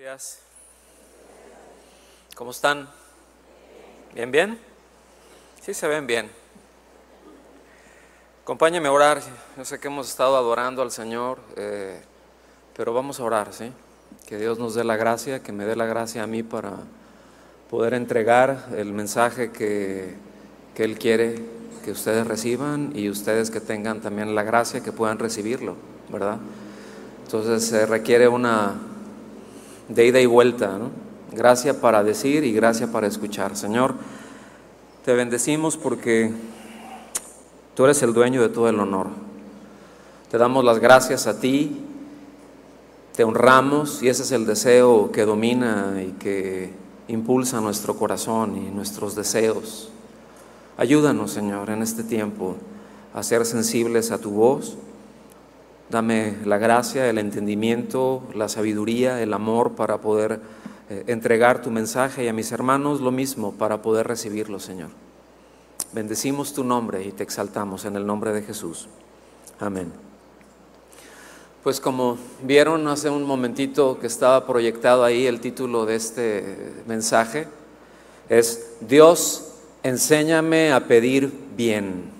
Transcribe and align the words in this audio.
días. 0.00 0.38
¿Cómo 2.34 2.52
están? 2.52 2.88
¿Bien, 4.14 4.30
bien? 4.30 4.58
Sí, 5.60 5.74
se 5.74 5.86
ven 5.86 6.06
bien. 6.06 6.30
Acompáñeme 8.42 8.88
a 8.88 8.92
orar. 8.92 9.20
Yo 9.58 9.64
sé 9.66 9.78
que 9.78 9.88
hemos 9.88 10.08
estado 10.08 10.38
adorando 10.38 10.80
al 10.80 10.90
Señor, 10.90 11.38
eh, 11.56 12.00
pero 12.74 12.94
vamos 12.94 13.20
a 13.20 13.24
orar, 13.24 13.52
¿sí? 13.52 13.70
Que 14.26 14.38
Dios 14.38 14.58
nos 14.58 14.74
dé 14.74 14.84
la 14.84 14.96
gracia, 14.96 15.42
que 15.42 15.52
me 15.52 15.66
dé 15.66 15.76
la 15.76 15.84
gracia 15.84 16.22
a 16.22 16.26
mí 16.26 16.42
para 16.42 16.78
poder 17.68 17.92
entregar 17.92 18.68
el 18.78 18.94
mensaje 18.94 19.52
que, 19.52 20.16
que 20.74 20.84
Él 20.84 20.98
quiere 20.98 21.44
que 21.84 21.90
ustedes 21.90 22.26
reciban 22.26 22.92
y 22.94 23.10
ustedes 23.10 23.50
que 23.50 23.60
tengan 23.60 24.00
también 24.00 24.34
la 24.34 24.44
gracia 24.44 24.82
que 24.82 24.92
puedan 24.92 25.18
recibirlo, 25.18 25.76
¿verdad? 26.08 26.38
Entonces 27.26 27.66
se 27.66 27.84
requiere 27.84 28.28
una 28.28 28.86
de 29.90 30.06
ida 30.06 30.20
y 30.20 30.26
vuelta, 30.26 30.78
¿no? 30.78 30.90
Gracia 31.32 31.80
para 31.80 32.02
decir 32.02 32.44
y 32.44 32.52
gracia 32.52 32.90
para 32.90 33.06
escuchar. 33.06 33.56
Señor, 33.56 33.94
te 35.04 35.12
bendecimos 35.14 35.76
porque 35.76 36.32
tú 37.74 37.84
eres 37.84 38.02
el 38.02 38.12
dueño 38.12 38.40
de 38.40 38.48
todo 38.48 38.68
el 38.68 38.80
honor. 38.80 39.08
Te 40.30 40.38
damos 40.38 40.64
las 40.64 40.78
gracias 40.78 41.26
a 41.26 41.40
ti, 41.40 41.84
te 43.16 43.24
honramos 43.24 44.02
y 44.02 44.08
ese 44.08 44.22
es 44.22 44.32
el 44.32 44.46
deseo 44.46 45.10
que 45.12 45.24
domina 45.24 46.00
y 46.00 46.12
que 46.12 46.70
impulsa 47.08 47.60
nuestro 47.60 47.96
corazón 47.96 48.56
y 48.56 48.70
nuestros 48.70 49.14
deseos. 49.14 49.90
Ayúdanos, 50.76 51.32
Señor, 51.32 51.70
en 51.70 51.82
este 51.82 52.04
tiempo 52.04 52.56
a 53.12 53.22
ser 53.22 53.44
sensibles 53.44 54.12
a 54.12 54.18
tu 54.18 54.30
voz 54.30 54.76
Dame 55.90 56.36
la 56.44 56.58
gracia, 56.58 57.10
el 57.10 57.18
entendimiento, 57.18 58.22
la 58.34 58.48
sabiduría, 58.48 59.20
el 59.22 59.32
amor 59.32 59.74
para 59.74 60.00
poder 60.00 60.40
eh, 60.88 61.04
entregar 61.08 61.62
tu 61.62 61.70
mensaje 61.70 62.24
y 62.24 62.28
a 62.28 62.32
mis 62.32 62.52
hermanos 62.52 63.00
lo 63.00 63.10
mismo 63.10 63.52
para 63.52 63.82
poder 63.82 64.06
recibirlo, 64.06 64.60
Señor. 64.60 64.90
Bendecimos 65.92 66.54
tu 66.54 66.62
nombre 66.62 67.04
y 67.04 67.10
te 67.10 67.24
exaltamos 67.24 67.84
en 67.84 67.96
el 67.96 68.06
nombre 68.06 68.32
de 68.32 68.42
Jesús. 68.42 68.88
Amén. 69.58 69.92
Pues 71.64 71.80
como 71.80 72.16
vieron 72.44 72.86
hace 72.86 73.10
un 73.10 73.24
momentito 73.24 73.98
que 73.98 74.06
estaba 74.06 74.46
proyectado 74.46 75.02
ahí 75.02 75.26
el 75.26 75.40
título 75.40 75.86
de 75.86 75.96
este 75.96 76.72
mensaje, 76.86 77.48
es 78.28 78.76
Dios, 78.80 79.54
enséñame 79.82 80.72
a 80.72 80.86
pedir 80.86 81.32
bien. 81.56 82.19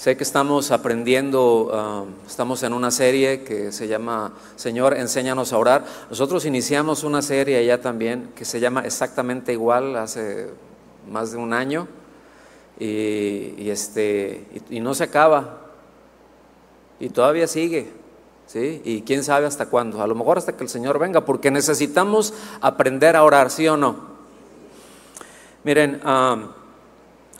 Sé 0.00 0.16
que 0.16 0.24
estamos 0.24 0.70
aprendiendo, 0.70 1.70
ah, 1.74 2.04
estamos 2.26 2.62
en 2.62 2.72
una 2.72 2.90
serie 2.90 3.42
que 3.42 3.70
se 3.70 3.86
llama 3.86 4.32
Señor, 4.56 4.96
enséñanos 4.96 5.52
a 5.52 5.58
orar. 5.58 5.84
Nosotros 6.08 6.46
iniciamos 6.46 7.04
una 7.04 7.20
serie 7.20 7.58
allá 7.58 7.82
también 7.82 8.32
que 8.34 8.46
se 8.46 8.60
llama 8.60 8.80
exactamente 8.86 9.52
igual 9.52 9.96
hace 9.96 10.48
más 11.06 11.32
de 11.32 11.36
un 11.36 11.52
año 11.52 11.86
y, 12.78 13.68
este, 13.68 14.46
y, 14.70 14.80
no 14.80 14.94
se 14.94 15.04
acaba 15.04 15.66
y 16.98 17.10
todavía 17.10 17.46
sigue. 17.46 17.92
¿Sí? 18.46 18.80
Y 18.82 19.02
quién 19.02 19.22
sabe 19.22 19.44
hasta 19.44 19.66
cuándo, 19.66 20.00
a 20.00 20.06
lo 20.06 20.14
mejor 20.14 20.38
hasta 20.38 20.56
que 20.56 20.64
el 20.64 20.70
Señor 20.70 20.98
venga, 20.98 21.26
porque 21.26 21.50
necesitamos 21.50 22.32
aprender 22.62 23.16
a 23.16 23.22
orar, 23.22 23.50
¿sí 23.50 23.68
o 23.68 23.76
no? 23.76 23.96
Miren, 25.62 26.00
uh, 26.06 26.59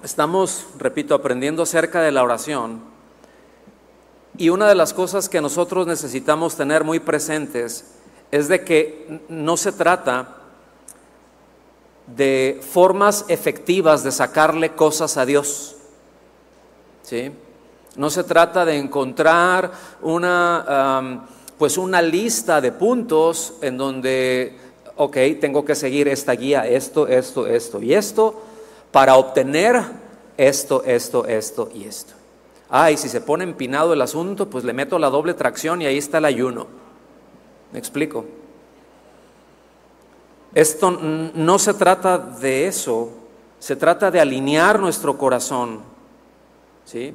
Estamos, 0.02 0.64
repito, 0.78 1.14
aprendiendo 1.14 1.62
acerca 1.62 2.00
de 2.00 2.10
la 2.10 2.22
oración 2.22 2.80
y 4.38 4.48
una 4.48 4.66
de 4.66 4.74
las 4.74 4.94
cosas 4.94 5.28
que 5.28 5.42
nosotros 5.42 5.86
necesitamos 5.86 6.56
tener 6.56 6.84
muy 6.84 7.00
presentes 7.00 7.84
es 8.30 8.48
de 8.48 8.64
que 8.64 9.20
no 9.28 9.58
se 9.58 9.72
trata 9.72 10.36
de 12.06 12.62
formas 12.72 13.26
efectivas 13.28 14.02
de 14.02 14.10
sacarle 14.10 14.70
cosas 14.70 15.18
a 15.18 15.26
Dios. 15.26 15.76
¿Sí? 17.02 17.30
No 17.96 18.08
se 18.08 18.24
trata 18.24 18.64
de 18.64 18.78
encontrar 18.78 19.70
una, 20.00 21.26
pues 21.58 21.76
una 21.76 22.00
lista 22.00 22.62
de 22.62 22.72
puntos 22.72 23.54
en 23.60 23.76
donde, 23.76 24.56
ok, 24.96 25.16
tengo 25.38 25.62
que 25.62 25.74
seguir 25.74 26.08
esta 26.08 26.32
guía, 26.32 26.66
esto, 26.66 27.06
esto, 27.06 27.46
esto 27.46 27.82
y 27.82 27.92
esto, 27.92 28.42
para 28.92 29.16
obtener 29.16 29.82
esto, 30.36 30.82
esto, 30.84 31.26
esto 31.26 31.70
y 31.74 31.84
esto. 31.84 32.14
Ah, 32.68 32.90
y 32.90 32.96
si 32.96 33.08
se 33.08 33.20
pone 33.20 33.44
empinado 33.44 33.92
el 33.92 34.00
asunto, 34.00 34.48
pues 34.48 34.64
le 34.64 34.72
meto 34.72 34.98
la 34.98 35.10
doble 35.10 35.34
tracción 35.34 35.82
y 35.82 35.86
ahí 35.86 35.98
está 35.98 36.18
el 36.18 36.24
ayuno. 36.24 36.66
¿Me 37.72 37.78
explico? 37.78 38.24
Esto 40.54 40.90
no 40.90 41.58
se 41.58 41.74
trata 41.74 42.18
de 42.18 42.66
eso, 42.66 43.10
se 43.58 43.76
trata 43.76 44.10
de 44.10 44.20
alinear 44.20 44.80
nuestro 44.80 45.18
corazón. 45.18 45.80
¿Sí? 46.84 47.14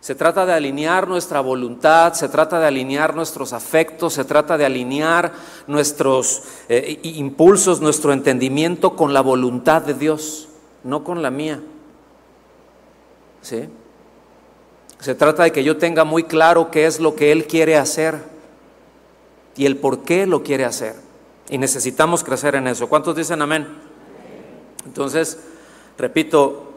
Se 0.00 0.14
trata 0.14 0.44
de 0.44 0.52
alinear 0.52 1.08
nuestra 1.08 1.40
voluntad, 1.40 2.12
se 2.12 2.28
trata 2.28 2.60
de 2.60 2.66
alinear 2.66 3.14
nuestros 3.14 3.52
afectos, 3.52 4.12
se 4.12 4.24
trata 4.24 4.58
de 4.58 4.66
alinear 4.66 5.32
nuestros 5.66 6.42
eh, 6.68 7.00
impulsos, 7.02 7.80
nuestro 7.80 8.12
entendimiento 8.12 8.96
con 8.96 9.14
la 9.14 9.22
voluntad 9.22 9.82
de 9.82 9.94
Dios 9.94 10.48
no 10.84 11.02
con 11.02 11.22
la 11.22 11.30
mía. 11.30 11.60
¿Sí? 13.42 13.68
Se 15.00 15.14
trata 15.14 15.42
de 15.42 15.52
que 15.52 15.64
yo 15.64 15.76
tenga 15.76 16.04
muy 16.04 16.24
claro 16.24 16.70
qué 16.70 16.86
es 16.86 17.00
lo 17.00 17.14
que 17.14 17.32
Él 17.32 17.46
quiere 17.46 17.76
hacer 17.76 18.16
y 19.56 19.66
el 19.66 19.76
por 19.76 20.02
qué 20.02 20.26
lo 20.26 20.42
quiere 20.42 20.64
hacer. 20.64 20.94
Y 21.50 21.58
necesitamos 21.58 22.24
crecer 22.24 22.54
en 22.54 22.66
eso. 22.68 22.88
¿Cuántos 22.88 23.16
dicen 23.16 23.42
amén? 23.42 23.66
Entonces, 24.86 25.38
repito, 25.98 26.72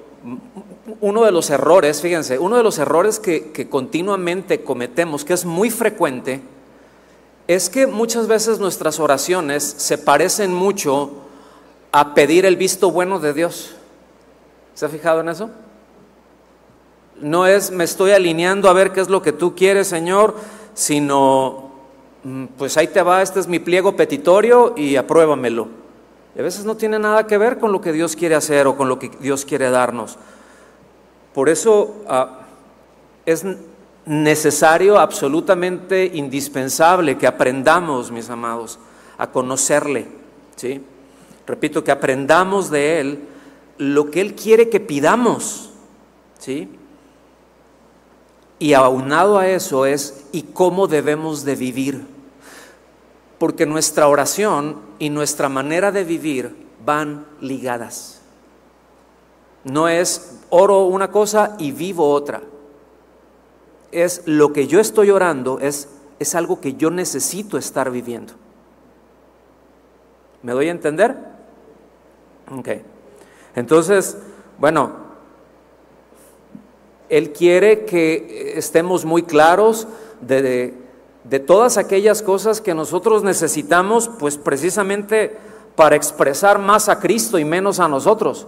uno 1.00 1.24
de 1.24 1.32
los 1.32 1.50
errores, 1.50 2.02
fíjense, 2.02 2.38
uno 2.38 2.58
de 2.58 2.64
los 2.64 2.78
errores 2.80 3.20
que, 3.20 3.52
que 3.52 3.70
continuamente 3.70 4.64
cometemos, 4.64 5.24
que 5.24 5.34
es 5.34 5.46
muy 5.46 5.70
frecuente, 5.70 6.42
es 7.48 7.70
que 7.70 7.88
muchas 7.88 8.28
veces 8.28 8.60
nuestras 8.60 9.00
oraciones 9.00 9.64
se 9.64 9.98
parecen 9.98 10.54
mucho 10.54 11.12
a 11.94 12.14
pedir 12.14 12.46
el 12.46 12.58
visto 12.58 12.92
bueno 12.92 13.20
de 13.20 13.34
Dios. 13.34 13.77
¿Se 14.78 14.86
ha 14.86 14.90
fijado 14.90 15.22
en 15.22 15.30
eso? 15.30 15.50
No 17.20 17.48
es 17.48 17.72
me 17.72 17.84
estoy 17.84 18.12
alineando 18.12 18.70
a 18.70 18.74
ver 18.74 18.92
qué 18.92 19.02
es 19.02 19.10
lo 19.10 19.24
que 19.24 19.32
tú 19.32 19.56
quieres, 19.56 19.88
Señor, 19.88 20.36
sino 20.76 21.72
mm, 22.24 22.46
pues 22.60 22.78
ahí 22.78 22.88
te 22.88 23.02
va, 23.02 23.24
este 23.24 23.40
es 23.40 23.48
mi 23.48 23.58
pliego 23.58 23.96
petitorio 23.96 24.76
y 24.78 24.96
apruébamelo. 24.96 25.68
Y 26.36 26.40
a 26.42 26.44
veces 26.44 26.64
no 26.64 26.78
tiene 26.78 27.00
nada 27.00 27.26
que 27.26 27.40
ver 27.40 27.58
con 27.58 27.72
lo 27.72 27.82
que 27.82 27.92
Dios 27.92 28.16
quiere 28.16 28.36
hacer 28.36 28.68
o 28.68 28.78
con 28.78 28.88
lo 28.88 29.00
que 29.00 29.10
Dios 29.20 29.46
quiere 29.46 29.72
darnos. 29.72 30.20
Por 31.34 31.50
eso 31.50 31.96
ah, 32.08 32.42
es 33.26 33.44
necesario, 34.06 35.00
absolutamente 35.00 36.06
indispensable 36.06 37.18
que 37.18 37.26
aprendamos, 37.26 38.12
mis 38.12 38.30
amados, 38.30 38.78
a 39.18 39.26
conocerle. 39.32 40.06
¿sí? 40.56 40.84
Repito, 41.48 41.84
que 41.84 41.90
aprendamos 41.90 42.70
de 42.70 43.00
Él 43.00 43.20
lo 43.78 44.12
que 44.12 44.22
Él 44.22 44.36
quiere 44.36 44.70
que 44.70 44.80
pidamos. 44.80 45.72
¿Sí? 46.40 46.70
Y 48.60 48.74
aunado 48.74 49.38
a 49.38 49.48
eso 49.48 49.86
es, 49.86 50.26
¿y 50.32 50.44
cómo 50.44 50.88
debemos 50.88 51.44
de 51.44 51.56
vivir? 51.56 52.06
Porque 53.38 53.66
nuestra 53.66 54.08
oración 54.08 54.82
y 54.98 55.10
nuestra 55.10 55.48
manera 55.48 55.92
de 55.92 56.04
vivir 56.04 56.56
van 56.84 57.26
ligadas. 57.40 58.22
No 59.64 59.88
es 59.88 60.40
oro 60.50 60.86
una 60.86 61.12
cosa 61.12 61.56
y 61.60 61.72
vivo 61.72 62.10
otra. 62.10 62.42
Es 63.92 64.24
lo 64.26 64.54
que 64.54 64.68
yo 64.68 64.80
estoy 64.80 65.12
orando, 65.12 65.60
es, 65.60 65.90
es 66.20 66.34
algo 66.34 66.60
que 66.60 66.74
yo 66.74 66.90
necesito 66.90 67.58
estar 67.58 67.92
viviendo. 67.92 68.34
¿Me 70.42 70.54
doy 70.54 70.68
a 70.68 70.72
entender? 70.72 71.16
Okay. 72.60 72.97
Entonces, 73.58 74.16
bueno, 74.60 74.92
Él 77.10 77.34
quiere 77.34 77.86
que 77.86 78.54
estemos 78.56 79.04
muy 79.04 79.24
claros 79.24 79.88
de, 80.22 80.76
todas 81.48 81.80
aquellas 81.80 82.22
cosas 82.22 82.62
que 82.62 82.76
nosotros 82.76 83.24
necesitamos, 83.24 84.12
pues 84.20 84.38
precisamente 84.38 85.36
para 85.76 85.96
expresar 85.96 86.60
más 86.60 86.88
a 86.88 87.00
Cristo 87.00 87.40
y 87.40 87.46
menos 87.46 87.80
a 87.80 87.88
nosotros. 87.88 88.46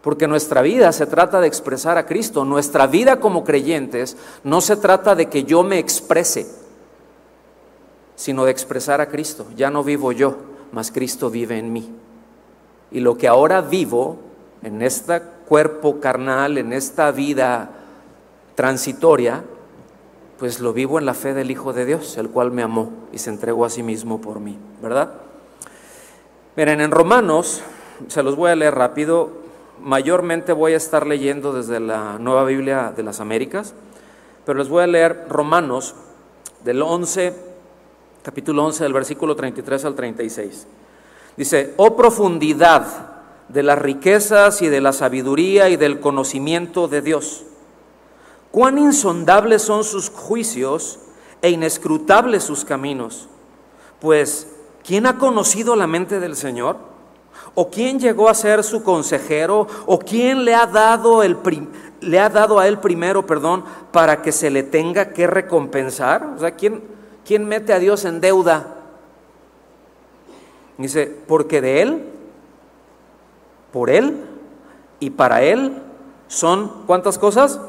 Porque 0.00 0.28
nuestra 0.28 0.62
vida 0.62 0.92
se 0.92 1.06
trata 1.06 1.40
de 1.40 1.48
expresar 1.48 1.98
a 1.98 2.06
Cristo. 2.06 2.44
Nuestra 2.44 2.86
vida 2.86 3.18
como 3.18 3.42
creyentes 3.42 4.16
no 4.44 4.60
se 4.60 4.76
trata 4.76 5.16
de 5.16 5.26
que 5.26 5.42
yo 5.42 5.64
me 5.64 5.80
exprese, 5.80 6.46
sino 8.14 8.44
de 8.44 8.52
expresar 8.52 9.00
a 9.00 9.08
Cristo. 9.08 9.44
Ya 9.56 9.70
no 9.70 9.82
vivo 9.82 10.12
yo, 10.12 10.36
mas 10.70 10.92
Cristo 10.92 11.30
vive 11.30 11.58
en 11.58 11.72
mí. 11.72 11.92
Y 12.92 13.00
lo 13.00 13.18
que 13.18 13.26
ahora 13.26 13.60
vivo, 13.60 14.20
en 14.66 14.82
este 14.82 15.22
cuerpo 15.46 16.00
carnal, 16.00 16.58
en 16.58 16.72
esta 16.72 17.12
vida 17.12 17.70
transitoria, 18.56 19.44
pues 20.40 20.58
lo 20.58 20.72
vivo 20.72 20.98
en 20.98 21.06
la 21.06 21.14
fe 21.14 21.34
del 21.34 21.52
Hijo 21.52 21.72
de 21.72 21.86
Dios, 21.86 22.18
el 22.18 22.30
cual 22.30 22.50
me 22.50 22.64
amó 22.64 22.90
y 23.12 23.18
se 23.18 23.30
entregó 23.30 23.64
a 23.64 23.70
sí 23.70 23.84
mismo 23.84 24.20
por 24.20 24.40
mí, 24.40 24.58
¿verdad? 24.82 25.12
Miren, 26.56 26.80
en 26.80 26.90
Romanos, 26.90 27.62
se 28.08 28.24
los 28.24 28.34
voy 28.34 28.50
a 28.50 28.56
leer 28.56 28.74
rápido, 28.74 29.30
mayormente 29.80 30.52
voy 30.52 30.72
a 30.72 30.78
estar 30.78 31.06
leyendo 31.06 31.52
desde 31.52 31.78
la 31.78 32.18
Nueva 32.18 32.42
Biblia 32.42 32.92
de 32.94 33.04
las 33.04 33.20
Américas, 33.20 33.72
pero 34.44 34.58
les 34.58 34.68
voy 34.68 34.82
a 34.82 34.88
leer 34.88 35.26
Romanos 35.28 35.94
del 36.64 36.82
11, 36.82 37.34
capítulo 38.24 38.64
11, 38.64 38.82
del 38.82 38.92
versículo 38.92 39.36
33 39.36 39.84
al 39.84 39.94
36. 39.94 40.66
Dice, 41.36 41.74
oh 41.76 41.94
profundidad 41.94 43.15
de 43.48 43.62
las 43.62 43.78
riquezas 43.78 44.62
y 44.62 44.68
de 44.68 44.80
la 44.80 44.92
sabiduría 44.92 45.68
y 45.68 45.76
del 45.76 46.00
conocimiento 46.00 46.88
de 46.88 47.02
Dios. 47.02 47.44
Cuán 48.50 48.78
insondables 48.78 49.62
son 49.62 49.84
sus 49.84 50.10
juicios 50.10 50.98
e 51.42 51.50
inescrutables 51.50 52.42
sus 52.42 52.64
caminos. 52.64 53.28
Pues, 54.00 54.48
¿quién 54.84 55.06
ha 55.06 55.18
conocido 55.18 55.76
la 55.76 55.86
mente 55.86 56.20
del 56.20 56.36
Señor? 56.36 56.76
¿O 57.54 57.70
quién 57.70 57.98
llegó 58.00 58.28
a 58.28 58.34
ser 58.34 58.64
su 58.64 58.82
consejero? 58.82 59.66
¿O 59.86 59.98
quién 59.98 60.44
le 60.44 60.54
ha 60.54 60.66
dado, 60.66 61.22
el 61.22 61.36
le 62.00 62.20
ha 62.20 62.28
dado 62.28 62.58
a 62.58 62.68
él 62.68 62.78
primero, 62.78 63.26
perdón, 63.26 63.64
para 63.92 64.22
que 64.22 64.32
se 64.32 64.50
le 64.50 64.62
tenga 64.62 65.12
que 65.12 65.26
recompensar? 65.26 66.34
O 66.36 66.40
sea, 66.40 66.52
¿quién, 66.52 66.82
quién 67.24 67.46
mete 67.46 67.72
a 67.72 67.78
Dios 67.78 68.04
en 68.04 68.20
deuda? 68.20 68.76
Dice, 70.78 71.06
porque 71.26 71.60
de 71.60 71.82
Él, 71.82 72.04
por 73.76 73.90
Él 73.90 74.16
y 75.00 75.10
para 75.10 75.42
Él 75.42 75.82
son 76.28 76.72
cuántas 76.86 77.18
cosas? 77.18 77.60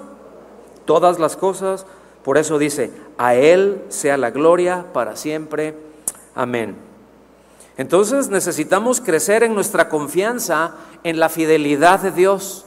Todas 0.86 1.20
las 1.20 1.36
cosas. 1.36 1.86
Por 2.24 2.38
eso 2.38 2.58
dice, 2.58 2.94
a 3.18 3.36
Él 3.36 3.84
sea 3.90 4.16
la 4.16 4.32
gloria 4.32 4.86
para 4.94 5.18
siempre. 5.18 5.76
Amén. 6.34 6.78
Entonces 7.76 8.30
necesitamos 8.30 9.02
crecer 9.02 9.44
en 9.44 9.54
nuestra 9.54 9.90
confianza 9.90 10.76
en 11.04 11.20
la 11.20 11.28
fidelidad 11.28 12.00
de 12.00 12.12
Dios, 12.12 12.64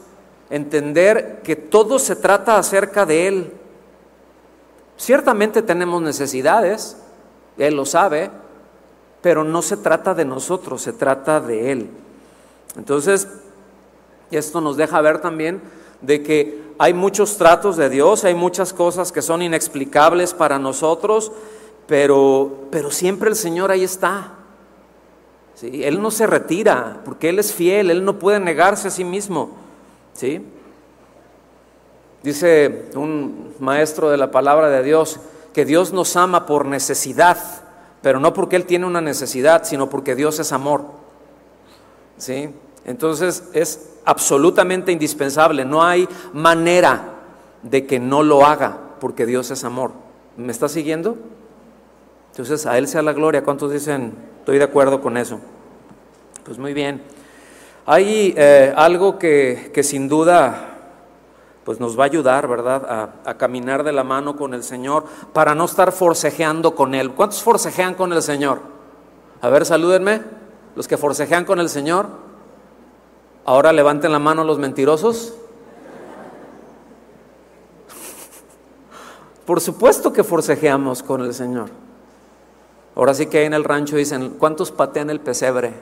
entender 0.50 1.40
que 1.42 1.56
todo 1.56 1.98
se 1.98 2.16
trata 2.16 2.58
acerca 2.58 3.06
de 3.06 3.26
Él. 3.26 3.52
Ciertamente 4.98 5.62
tenemos 5.62 6.02
necesidades, 6.02 6.98
Él 7.56 7.74
lo 7.74 7.86
sabe, 7.86 8.30
pero 9.22 9.44
no 9.44 9.62
se 9.62 9.78
trata 9.78 10.12
de 10.12 10.26
nosotros, 10.26 10.82
se 10.82 10.92
trata 10.92 11.40
de 11.40 11.72
Él. 11.72 11.90
Entonces, 12.76 13.28
esto 14.30 14.60
nos 14.60 14.76
deja 14.76 15.00
ver 15.00 15.20
también 15.20 15.60
de 16.00 16.22
que 16.22 16.62
hay 16.78 16.94
muchos 16.94 17.36
tratos 17.36 17.76
de 17.76 17.90
Dios, 17.90 18.24
hay 18.24 18.34
muchas 18.34 18.72
cosas 18.72 19.12
que 19.12 19.22
son 19.22 19.42
inexplicables 19.42 20.32
para 20.32 20.58
nosotros, 20.58 21.32
pero, 21.86 22.66
pero 22.70 22.90
siempre 22.90 23.28
el 23.28 23.36
Señor 23.36 23.70
ahí 23.70 23.84
está. 23.84 24.32
¿sí? 25.54 25.84
Él 25.84 26.00
no 26.00 26.10
se 26.10 26.26
retira, 26.26 27.00
porque 27.04 27.28
Él 27.28 27.38
es 27.38 27.52
fiel, 27.52 27.90
Él 27.90 28.04
no 28.04 28.18
puede 28.18 28.40
negarse 28.40 28.88
a 28.88 28.90
sí 28.90 29.04
mismo. 29.04 29.50
¿sí? 30.14 30.46
Dice 32.22 32.90
un 32.94 33.54
maestro 33.58 34.10
de 34.10 34.16
la 34.16 34.30
palabra 34.30 34.68
de 34.68 34.82
Dios 34.82 35.20
que 35.52 35.64
Dios 35.64 35.92
nos 35.92 36.16
ama 36.16 36.46
por 36.46 36.64
necesidad 36.66 37.38
pero 38.02 38.20
no 38.20 38.32
porque 38.32 38.56
Él 38.56 38.64
tiene 38.64 38.86
una 38.86 39.00
necesidad, 39.00 39.64
sino 39.64 39.90
porque 39.90 40.14
Dios 40.14 40.38
es 40.38 40.52
amor. 40.52 40.84
¿Sí? 42.20 42.50
Entonces 42.84 43.48
es 43.54 43.94
absolutamente 44.04 44.92
indispensable, 44.92 45.64
no 45.64 45.82
hay 45.82 46.06
manera 46.34 47.14
de 47.62 47.86
que 47.86 47.98
no 47.98 48.22
lo 48.22 48.44
haga, 48.44 48.78
porque 49.00 49.24
Dios 49.24 49.50
es 49.50 49.64
amor. 49.64 49.92
¿Me 50.36 50.52
está 50.52 50.68
siguiendo? 50.68 51.16
Entonces 52.30 52.66
a 52.66 52.76
Él 52.76 52.88
sea 52.88 53.00
la 53.00 53.14
gloria. 53.14 53.42
¿Cuántos 53.42 53.72
dicen, 53.72 54.12
estoy 54.38 54.58
de 54.58 54.64
acuerdo 54.64 55.00
con 55.00 55.16
eso? 55.16 55.40
Pues 56.44 56.58
muy 56.58 56.74
bien. 56.74 57.02
Hay 57.86 58.34
eh, 58.36 58.72
algo 58.76 59.18
que, 59.18 59.70
que 59.72 59.82
sin 59.82 60.06
duda 60.06 60.66
pues 61.64 61.80
nos 61.80 61.98
va 61.98 62.04
a 62.04 62.06
ayudar, 62.06 62.48
¿verdad?, 62.48 63.12
a, 63.24 63.34
caminar 63.34 63.84
de 63.84 63.92
la 63.92 64.04
mano 64.04 64.36
con 64.36 64.54
el 64.54 64.62
Señor 64.62 65.04
para 65.32 65.54
no 65.54 65.64
estar 65.66 65.92
forcejeando 65.92 66.74
con 66.74 66.94
Él. 66.94 67.12
¿Cuántos 67.12 67.42
forcejean 67.42 67.94
con 67.94 68.12
el 68.12 68.22
Señor? 68.22 68.60
A 69.40 69.48
ver, 69.48 69.64
salúdenme, 69.64 70.20
los 70.80 70.88
que 70.88 70.96
forcejean 70.96 71.44
con 71.44 71.60
el 71.60 71.68
Señor. 71.68 72.06
Ahora 73.44 73.70
levanten 73.70 74.12
la 74.12 74.18
mano 74.18 74.44
los 74.44 74.58
mentirosos. 74.58 75.34
Por 79.44 79.60
supuesto 79.60 80.10
que 80.10 80.24
forcejeamos 80.24 81.02
con 81.02 81.20
el 81.20 81.34
Señor. 81.34 81.68
Ahora 82.96 83.12
sí 83.12 83.26
que 83.26 83.40
ahí 83.40 83.44
en 83.44 83.52
el 83.52 83.64
rancho 83.64 83.96
dicen, 83.96 84.36
¿cuántos 84.38 84.72
patean 84.72 85.10
el 85.10 85.20
pesebre? 85.20 85.74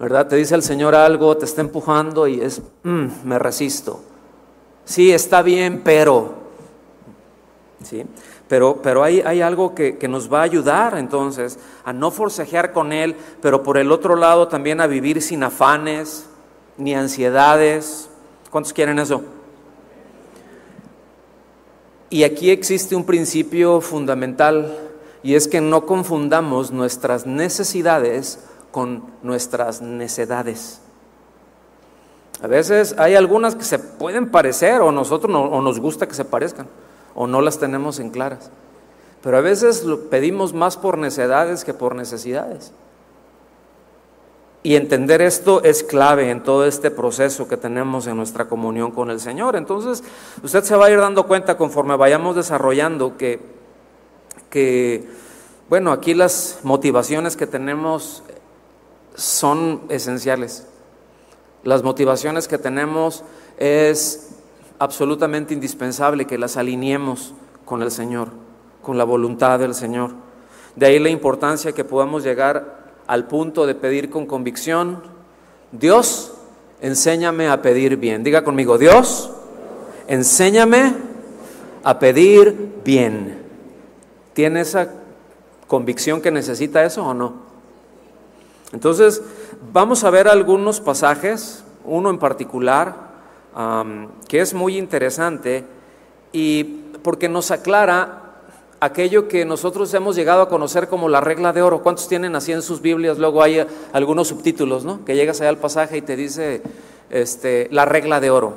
¿verdad? 0.00 0.26
Te 0.26 0.34
dice 0.34 0.56
el 0.56 0.64
Señor 0.64 0.96
algo, 0.96 1.36
te 1.36 1.44
está 1.44 1.60
empujando 1.60 2.26
y 2.26 2.40
es, 2.40 2.60
mm, 2.82 3.06
me 3.22 3.38
resisto. 3.38 4.00
Sí, 4.84 5.12
está 5.12 5.42
bien, 5.42 5.82
pero, 5.84 6.34
¿sí? 7.84 8.04
Pero, 8.52 8.82
pero 8.82 9.02
hay, 9.02 9.40
algo 9.40 9.74
que, 9.74 9.96
que, 9.96 10.08
nos 10.08 10.30
va 10.30 10.40
a 10.40 10.42
ayudar 10.42 10.98
entonces 10.98 11.58
a 11.86 11.94
no 11.94 12.10
forcejear 12.10 12.74
con 12.74 12.92
Él, 12.92 13.16
pero 13.40 13.62
por 13.62 13.78
el 13.78 13.90
otro 13.90 14.14
lado 14.14 14.46
también 14.46 14.82
a 14.82 14.86
vivir 14.86 15.22
sin 15.22 15.42
afanes 15.42 16.26
ni 16.76 16.94
ansiedades. 16.94 18.10
¿Cuántos 18.50 18.74
quieren 18.74 18.98
eso? 18.98 19.22
Y 22.10 22.24
aquí 22.24 22.50
existe 22.50 22.94
un 22.94 23.06
principio 23.06 23.80
fundamental 23.80 24.76
y 25.22 25.34
es 25.34 25.48
que 25.48 25.62
no 25.62 25.86
confundamos 25.86 26.72
nuestras 26.72 27.24
necesidades 27.24 28.38
con 28.70 29.02
nuestras 29.22 29.80
necedades. 29.80 30.82
A 32.42 32.48
veces 32.48 32.94
hay 32.98 33.14
algunas 33.14 33.54
que 33.54 33.64
se 33.64 33.78
pueden 33.78 34.30
parecer 34.30 34.82
o 34.82 34.92
nosotros 34.92 35.32
no, 35.32 35.40
o 35.40 35.62
nos 35.62 35.80
gusta 35.80 36.06
que 36.06 36.12
se 36.12 36.26
parezcan 36.26 36.66
o 37.14 37.26
no 37.26 37.40
las 37.40 37.58
tenemos 37.58 37.98
en 37.98 38.10
claras. 38.10 38.50
Pero 39.22 39.36
a 39.36 39.40
veces 39.40 39.84
lo 39.84 40.10
pedimos 40.10 40.52
más 40.52 40.76
por 40.76 40.98
necedades 40.98 41.64
que 41.64 41.74
por 41.74 41.94
necesidades. 41.94 42.72
Y 44.64 44.76
entender 44.76 45.22
esto 45.22 45.62
es 45.64 45.82
clave 45.82 46.30
en 46.30 46.42
todo 46.42 46.66
este 46.66 46.90
proceso 46.90 47.48
que 47.48 47.56
tenemos 47.56 48.06
en 48.06 48.16
nuestra 48.16 48.46
comunión 48.46 48.92
con 48.92 49.10
el 49.10 49.18
Señor. 49.18 49.56
Entonces, 49.56 50.04
usted 50.42 50.62
se 50.62 50.76
va 50.76 50.86
a 50.86 50.90
ir 50.90 50.98
dando 50.98 51.26
cuenta 51.26 51.56
conforme 51.56 51.96
vayamos 51.96 52.36
desarrollando 52.36 53.16
que, 53.16 53.40
que 54.50 55.08
bueno, 55.68 55.90
aquí 55.90 56.14
las 56.14 56.60
motivaciones 56.62 57.36
que 57.36 57.46
tenemos 57.46 58.22
son 59.16 59.82
esenciales. 59.88 60.66
Las 61.64 61.82
motivaciones 61.82 62.46
que 62.46 62.58
tenemos 62.58 63.24
es 63.58 64.31
absolutamente 64.82 65.54
indispensable 65.54 66.26
que 66.26 66.36
las 66.36 66.56
alineemos 66.56 67.34
con 67.64 67.82
el 67.82 67.92
Señor, 67.92 68.30
con 68.82 68.98
la 68.98 69.04
voluntad 69.04 69.60
del 69.60 69.76
Señor. 69.76 70.10
De 70.74 70.86
ahí 70.86 70.98
la 70.98 71.08
importancia 71.08 71.70
que 71.70 71.84
podamos 71.84 72.24
llegar 72.24 72.82
al 73.06 73.28
punto 73.28 73.64
de 73.64 73.76
pedir 73.76 74.10
con 74.10 74.26
convicción, 74.26 75.00
Dios, 75.70 76.32
enséñame 76.80 77.48
a 77.48 77.62
pedir 77.62 77.96
bien. 77.96 78.24
Diga 78.24 78.42
conmigo, 78.42 78.76
Dios, 78.76 79.30
enséñame 80.08 80.96
a 81.84 82.00
pedir 82.00 82.80
bien. 82.84 83.40
¿Tiene 84.32 84.62
esa 84.62 84.88
convicción 85.68 86.20
que 86.20 86.32
necesita 86.32 86.84
eso 86.84 87.06
o 87.06 87.14
no? 87.14 87.34
Entonces, 88.72 89.22
vamos 89.72 90.02
a 90.02 90.10
ver 90.10 90.26
algunos 90.26 90.80
pasajes, 90.80 91.62
uno 91.84 92.10
en 92.10 92.18
particular, 92.18 93.11
que 94.28 94.40
es 94.40 94.54
muy 94.54 94.78
interesante 94.78 95.64
y 96.32 96.64
porque 97.02 97.28
nos 97.28 97.50
aclara 97.50 98.22
aquello 98.80 99.28
que 99.28 99.44
nosotros 99.44 99.92
hemos 99.94 100.16
llegado 100.16 100.42
a 100.42 100.48
conocer 100.48 100.88
como 100.88 101.08
la 101.08 101.20
regla 101.20 101.52
de 101.52 101.62
oro. 101.62 101.82
¿Cuántos 101.82 102.08
tienen 102.08 102.34
así 102.34 102.50
en 102.50 102.62
sus 102.62 102.80
Biblias? 102.82 103.18
Luego 103.18 103.42
hay 103.42 103.64
algunos 103.92 104.28
subtítulos, 104.28 104.84
¿no? 104.84 105.04
Que 105.04 105.14
llegas 105.14 105.40
allá 105.40 105.50
al 105.50 105.58
pasaje 105.58 105.98
y 105.98 106.02
te 106.02 106.16
dice 106.16 106.62
este, 107.10 107.68
la 107.70 107.84
regla 107.84 108.18
de 108.20 108.30
oro. 108.30 108.54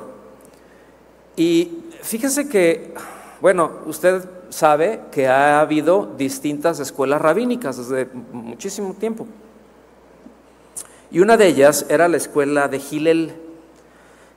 Y 1.36 1.84
fíjese 2.02 2.48
que, 2.48 2.92
bueno, 3.40 3.70
usted 3.86 4.24
sabe 4.48 5.02
que 5.12 5.28
ha 5.28 5.60
habido 5.60 6.14
distintas 6.16 6.80
escuelas 6.80 7.20
rabínicas 7.20 7.76
desde 7.76 8.08
muchísimo 8.32 8.94
tiempo. 8.94 9.26
Y 11.10 11.20
una 11.20 11.36
de 11.36 11.46
ellas 11.46 11.86
era 11.88 12.08
la 12.08 12.16
escuela 12.16 12.66
de 12.66 12.80
Gilel. 12.80 13.45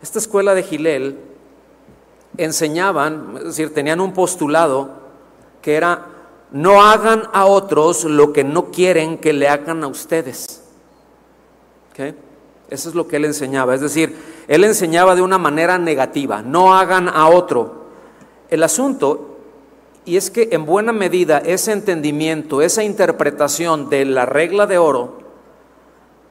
Esta 0.01 0.20
escuela 0.20 0.53
de 0.56 0.63
Gilel 0.63 1.20
enseñaban, 2.38 3.36
es 3.38 3.44
decir, 3.44 3.74
tenían 3.74 4.00
un 4.00 4.13
postulado 4.13 4.91
que 5.62 5.75
era, 5.75 6.08
no 6.51 6.82
hagan 6.82 7.24
a 7.34 7.46
otros 7.46 8.06
lo 8.06 8.32
que 8.32 8.44
no 8.44 8.72
quieren 8.72 9.18
que 9.18 9.34
le 9.34 9.50
hagan 9.50 9.84
a 9.84 9.88
ustedes. 9.88 10.63
Eso 12.70 12.89
es 12.89 12.96
lo 12.96 13.08
que 13.08 13.18
él 13.18 13.25
enseñaba. 13.25 13.75
Es 13.75 13.82
decir, 13.82 14.15
él 14.48 14.63
enseñaba 14.63 15.15
de 15.15 15.22
una 15.22 15.38
manera 15.38 15.77
negativa, 15.77 16.41
no 16.41 16.74
hagan 16.74 17.10
a 17.10 17.27
otro. 17.27 17.88
El 18.50 18.63
asunto, 18.63 19.38
y 20.06 20.18
es 20.18 20.32
que 20.32 20.50
en 20.51 20.65
buena 20.65 20.94
medida 20.94 21.39
ese 21.39 21.72
entendimiento, 21.72 22.62
esa 22.62 22.84
interpretación 22.84 23.89
de 23.89 24.06
la 24.06 24.25
regla 24.25 24.65
de 24.65 24.77
oro, 24.77 25.20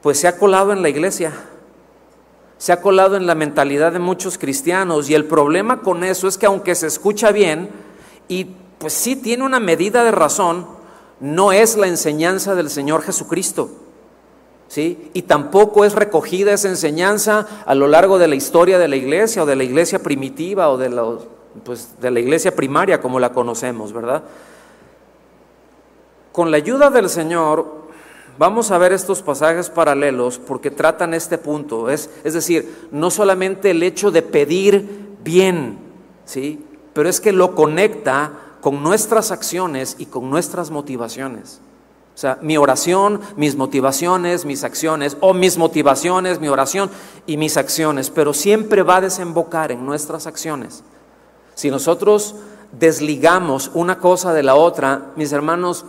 pues 0.01 0.19
se 0.19 0.27
ha 0.27 0.37
colado 0.37 0.71
en 0.71 0.81
la 0.81 0.89
iglesia, 0.89 1.33
se 2.59 2.73
ha 2.73 2.81
colado 2.81 3.15
en 3.15 3.25
la 3.25 3.35
mentalidad 3.35 3.93
de 3.93 3.99
muchos 3.99 4.37
cristianos 4.37 5.09
y 5.09 5.15
el 5.15 5.23
problema 5.23 5.79
con 5.81 6.03
eso 6.03 6.27
es 6.27 6.37
que 6.37 6.45
aunque 6.45 6.75
se 6.75 6.87
escucha 6.87 7.31
bien 7.31 7.69
y 8.27 8.47
pues 8.77 8.91
sí 8.91 9.15
tiene 9.15 9.45
una 9.45 9.61
medida 9.61 10.03
de 10.03 10.11
razón, 10.11 10.67
no 11.21 11.53
es 11.53 11.77
la 11.77 11.87
enseñanza 11.87 12.55
del 12.55 12.69
Señor 12.69 13.01
Jesucristo. 13.01 13.69
¿Sí? 14.67 15.09
Y 15.13 15.23
tampoco 15.23 15.83
es 15.83 15.95
recogida 15.95 16.53
esa 16.53 16.67
enseñanza 16.67 17.47
a 17.65 17.73
lo 17.73 17.87
largo 17.87 18.19
de 18.19 18.27
la 18.27 18.35
historia 18.35 18.77
de 18.77 18.87
la 18.87 18.97
iglesia 18.97 19.41
o 19.41 19.45
de 19.47 19.55
la 19.55 19.63
iglesia 19.63 19.97
primitiva 19.97 20.69
o 20.69 20.77
de, 20.77 20.89
pues, 21.63 21.99
de 21.99 22.11
la 22.11 22.19
iglesia 22.19 22.55
primaria 22.55 23.01
como 23.01 23.19
la 23.19 23.31
conocemos, 23.31 23.93
¿verdad? 23.93 24.21
Con 26.31 26.51
la 26.51 26.57
ayuda 26.57 26.91
del 26.91 27.09
Señor 27.09 27.88
vamos 28.39 28.71
a 28.71 28.77
ver 28.77 28.93
estos 28.93 29.21
pasajes 29.21 29.69
paralelos 29.69 30.39
porque 30.39 30.71
tratan 30.71 31.13
este 31.13 31.37
punto, 31.37 31.89
es, 31.89 32.09
es 32.23 32.33
decir, 32.33 32.87
no 32.89 33.11
solamente 33.11 33.71
el 33.71 33.83
hecho 33.83 34.11
de 34.11 34.21
pedir 34.21 35.17
bien, 35.23 35.77
¿sí? 36.23 36.65
pero 36.93 37.09
es 37.09 37.19
que 37.19 37.33
lo 37.33 37.53
conecta 37.53 38.31
con 38.61 38.81
nuestras 38.81 39.31
acciones 39.31 39.97
y 39.99 40.05
con 40.05 40.29
nuestras 40.29 40.71
motivaciones. 40.71 41.59
O 42.15 42.17
sea, 42.17 42.37
mi 42.41 42.57
oración, 42.57 43.21
mis 43.35 43.55
motivaciones, 43.55 44.45
mis 44.45 44.63
acciones, 44.63 45.17
o 45.19 45.33
mis 45.33 45.57
motivaciones, 45.57 46.39
mi 46.39 46.47
oración 46.47 46.89
y 47.25 47.37
mis 47.37 47.57
acciones, 47.57 48.09
pero 48.09 48.33
siempre 48.33 48.83
va 48.83 48.97
a 48.97 49.01
desembocar 49.01 49.71
en 49.71 49.85
nuestras 49.85 50.27
acciones. 50.27 50.83
Si 51.55 51.69
nosotros 51.69 52.35
desligamos 52.71 53.71
una 53.73 53.99
cosa 53.99 54.33
de 54.33 54.43
la 54.43 54.55
otra, 54.55 55.11
mis 55.15 55.31
hermanos, 55.31 55.85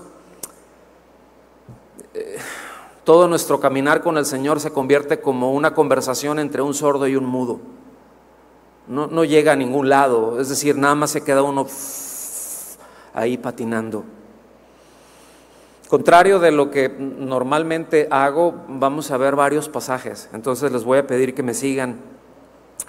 todo 3.04 3.28
nuestro 3.28 3.61
caminar 3.61 4.02
con 4.02 4.19
el 4.19 4.26
Señor 4.26 4.61
se 4.61 4.73
convierte 4.73 5.21
como 5.21 5.52
una 5.52 5.75
conversación 5.75 6.38
entre 6.38 6.62
un 6.62 6.75
sordo 6.75 7.07
y 7.07 7.16
un 7.16 7.26
mudo. 7.26 7.61
No, 8.87 9.07
no 9.07 9.25
llega 9.25 9.52
a 9.52 9.57
ningún 9.57 9.88
lado, 9.88 10.40
es 10.40 10.49
decir, 10.49 10.76
nada 10.76 10.95
más 10.95 11.11
se 11.11 11.23
queda 11.23 11.42
uno 11.42 11.66
ahí 13.14 13.38
patinando. 13.38 14.04
Contrario 15.88 16.38
de 16.38 16.52
lo 16.52 16.71
que 16.71 16.88
normalmente 16.88 18.07
hago, 18.12 18.54
vamos 18.69 19.11
a 19.11 19.16
ver 19.16 19.35
varios 19.35 19.69
pasajes. 19.69 20.28
Entonces 20.33 20.71
les 20.71 20.85
voy 20.85 20.99
a 20.99 21.07
pedir 21.07 21.35
que 21.35 21.42
me 21.42 21.52
sigan 21.52 21.97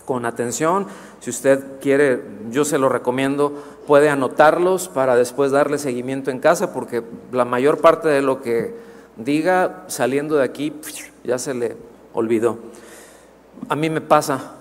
con 0.06 0.26
atención. 0.26 0.86
Si 1.20 1.32
usted 1.32 1.80
quiere, 1.80 2.24
yo 2.52 2.64
se 2.64 2.78
lo 2.78 2.90
recomiendo, 2.90 3.54
puede 3.88 4.10
anotarlos 4.10 4.88
para 4.88 5.16
después 5.16 5.52
darle 5.52 5.80
seguimiento 5.80 6.30
en 6.30 6.40
casa, 6.40 6.74
porque 6.74 7.02
la 7.32 7.46
mayor 7.46 7.80
parte 7.80 8.08
de 8.08 8.22
lo 8.22 8.44
que 8.44 8.91
diga 9.18 9.86
saliendo 9.88 10.36
de 10.36 10.44
aquí 10.44 10.74
ya 11.24 11.38
se 11.38 11.54
le 11.54 11.78
olvidó. 12.14 12.58
A 13.70 13.76
mí 13.76 13.90
me 13.90 14.02
pasa, 14.02 14.56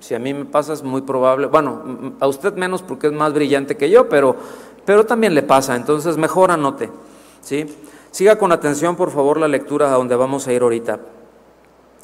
si 0.00 0.14
a 0.14 0.18
mí 0.18 0.32
me 0.32 0.44
pasa 0.44 0.72
es 0.72 0.82
muy 0.82 1.02
probable, 1.02 1.46
bueno, 1.46 2.14
a 2.20 2.26
usted 2.26 2.54
menos 2.54 2.82
porque 2.82 3.08
es 3.08 3.12
más 3.12 3.32
brillante 3.32 3.76
que 3.76 3.90
yo, 3.90 4.08
pero, 4.08 4.36
pero 4.84 5.04
también 5.04 5.34
le 5.34 5.42
pasa, 5.42 5.76
entonces 5.76 6.16
mejor 6.16 6.50
anote. 6.50 6.90
¿sí? 7.40 7.66
Siga 8.10 8.36
con 8.36 8.52
atención, 8.52 8.96
por 8.96 9.10
favor, 9.10 9.38
la 9.38 9.48
lectura 9.48 9.92
a 9.92 9.96
donde 9.96 10.16
vamos 10.16 10.46
a 10.46 10.52
ir 10.52 10.62
ahorita, 10.62 11.00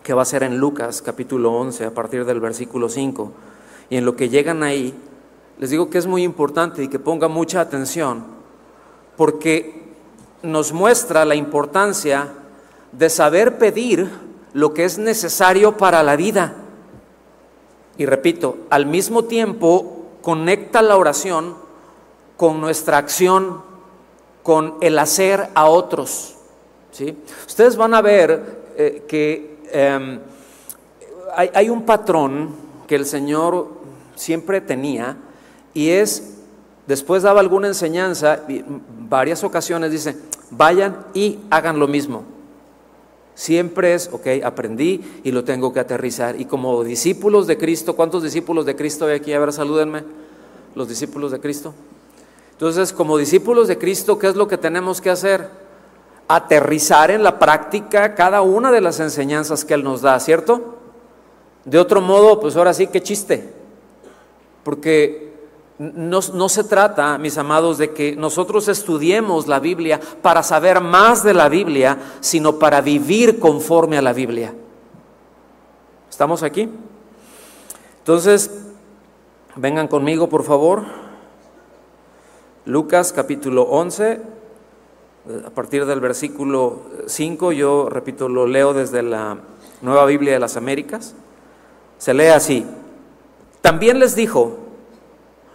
que 0.03 0.15
va 0.15 0.23
a 0.23 0.27
ser 0.27 0.43
en 0.43 0.59
Lucas 0.59 1.03
capítulo 1.03 1.53
11, 1.53 1.87
a 1.87 1.91
partir 1.95 2.25
del 2.25 2.41
versículo 2.41 2.89
5. 2.89 3.33
Y 3.91 3.97
en 3.97 4.05
lo 4.05 4.17
que 4.17 4.29
llegan 4.29 4.63
ahí, 4.63 4.95
les 5.59 5.71
digo 5.71 5.91
que 5.91 5.99
es 5.99 6.07
muy 6.07 6.23
importante 6.23 6.83
y 6.83 6.89
que 6.89 6.99
ponga 6.99 7.29
mucha 7.29 7.61
atención, 7.61 8.25
porque 9.17 9.88
nos 10.42 10.73
muestra 10.73 11.25
la 11.25 11.35
importancia 11.35 12.28
de 12.92 13.11
saber 13.11 13.59
pedir 13.59 14.11
lo 14.52 14.75
que 14.75 14.85
es 14.85 14.99
necesario 14.99 15.76
para 15.76 16.02
la 16.02 16.16
vida. 16.16 16.54
Y 17.97 18.07
repito, 18.07 18.57
al 18.71 18.87
mismo 18.87 19.25
tiempo 19.25 20.07
conecta 20.23 20.83
la 20.83 20.97
oración 20.97 21.57
con 22.37 22.61
nuestra 22.61 22.99
acción 22.99 23.62
con 24.42 24.76
el 24.80 24.99
hacer 24.99 25.49
a 25.54 25.66
otros. 25.66 26.37
¿sí? 26.92 27.18
Ustedes 27.47 27.76
van 27.76 27.95
a 27.95 28.00
ver 28.00 28.73
eh, 28.76 29.04
que 29.09 29.59
em, 29.71 30.21
hay, 31.35 31.50
hay 31.52 31.68
un 31.68 31.83
patrón 31.83 32.50
que 32.87 32.95
el 32.95 33.04
Señor 33.04 33.68
siempre 34.14 34.61
tenía 34.61 35.16
y 35.75 35.90
es, 35.90 36.38
después 36.88 37.23
daba 37.23 37.40
alguna 37.40 37.68
enseñanza, 37.68 38.40
varias 39.09 39.45
ocasiones 39.45 39.92
dice, 39.92 40.16
vayan 40.50 41.04
y 41.12 41.38
hagan 41.50 41.78
lo 41.78 41.87
mismo. 41.87 42.25
Siempre 43.35 43.95
es, 43.95 44.09
ok, 44.11 44.42
aprendí 44.42 45.21
y 45.23 45.30
lo 45.30 45.45
tengo 45.45 45.73
que 45.73 45.80
aterrizar. 45.80 46.40
Y 46.40 46.47
como 46.47 46.83
discípulos 46.83 47.47
de 47.47 47.59
Cristo, 47.59 47.95
¿cuántos 47.95 48.23
discípulos 48.23 48.64
de 48.64 48.75
Cristo 48.75 49.07
hay 49.07 49.16
aquí? 49.16 49.33
A 49.35 49.38
ver, 49.38 49.52
salúdenme, 49.52 50.02
los 50.75 50.88
discípulos 50.88 51.30
de 51.30 51.40
Cristo. 51.40 51.75
Entonces, 52.52 52.92
como 52.92 53.18
discípulos 53.18 53.68
de 53.68 53.76
Cristo, 53.76 54.18
¿qué 54.18 54.26
es 54.26 54.35
lo 54.35 54.49
que 54.49 54.57
tenemos 54.57 55.02
que 55.02 55.11
hacer? 55.11 55.50
Aterrizar 56.26 57.11
en 57.11 57.23
la 57.23 57.38
práctica 57.38 58.14
cada 58.14 58.40
una 58.40 58.73
de 58.73 58.80
las 58.80 58.99
enseñanzas 58.99 59.64
que 59.64 59.75
Él 59.75 59.85
nos 59.85 60.00
da, 60.00 60.18
¿cierto? 60.18 60.78
De 61.66 61.78
otro 61.78 62.00
modo, 62.00 62.40
pues 62.40 62.57
ahora 62.57 62.73
sí, 62.73 62.87
qué 62.87 63.02
chiste. 63.02 63.52
Porque 64.64 65.28
no, 65.79 66.49
se 66.49 66.65
trata, 66.65 67.19
mis 67.19 67.39
amados, 67.39 67.79
de 67.79 67.93
que 67.93 68.17
nosotros 68.17 68.67
estudiemos 68.67 69.47
la 69.47 69.61
Biblia 69.61 70.01
para 70.23 70.43
saber 70.43 70.81
más 70.81 71.23
de 71.23 71.35
la 71.35 71.49
Biblia, 71.49 71.99
sino 72.21 72.59
para 72.59 72.81
vivir 72.81 73.39
conforme 73.39 73.97
a 73.97 74.03
la 74.03 74.13
Biblia. 74.13 74.55
¿Estamos 76.11 76.43
aquí? 76.43 76.69
Entonces, 77.99 78.51
vengan 79.55 79.87
conmigo, 79.87 80.29
por 80.29 80.43
favor. 80.43 80.83
Lucas 82.65 83.13
capítulo 83.13 83.63
11, 83.63 84.21
a 85.47 85.51
partir 85.51 85.87
del 85.87 86.01
versículo 86.01 86.81
5, 87.07 87.53
yo 87.53 87.89
repito, 87.89 88.29
lo 88.29 88.47
leo 88.47 88.75
desde 88.75 89.03
la 89.03 89.39
Nueva 89.81 90.05
Biblia 90.07 90.33
de 90.33 90.39
las 90.41 90.57
Américas, 90.57 91.15
se 91.99 92.15
lee 92.15 92.27
así, 92.27 92.67
también 93.61 93.99
les 93.99 94.15
dijo, 94.15 94.68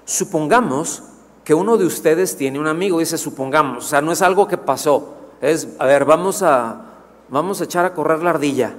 supongamos 0.06 1.04
que 1.44 1.54
uno 1.54 1.78
de 1.78 1.86
ustedes 1.86 2.38
tiene 2.38 2.60
un 2.60 2.68
amigo, 2.68 3.00
dice 3.00 3.18
supongamos, 3.18 3.86
o 3.86 3.88
sea, 3.88 4.02
no 4.02 4.12
es 4.12 4.22
algo 4.22 4.48
que 4.48 4.58
pasó, 4.58 5.16
es, 5.42 5.68
a 5.80 5.86
ver, 5.86 6.06
vamos 6.06 6.42
a, 6.42 6.86
vamos 7.30 7.60
a 7.60 7.66
echar 7.66 7.86
a 7.86 7.94
correr 7.94 8.24
la 8.24 8.32
ardilla, 8.32 8.74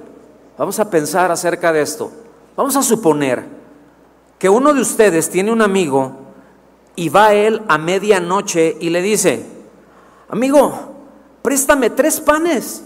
vamos 0.57 0.79
a 0.79 0.89
pensar 0.89 1.31
acerca 1.31 1.71
de 1.71 1.81
esto, 1.81 2.11
vamos 2.55 2.75
a 2.75 2.81
suponer 2.81 3.45
que 4.39 4.49
uno 4.49 4.73
de 4.73 4.81
ustedes 4.81 5.29
tiene 5.29 5.51
un 5.51 5.61
amigo 5.61 6.13
y 6.95 7.09
va 7.09 7.33
él 7.33 7.61
a 7.67 7.77
medianoche 7.77 8.77
y 8.79 8.89
le 8.89 9.01
dice, 9.01 9.45
amigo, 10.29 10.73
préstame 11.41 11.89
tres 11.89 12.19
panes, 12.19 12.83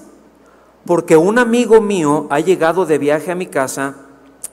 porque 0.85 1.15
un 1.15 1.39
amigo 1.39 1.79
mío 1.79 2.27
ha 2.29 2.39
llegado 2.39 2.85
de 2.85 2.97
viaje 2.97 3.31
a 3.31 3.35
mi 3.35 3.45
casa 3.45 3.95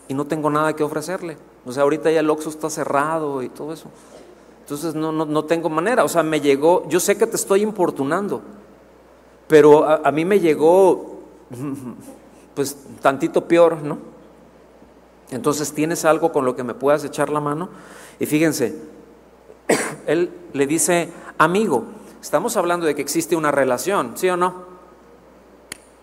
y 0.08 0.14
no 0.14 0.26
tengo 0.26 0.50
nada 0.50 0.74
que 0.74 0.84
ofrecerle. 0.84 1.36
O 1.66 1.72
sea, 1.72 1.82
ahorita 1.82 2.10
ya 2.10 2.20
el 2.20 2.30
Oxxo 2.30 2.48
está 2.48 2.70
cerrado 2.70 3.42
y 3.42 3.48
todo 3.48 3.72
eso. 3.72 3.88
Entonces 4.60 4.94
no, 4.94 5.12
no, 5.12 5.44
tengo 5.44 5.68
manera. 5.68 6.04
O 6.04 6.08
sea, 6.08 6.22
me 6.22 6.40
llegó, 6.40 6.88
yo 6.88 7.00
sé 7.00 7.18
que 7.18 7.26
te 7.26 7.36
estoy 7.36 7.62
importunando, 7.62 8.40
pero 9.48 9.84
a, 9.84 10.00
a 10.04 10.12
mí 10.12 10.24
me 10.24 10.40
llegó 10.40 11.20
pues 12.54 12.76
tantito 13.02 13.46
peor, 13.46 13.82
¿no? 13.82 13.98
Entonces, 15.30 15.72
¿tienes 15.72 16.04
algo 16.04 16.32
con 16.32 16.44
lo 16.44 16.54
que 16.54 16.62
me 16.62 16.74
puedas 16.74 17.04
echar 17.04 17.30
la 17.30 17.40
mano? 17.40 17.68
Y 18.20 18.26
fíjense, 18.26 18.80
él 20.06 20.30
le 20.52 20.66
dice 20.66 21.10
amigo. 21.38 21.84
Estamos 22.22 22.56
hablando 22.56 22.86
de 22.86 22.94
que 22.94 23.02
existe 23.02 23.36
una 23.36 23.50
relación, 23.52 24.12
¿sí 24.16 24.28
o 24.28 24.36
no? 24.36 24.64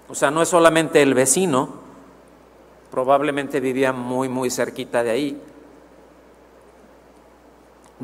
O 0.10 0.16
sea, 0.16 0.32
no 0.32 0.42
es 0.42 0.50
solamente 0.50 1.02
el 1.02 1.14
vecino, 1.14 1.70
probablemente 2.92 3.60
vivía 3.60 3.92
muy, 3.92 4.30
muy 4.30 4.50
cerquita 4.50 5.04
de 5.04 5.10
ahí, 5.10 5.42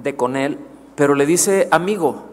de 0.04 0.16
con 0.16 0.36
él, 0.36 0.58
pero 0.96 1.16
le 1.16 1.26
dice 1.26 1.68
amigo. 1.72 2.24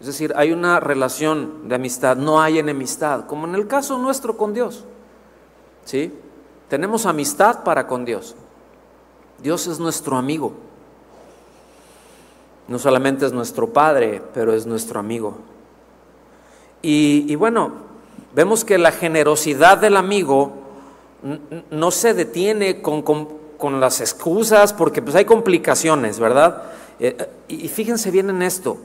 Es 0.00 0.06
decir, 0.06 0.34
hay 0.36 0.52
una 0.52 0.80
relación 0.80 1.68
de 1.68 1.74
amistad, 1.76 2.16
no 2.16 2.40
hay 2.40 2.58
enemistad, 2.58 3.26
como 3.26 3.46
en 3.46 3.54
el 3.54 3.66
caso 3.66 3.98
nuestro 3.98 4.36
con 4.36 4.52
Dios. 4.52 4.84
¿Sí? 5.84 6.12
Tenemos 6.68 7.06
amistad 7.06 7.62
para 7.62 7.86
con 7.86 8.04
Dios. 8.04 8.34
Dios 9.42 9.66
es 9.66 9.78
nuestro 9.78 10.16
amigo. 10.16 10.52
No 12.68 12.78
solamente 12.78 13.26
es 13.26 13.32
nuestro 13.32 13.72
Padre, 13.72 14.20
pero 14.34 14.52
es 14.52 14.66
nuestro 14.66 14.98
amigo. 14.98 15.36
Y, 16.82 17.34
bueno, 17.34 17.72
vemos 18.34 18.64
que 18.64 18.78
la 18.78 18.92
generosidad 18.92 19.78
del 19.78 19.96
amigo 19.96 20.52
no 21.70 21.90
se 21.90 22.14
detiene 22.14 22.80
con, 22.80 23.80
las 23.80 24.00
excusas, 24.00 24.72
porque 24.72 25.02
pues 25.02 25.16
hay 25.16 25.24
complicaciones, 25.24 26.20
¿verdad? 26.20 26.62
Eh, 26.98 27.16
y 27.48 27.68
fíjense 27.68 28.10
bien 28.10 28.30
en 28.30 28.42
esto. 28.42 28.78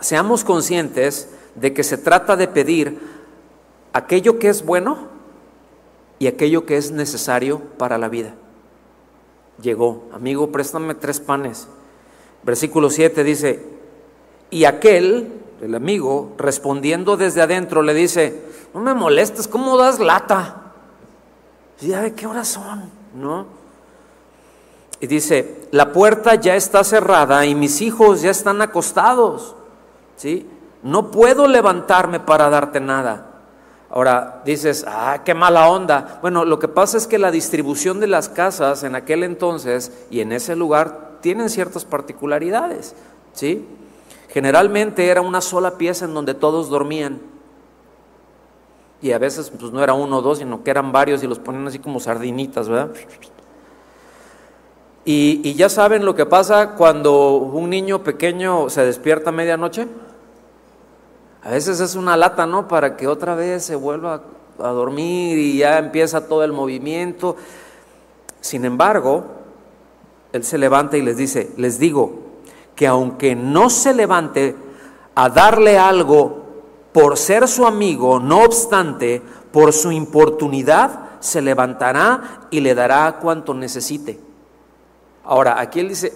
Seamos 0.00 0.44
conscientes 0.44 1.28
de 1.54 1.74
que 1.74 1.84
se 1.84 1.98
trata 1.98 2.36
de 2.36 2.48
pedir 2.48 2.98
aquello 3.92 4.38
que 4.38 4.48
es 4.48 4.64
bueno 4.64 5.08
y 6.18 6.26
aquello 6.26 6.66
que 6.66 6.76
es 6.76 6.90
necesario 6.90 7.60
para 7.78 7.98
la 7.98 8.08
vida. 8.08 8.34
Llegó, 9.60 10.04
amigo, 10.12 10.50
préstame 10.50 10.94
tres 10.94 11.20
panes. 11.20 11.68
Versículo 12.42 12.88
7 12.88 13.24
dice, 13.24 13.62
y 14.50 14.64
aquel, 14.64 15.32
el 15.60 15.74
amigo, 15.74 16.32
respondiendo 16.38 17.16
desde 17.16 17.42
adentro, 17.42 17.82
le 17.82 17.92
dice, 17.92 18.42
no 18.72 18.80
me 18.80 18.94
molestes, 18.94 19.46
¿cómo 19.46 19.76
das 19.76 19.98
lata? 19.98 20.72
Ya 21.80 22.10
qué 22.14 22.26
horas 22.26 22.48
son, 22.48 22.90
¿no? 23.14 23.46
Y 25.00 25.06
dice, 25.06 25.59
la 25.70 25.92
puerta 25.92 26.34
ya 26.34 26.56
está 26.56 26.82
cerrada 26.82 27.46
y 27.46 27.54
mis 27.54 27.80
hijos 27.80 28.22
ya 28.22 28.30
están 28.30 28.60
acostados, 28.60 29.54
¿sí? 30.16 30.48
No 30.82 31.10
puedo 31.10 31.46
levantarme 31.46 32.20
para 32.20 32.50
darte 32.50 32.80
nada. 32.80 33.26
Ahora 33.90 34.42
dices, 34.44 34.84
ah, 34.88 35.22
qué 35.24 35.34
mala 35.34 35.68
onda. 35.68 36.18
Bueno, 36.22 36.44
lo 36.44 36.58
que 36.58 36.68
pasa 36.68 36.96
es 36.96 37.06
que 37.06 37.18
la 37.18 37.30
distribución 37.30 38.00
de 38.00 38.06
las 38.06 38.28
casas 38.28 38.82
en 38.84 38.94
aquel 38.94 39.24
entonces 39.24 39.92
y 40.10 40.20
en 40.20 40.32
ese 40.32 40.56
lugar 40.56 41.18
tienen 41.20 41.50
ciertas 41.50 41.84
particularidades, 41.84 42.94
¿sí? 43.32 43.66
Generalmente 44.28 45.08
era 45.08 45.20
una 45.20 45.40
sola 45.40 45.76
pieza 45.76 46.04
en 46.04 46.14
donde 46.14 46.34
todos 46.34 46.70
dormían. 46.70 47.20
Y 49.02 49.12
a 49.12 49.18
veces 49.18 49.50
pues 49.50 49.72
no 49.72 49.82
era 49.82 49.94
uno 49.94 50.18
o 50.18 50.22
dos, 50.22 50.38
sino 50.38 50.62
que 50.62 50.70
eran 50.70 50.92
varios 50.92 51.22
y 51.22 51.26
los 51.26 51.38
ponían 51.38 51.66
así 51.66 51.78
como 51.78 52.00
sardinitas, 52.00 52.68
¿verdad? 52.68 52.94
Y, 55.12 55.54
ya 55.54 55.68
saben 55.68 56.04
lo 56.04 56.14
que 56.14 56.24
pasa 56.24 56.76
cuando 56.76 57.32
un 57.32 57.68
niño 57.68 58.04
pequeño 58.04 58.70
se 58.70 58.84
despierta 58.84 59.30
a 59.30 59.32
medianoche. 59.32 59.88
A 61.42 61.50
veces 61.50 61.80
es 61.80 61.96
una 61.96 62.16
lata, 62.16 62.46
¿no? 62.46 62.68
Para 62.68 62.96
que 62.96 63.08
otra 63.08 63.34
vez 63.34 63.64
se 63.64 63.74
vuelva 63.74 64.22
a 64.60 64.68
dormir 64.68 65.36
y 65.36 65.58
ya 65.58 65.78
empieza 65.78 66.28
todo 66.28 66.44
el 66.44 66.52
movimiento. 66.52 67.34
Sin 68.40 68.64
embargo, 68.64 69.24
él 70.32 70.44
se 70.44 70.58
levanta 70.58 70.96
y 70.96 71.02
les 71.02 71.16
dice, 71.16 71.50
les 71.56 71.80
digo 71.80 72.12
que 72.76 72.86
aunque 72.86 73.34
no 73.34 73.68
se 73.68 73.92
levante 73.92 74.54
a 75.16 75.28
darle 75.28 75.76
algo 75.76 76.44
por 76.92 77.16
ser 77.16 77.48
su 77.48 77.66
amigo, 77.66 78.20
no 78.20 78.44
obstante, 78.44 79.20
por 79.50 79.72
su 79.72 79.90
importunidad, 79.90 81.18
se 81.18 81.42
levantará 81.42 82.46
y 82.52 82.60
le 82.60 82.76
dará 82.76 83.18
cuanto 83.20 83.54
necesite. 83.54 84.29
Ahora, 85.30 85.60
aquí 85.60 85.78
él 85.78 85.90
dice, 85.90 86.12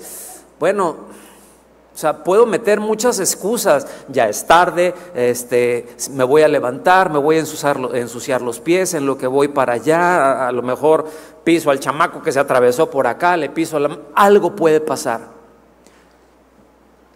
bueno, 0.59 0.89
o 0.89 1.97
sea, 1.97 2.25
puedo 2.25 2.47
meter 2.47 2.81
muchas 2.81 3.21
excusas, 3.21 3.87
ya 4.09 4.29
es 4.29 4.45
tarde, 4.45 4.93
este, 5.15 5.87
me 6.11 6.25
voy 6.25 6.43
a 6.43 6.49
levantar, 6.49 7.13
me 7.13 7.21
voy 7.21 7.37
a 7.37 7.39
ensuciar, 7.39 8.43
los 8.43 8.59
pies 8.59 8.93
en 8.93 9.07
lo 9.07 9.17
que 9.17 9.29
voy 9.29 9.47
para 9.47 9.75
allá, 9.75 10.49
a, 10.49 10.51
lo 10.51 10.63
mejor 10.63 11.07
piso 11.45 11.71
al 11.71 11.79
chamaco 11.79 12.23
que 12.23 12.33
se 12.33 12.41
atravesó 12.41 12.91
por 12.91 13.07
acá, 13.07 13.37
le 13.37 13.51
piso 13.51 13.79
la... 13.79 13.97
algo 14.17 14.57
puede 14.57 14.81
pasar. 14.81 15.21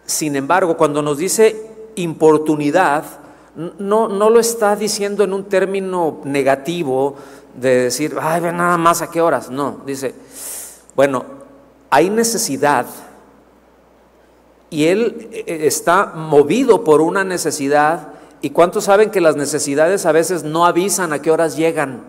Sin 0.06 0.36
embargo, 0.36 0.76
cuando 0.76 1.02
nos 1.02 1.18
dice 1.18 1.68
importunidad, 1.96 3.02
no, 3.56 4.06
no 4.06 4.30
lo 4.30 4.38
está 4.38 4.76
diciendo 4.76 5.24
en 5.24 5.32
un 5.32 5.46
término 5.46 6.20
negativo 6.22 7.16
de 7.56 7.82
decir, 7.82 8.16
ay, 8.20 8.40
ve 8.40 8.52
nada 8.52 8.78
más 8.78 9.02
a 9.02 9.10
qué 9.10 9.20
horas. 9.20 9.50
No, 9.50 9.80
dice, 9.84 10.14
bueno, 10.94 11.37
hay 11.90 12.10
necesidad 12.10 12.86
y 14.70 14.86
él 14.86 15.28
eh, 15.32 15.44
eh, 15.46 15.66
está 15.66 16.06
movido 16.14 16.84
por 16.84 17.00
una 17.00 17.24
necesidad. 17.24 18.08
¿Y 18.40 18.50
cuántos 18.50 18.84
saben 18.84 19.10
que 19.10 19.20
las 19.20 19.36
necesidades 19.36 20.06
a 20.06 20.12
veces 20.12 20.44
no 20.44 20.66
avisan 20.66 21.12
a 21.12 21.20
qué 21.20 21.30
horas 21.30 21.56
llegan? 21.56 22.02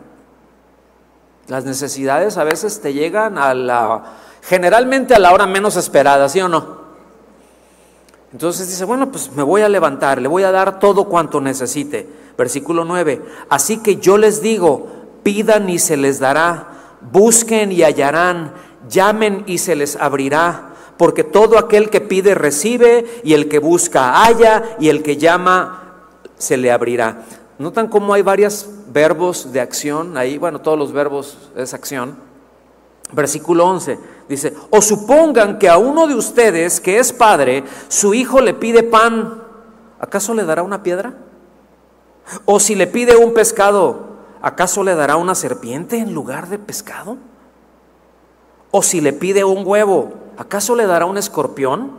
Las 1.47 1.65
necesidades 1.65 2.37
a 2.37 2.43
veces 2.43 2.81
te 2.81 2.93
llegan 2.93 3.37
a 3.37 3.53
la, 3.53 4.03
generalmente 4.43 5.15
a 5.15 5.19
la 5.19 5.33
hora 5.33 5.47
menos 5.47 5.75
esperada, 5.77 6.29
¿sí 6.29 6.39
o 6.41 6.47
no? 6.47 6.79
Entonces 8.31 8.67
dice, 8.67 8.85
bueno, 8.85 9.11
pues 9.11 9.31
me 9.31 9.41
voy 9.41 9.63
a 9.63 9.69
levantar, 9.69 10.21
le 10.21 10.27
voy 10.27 10.43
a 10.43 10.51
dar 10.51 10.79
todo 10.79 11.05
cuanto 11.05 11.41
necesite. 11.41 12.07
Versículo 12.37 12.85
9, 12.85 13.21
así 13.49 13.79
que 13.79 13.97
yo 13.97 14.17
les 14.17 14.41
digo, 14.41 14.87
pidan 15.23 15.69
y 15.69 15.79
se 15.79 15.97
les 15.97 16.19
dará, 16.19 16.67
busquen 17.11 17.71
y 17.71 17.83
hallarán, 17.83 18.53
llamen 18.87 19.43
y 19.47 19.57
se 19.57 19.75
les 19.75 19.95
abrirá 19.95 20.69
porque 20.99 21.23
todo 21.23 21.57
aquel 21.57 21.89
que 21.89 22.01
pide 22.01 22.35
recibe 22.35 23.21
y 23.23 23.33
el 23.33 23.47
que 23.47 23.59
busca 23.59 24.21
halla 24.21 24.75
y 24.79 24.89
el 24.89 25.01
que 25.01 25.15
llama 25.15 25.93
se 26.37 26.57
le 26.57 26.73
abrirá. 26.73 27.23
¿Notan 27.57 27.87
cómo 27.87 28.13
hay 28.13 28.21
varios 28.21 28.67
verbos 28.91 29.53
de 29.53 29.61
acción 29.61 30.17
ahí? 30.17 30.37
Bueno, 30.37 30.59
todos 30.59 30.77
los 30.77 30.91
verbos 30.91 31.37
es 31.55 31.73
acción. 31.73 32.17
Versículo 33.13 33.65
11 33.65 33.97
dice, 34.27 34.53
o 34.69 34.81
supongan 34.81 35.57
que 35.57 35.69
a 35.69 35.77
uno 35.77 36.05
de 36.05 36.15
ustedes 36.15 36.81
que 36.81 36.99
es 36.99 37.13
padre, 37.13 37.63
su 37.87 38.13
hijo 38.13 38.41
le 38.41 38.53
pide 38.53 38.83
pan, 38.83 39.41
¿acaso 40.01 40.33
le 40.33 40.43
dará 40.43 40.63
una 40.63 40.83
piedra? 40.83 41.13
O 42.43 42.59
si 42.59 42.75
le 42.75 42.87
pide 42.87 43.15
un 43.15 43.33
pescado, 43.33 44.17
¿acaso 44.41 44.83
le 44.83 44.95
dará 44.95 45.15
una 45.15 45.33
serpiente 45.33 45.97
en 45.97 46.13
lugar 46.13 46.49
de 46.49 46.59
pescado? 46.59 47.17
O 48.71 48.81
si 48.81 49.01
le 49.01 49.13
pide 49.13 49.43
un 49.43 49.65
huevo, 49.65 50.13
¿acaso 50.37 50.75
le 50.75 50.85
dará 50.85 51.05
un 51.05 51.17
escorpión? 51.17 51.91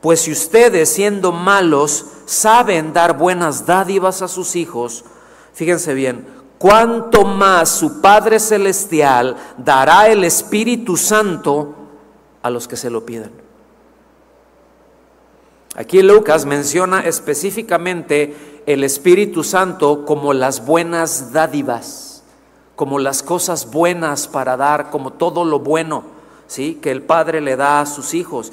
Pues 0.00 0.20
si 0.22 0.32
ustedes, 0.32 0.88
siendo 0.88 1.32
malos, 1.32 2.06
saben 2.26 2.92
dar 2.92 3.18
buenas 3.18 3.66
dádivas 3.66 4.22
a 4.22 4.28
sus 4.28 4.54
hijos, 4.54 5.04
fíjense 5.52 5.94
bien, 5.94 6.26
cuánto 6.58 7.24
más 7.24 7.70
su 7.70 8.00
Padre 8.00 8.38
Celestial 8.38 9.36
dará 9.56 10.08
el 10.08 10.24
Espíritu 10.24 10.96
Santo 10.96 11.74
a 12.42 12.50
los 12.50 12.68
que 12.68 12.76
se 12.76 12.90
lo 12.90 13.04
piden. 13.04 13.48
Aquí 15.74 16.02
Lucas 16.02 16.44
menciona 16.44 17.00
específicamente 17.00 18.62
el 18.66 18.82
Espíritu 18.82 19.44
Santo 19.44 20.04
como 20.04 20.32
las 20.32 20.66
buenas 20.66 21.32
dádivas, 21.32 22.07
como 22.78 23.00
las 23.00 23.24
cosas 23.24 23.72
buenas 23.72 24.28
para 24.28 24.56
dar, 24.56 24.90
como 24.90 25.12
todo 25.12 25.44
lo 25.44 25.58
bueno 25.58 26.04
que 26.56 26.92
el 26.92 27.02
Padre 27.02 27.40
le 27.40 27.56
da 27.56 27.80
a 27.80 27.86
sus 27.86 28.14
hijos. 28.14 28.52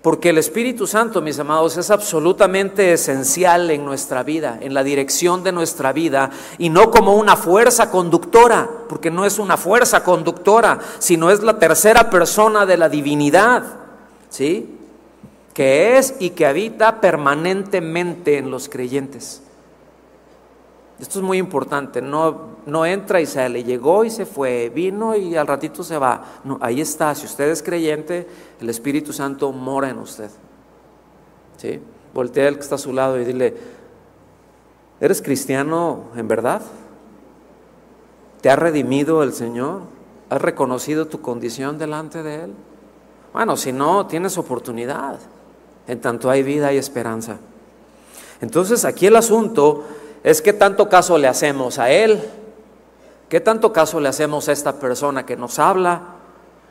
Porque 0.00 0.28
el 0.28 0.38
Espíritu 0.38 0.86
Santo, 0.86 1.20
mis 1.20 1.40
amados, 1.40 1.76
es 1.76 1.90
absolutamente 1.90 2.92
esencial 2.92 3.68
en 3.72 3.84
nuestra 3.84 4.22
vida, 4.22 4.58
en 4.60 4.74
la 4.74 4.84
dirección 4.84 5.42
de 5.42 5.50
nuestra 5.50 5.92
vida, 5.92 6.30
y 6.56 6.70
no 6.70 6.92
como 6.92 7.16
una 7.16 7.34
fuerza 7.34 7.90
conductora, 7.90 8.70
porque 8.88 9.10
no 9.10 9.24
es 9.24 9.40
una 9.40 9.56
fuerza 9.56 10.04
conductora, 10.04 10.78
sino 11.00 11.28
es 11.28 11.42
la 11.42 11.58
tercera 11.58 12.10
persona 12.10 12.64
de 12.64 12.76
la 12.76 12.88
divinidad, 12.88 13.64
¿sí? 14.30 14.78
Que 15.52 15.98
es 15.98 16.14
y 16.20 16.30
que 16.30 16.46
habita 16.46 17.00
permanentemente 17.00 18.38
en 18.38 18.52
los 18.52 18.68
creyentes. 18.68 19.42
Esto 21.02 21.18
es 21.18 21.24
muy 21.24 21.38
importante, 21.38 22.00
no, 22.00 22.42
no 22.64 22.86
entra 22.86 23.20
y 23.20 23.26
sale, 23.26 23.64
llegó 23.64 24.04
y 24.04 24.10
se 24.10 24.24
fue, 24.24 24.70
vino 24.72 25.16
y 25.16 25.34
al 25.34 25.48
ratito 25.48 25.82
se 25.82 25.98
va. 25.98 26.24
No, 26.44 26.58
ahí 26.60 26.80
está, 26.80 27.12
si 27.16 27.26
usted 27.26 27.50
es 27.50 27.60
creyente, 27.60 28.24
el 28.60 28.68
Espíritu 28.68 29.12
Santo 29.12 29.50
mora 29.50 29.90
en 29.90 29.98
usted. 29.98 30.30
¿Sí? 31.56 31.80
Voltea 32.14 32.46
al 32.46 32.54
que 32.54 32.60
está 32.60 32.76
a 32.76 32.78
su 32.78 32.92
lado 32.92 33.20
y 33.20 33.24
dile, 33.24 33.52
¿eres 35.00 35.20
cristiano 35.20 36.04
en 36.14 36.28
verdad? 36.28 36.62
¿Te 38.40 38.48
ha 38.48 38.54
redimido 38.54 39.24
el 39.24 39.32
Señor? 39.32 39.80
¿Has 40.30 40.40
reconocido 40.40 41.08
tu 41.08 41.20
condición 41.20 41.78
delante 41.78 42.22
de 42.22 42.44
Él? 42.44 42.54
Bueno, 43.32 43.56
si 43.56 43.72
no, 43.72 44.06
tienes 44.06 44.38
oportunidad. 44.38 45.18
En 45.88 46.00
tanto 46.00 46.30
hay 46.30 46.44
vida 46.44 46.72
y 46.72 46.76
esperanza. 46.76 47.38
Entonces 48.40 48.84
aquí 48.84 49.06
el 49.06 49.16
asunto 49.16 49.82
es 50.24 50.42
qué 50.42 50.52
tanto 50.52 50.88
caso 50.88 51.18
le 51.18 51.28
hacemos 51.28 51.78
a 51.78 51.90
Él, 51.90 52.22
qué 53.28 53.40
tanto 53.40 53.72
caso 53.72 54.00
le 54.00 54.08
hacemos 54.08 54.48
a 54.48 54.52
esta 54.52 54.74
persona 54.74 55.26
que 55.26 55.36
nos 55.36 55.58
habla, 55.58 56.02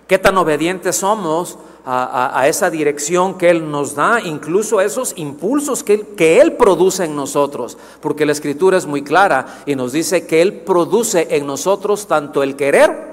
qué 0.08 0.18
tan 0.18 0.38
obedientes 0.38 0.98
somos 0.98 1.58
a, 1.86 2.46
esa 2.48 2.70
dirección 2.70 3.38
que 3.38 3.50
Él 3.50 3.72
nos 3.72 3.96
da, 3.96 4.22
incluso 4.22 4.80
a 4.80 4.86
esos 4.86 5.14
impulsos 5.18 5.84
que 5.84 6.02
que 6.02 6.40
Él 6.40 6.54
produce 6.54 7.06
en 7.06 7.16
nosotros, 7.16 7.78
porque 8.02 8.26
la 8.26 8.32
Escritura 8.32 8.78
es 8.78 8.86
muy 8.86 9.04
clara 9.04 9.64
y 9.66 9.76
nos 9.76 9.92
dice 9.92 10.28
que 10.28 10.42
Él 10.42 10.62
produce 10.62 11.28
en 11.32 11.48
nosotros 11.48 12.08
tanto 12.08 12.44
el 12.44 12.56
querer 12.56 13.12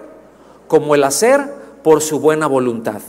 como 0.67 0.95
el 0.95 1.05
hacer 1.05 1.55
por 1.83 2.03
su 2.03 2.21
buena 2.21 2.47
voluntad. 2.47 3.01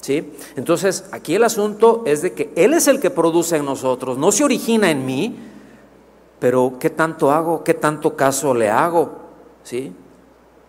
¿Sí? 0.00 0.32
Entonces, 0.54 1.04
aquí 1.10 1.34
el 1.34 1.42
asunto 1.42 2.04
es 2.06 2.22
de 2.22 2.32
que 2.32 2.52
Él 2.54 2.74
es 2.74 2.86
el 2.86 3.00
que 3.00 3.10
produce 3.10 3.56
en 3.56 3.64
nosotros, 3.64 4.18
no 4.18 4.30
se 4.30 4.44
origina 4.44 4.90
en 4.90 5.04
mí, 5.04 5.36
pero 6.38 6.74
¿qué 6.78 6.90
tanto 6.90 7.30
hago? 7.30 7.64
¿Qué 7.64 7.74
tanto 7.74 8.16
caso 8.16 8.54
le 8.54 8.70
hago? 8.70 9.18
¿Sí? 9.62 9.94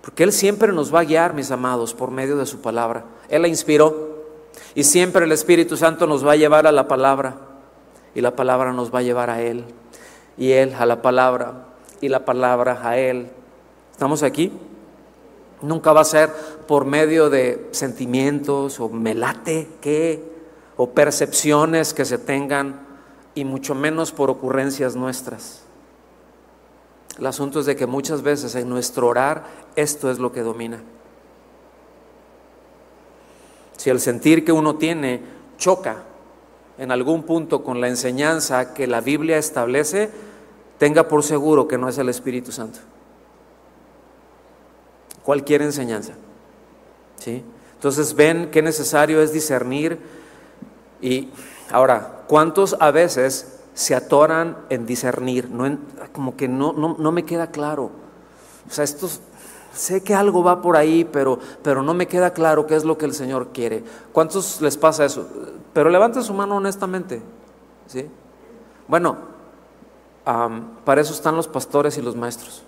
Porque 0.01 0.23
Él 0.23 0.31
siempre 0.31 0.71
nos 0.71 0.93
va 0.93 1.01
a 1.01 1.03
guiar, 1.03 1.33
mis 1.33 1.51
amados, 1.51 1.93
por 1.93 2.11
medio 2.11 2.37
de 2.37 2.45
su 2.45 2.61
palabra. 2.61 3.03
Él 3.27 3.41
la 3.41 3.47
inspiró. 3.49 4.15
Y 4.73 4.83
siempre 4.83 5.25
el 5.25 5.31
Espíritu 5.31 5.75
Santo 5.75 6.07
nos 6.07 6.25
va 6.25 6.31
a 6.31 6.35
llevar 6.37 6.65
a 6.65 6.71
la 6.71 6.87
palabra 6.87 7.35
y 8.15 8.21
la 8.21 8.35
palabra 8.35 8.73
nos 8.73 8.93
va 8.93 8.99
a 8.99 9.03
llevar 9.03 9.29
a 9.29 9.41
Él 9.41 9.65
y 10.37 10.51
Él 10.51 10.73
a 10.79 10.85
la 10.85 11.01
palabra 11.01 11.65
y 12.01 12.09
la 12.09 12.25
palabra 12.25 12.79
a 12.83 12.97
Él. 12.97 13.29
¿Estamos 13.91 14.23
aquí? 14.23 14.51
Nunca 15.61 15.91
va 15.91 16.01
a 16.01 16.05
ser 16.05 16.31
por 16.67 16.85
medio 16.85 17.29
de 17.29 17.67
sentimientos 17.71 18.79
o 18.79 18.89
melate 18.89 19.67
que 19.81 20.23
o 20.77 20.91
percepciones 20.91 21.93
que 21.93 22.05
se 22.05 22.17
tengan 22.17 22.86
y 23.37 23.45
mucho 23.45 23.75
menos 23.75 24.11
por 24.11 24.31
ocurrencias 24.31 24.95
nuestras. 24.95 25.61
El 27.19 27.27
asunto 27.27 27.59
es 27.59 27.67
de 27.67 27.75
que 27.75 27.85
muchas 27.85 28.23
veces 28.23 28.55
en 28.55 28.67
nuestro 28.67 29.07
orar 29.07 29.45
esto 29.75 30.09
es 30.09 30.17
lo 30.17 30.31
que 30.31 30.41
domina. 30.41 30.81
Si 33.77 33.91
el 33.91 33.99
sentir 33.99 34.43
que 34.43 34.51
uno 34.51 34.77
tiene 34.77 35.21
choca 35.59 35.97
en 36.79 36.91
algún 36.91 37.21
punto 37.21 37.63
con 37.63 37.79
la 37.79 37.87
enseñanza 37.87 38.73
que 38.73 38.87
la 38.87 39.01
Biblia 39.01 39.37
establece, 39.37 40.09
tenga 40.79 41.07
por 41.07 41.21
seguro 41.21 41.67
que 41.67 41.77
no 41.77 41.89
es 41.89 41.99
el 41.99 42.09
Espíritu 42.09 42.51
Santo. 42.51 42.79
Cualquier 45.21 45.61
enseñanza. 45.61 46.13
¿Sí? 47.17 47.43
Entonces 47.75 48.15
ven 48.15 48.49
qué 48.51 48.63
necesario 48.63 49.21
es 49.21 49.31
discernir 49.31 49.99
y 51.01 51.29
ahora, 51.71 52.23
¿cuántos 52.27 52.75
a 52.79 52.91
veces 52.91 53.59
se 53.73 53.95
atoran 53.95 54.57
en 54.69 54.85
discernir? 54.85 55.49
No 55.49 55.77
como 56.11 56.35
que 56.35 56.47
no, 56.47 56.73
no, 56.73 56.95
no 56.97 57.11
me 57.11 57.25
queda 57.25 57.47
claro. 57.47 57.91
O 58.67 58.73
sea, 58.73 58.83
estos 58.83 59.21
sé 59.73 60.03
que 60.03 60.13
algo 60.13 60.43
va 60.43 60.61
por 60.61 60.75
ahí, 60.75 61.05
pero, 61.05 61.39
pero 61.61 61.83
no 61.83 61.93
me 61.93 62.07
queda 62.07 62.31
claro 62.31 62.65
qué 62.67 62.75
es 62.75 62.83
lo 62.83 62.97
que 62.97 63.05
el 63.05 63.13
Señor 63.13 63.49
quiere. 63.53 63.83
¿Cuántos 64.11 64.61
les 64.61 64.77
pasa 64.77 65.05
eso? 65.05 65.27
Pero 65.73 65.89
levanten 65.89 66.23
su 66.23 66.33
mano 66.33 66.57
honestamente. 66.57 67.21
¿sí? 67.87 68.09
Bueno, 68.87 69.17
para 70.83 71.01
eso 71.01 71.13
están 71.13 71.35
los 71.35 71.47
pastores 71.47 71.97
y 71.97 72.01
los 72.01 72.15
maestros. 72.15 72.63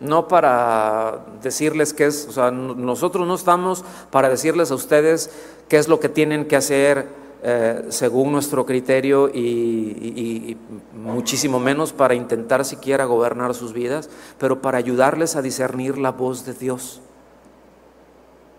No 0.00 0.28
para 0.28 1.24
decirles 1.42 1.92
qué 1.92 2.06
es, 2.06 2.26
o 2.28 2.32
sea, 2.32 2.50
nosotros 2.50 3.26
no 3.26 3.34
estamos 3.34 3.84
para 4.10 4.28
decirles 4.28 4.70
a 4.70 4.76
ustedes 4.76 5.30
qué 5.68 5.76
es 5.76 5.88
lo 5.88 5.98
que 5.98 6.08
tienen 6.08 6.46
que 6.46 6.56
hacer 6.56 7.08
eh, 7.42 7.86
según 7.90 8.32
nuestro 8.32 8.66
criterio 8.66 9.28
y, 9.28 10.56
muchísimo 10.92 11.60
menos 11.60 11.92
para 11.92 12.14
intentar 12.14 12.64
siquiera 12.64 13.04
gobernar 13.04 13.54
sus 13.54 13.72
vidas, 13.72 14.10
pero 14.38 14.60
para 14.60 14.78
ayudarles 14.78 15.36
a 15.36 15.42
discernir 15.42 15.98
la 15.98 16.10
voz 16.10 16.44
de 16.44 16.52
Dios. 16.52 17.00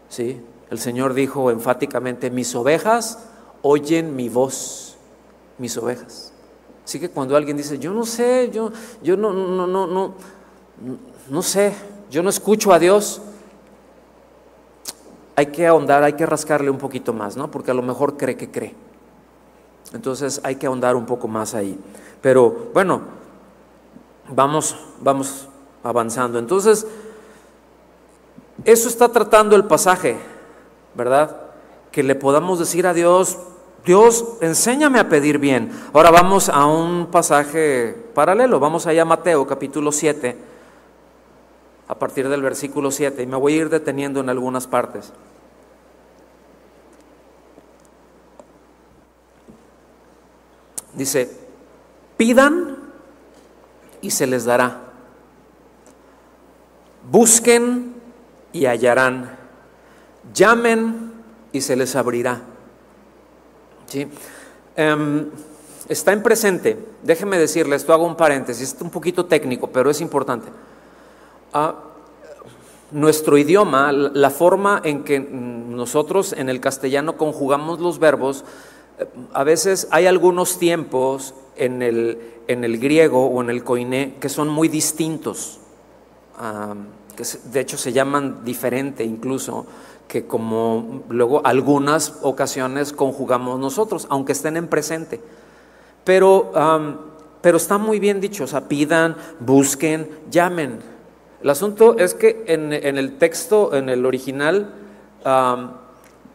¿Sí? 0.08 0.42
El 0.70 0.80
Señor 0.80 1.14
dijo 1.14 1.52
enfáticamente, 1.52 2.32
mis 2.32 2.56
ovejas 2.56 3.20
oyen 3.62 4.16
mi 4.16 4.30
voz, 4.30 4.98
mis 5.58 5.78
ovejas. 5.78 6.32
Así 6.86 7.00
que 7.00 7.10
cuando 7.10 7.36
alguien 7.36 7.58
dice, 7.58 7.78
yo 7.78 7.94
no 7.94 8.06
sé, 8.06 8.50
yo, 8.52 8.72
yo 9.04 9.18
no, 9.18 9.34
no, 9.34 9.68
no, 9.68 9.88
no, 9.88 10.16
no 11.30 11.42
sé, 11.42 11.74
yo 12.10 12.24
no 12.24 12.30
escucho 12.30 12.74
a 12.74 12.80
Dios, 12.80 13.22
hay 15.36 15.48
que 15.48 15.66
ahondar, 15.66 16.04
hay 16.04 16.14
que 16.14 16.26
rascarle 16.26 16.70
un 16.70 16.78
poquito 16.78 17.14
más, 17.14 17.38
¿no? 17.38 17.50
Porque 17.50 17.72
a 17.72 17.74
lo 17.74 17.82
mejor 17.82 18.18
cree 18.18 18.36
que 18.36 18.52
cree. 18.52 18.76
Entonces 19.94 20.42
hay 20.44 20.56
que 20.56 20.68
ahondar 20.68 20.96
un 20.96 21.06
poco 21.06 21.28
más 21.28 21.56
ahí. 21.56 21.80
Pero 22.22 22.70
bueno, 22.74 23.02
vamos, 24.30 24.76
vamos 25.00 25.48
avanzando. 25.84 26.40
Entonces, 26.40 26.86
eso 28.66 28.90
está 28.90 29.10
tratando 29.10 29.56
el 29.56 29.64
pasaje, 29.64 30.18
¿verdad? 30.94 31.38
Que 31.92 32.04
le 32.04 32.16
podamos 32.16 32.60
decir 32.60 32.86
a 32.86 32.94
Dios, 32.94 33.38
Dios, 33.86 34.26
enséñame 34.42 35.00
a 35.00 35.08
pedir 35.08 35.40
bien. 35.40 35.72
Ahora 35.94 36.12
vamos 36.12 36.50
a 36.50 36.66
un 36.66 37.08
pasaje 37.08 37.96
paralelo, 38.14 38.60
vamos 38.60 38.86
allá 38.86 39.04
a 39.04 39.06
Mateo 39.06 39.48
capítulo 39.48 39.92
7, 39.92 40.49
a 41.90 41.96
partir 41.96 42.30
del 42.30 42.44
versículo 42.44 42.92
7, 42.92 43.24
y 43.24 43.26
me 43.26 43.36
voy 43.36 43.54
a 43.54 43.58
ir 43.58 43.70
deteniendo 43.70 44.20
en 44.20 44.30
algunas 44.30 44.68
partes. 44.68 45.12
Dice, 50.94 51.36
pidan 52.16 52.78
y 54.02 54.12
se 54.12 54.28
les 54.28 54.46
dará. 54.46 54.82
Busquen 57.10 57.96
y 58.54 58.68
hallarán. 58.68 59.36
Llamen 60.32 61.12
y 61.52 61.62
se 61.62 61.76
les 61.76 61.96
abrirá. 61.96 62.42
Em, 64.76 65.32
está 65.88 66.14
en 66.14 66.22
presente. 66.22 66.78
Déjenme 67.02 67.40
decirle, 67.40 67.76
esto 67.76 67.94
hago 67.94 68.06
un 68.06 68.16
paréntesis, 68.16 68.76
es 68.76 68.82
un 68.82 68.92
poquito 68.92 69.26
técnico, 69.26 69.72
pero 69.72 69.90
es 69.90 70.02
importante. 70.02 70.50
Nuestro 72.92 73.38
idioma, 73.38 73.92
la 73.92 74.30
forma 74.30 74.82
en 74.84 75.04
que 75.04 75.20
nosotros 75.20 76.34
en 76.34 76.50
el 76.50 76.60
castellano 76.60 77.18
conjugamos 77.18 77.80
los 77.80 78.00
verbos, 78.00 78.46
a 79.34 79.44
veces 79.44 79.88
hay 79.92 80.08
algunos 80.08 80.58
tiempos 80.58 81.34
en 81.56 81.82
el, 81.82 82.20
en 82.48 82.64
el 82.64 82.80
griego 82.80 83.28
o 83.28 83.42
en 83.42 83.50
el 83.50 83.64
koiné 83.64 84.16
que 84.20 84.30
son 84.30 84.50
muy 84.50 84.68
distintos, 84.68 85.60
que 87.16 87.24
de 87.52 87.60
hecho 87.60 87.78
se 87.78 87.94
llaman 87.94 88.44
diferente 88.44 89.04
incluso 89.04 89.66
que 90.10 90.26
como 90.26 91.04
luego 91.10 91.46
algunas 91.46 92.16
ocasiones 92.24 92.92
conjugamos 92.92 93.60
nosotros, 93.60 94.08
aunque 94.10 94.32
estén 94.32 94.58
en 94.58 94.68
presente. 94.68 95.22
Pero, 96.04 96.52
pero 97.42 97.58
está 97.58 97.78
muy 97.78 98.00
bien 98.00 98.20
dicho, 98.20 98.46
o 98.46 98.48
sea, 98.48 98.68
pidan, 98.68 99.16
busquen, 99.40 100.10
llamen. 100.32 100.80
El 101.42 101.50
asunto 101.50 101.98
es 101.98 102.14
que 102.14 102.44
en, 102.48 102.74
en 102.74 102.98
el 102.98 103.18
texto, 103.18 103.74
en 103.74 103.88
el 103.88 104.06
original, 104.06 104.74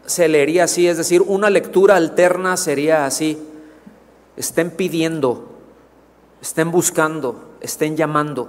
se 0.06 0.28
leería 0.28 0.64
así, 0.64 0.88
es 0.88 0.96
decir, 0.96 1.22
una 1.22 1.50
lectura 1.50 1.96
alterna 1.96 2.56
sería 2.56 3.06
así. 3.06 3.38
Estén 4.36 4.70
pidiendo, 4.70 5.46
estén 6.40 6.70
buscando, 6.70 7.56
estén 7.60 7.96
llamando. 7.96 8.48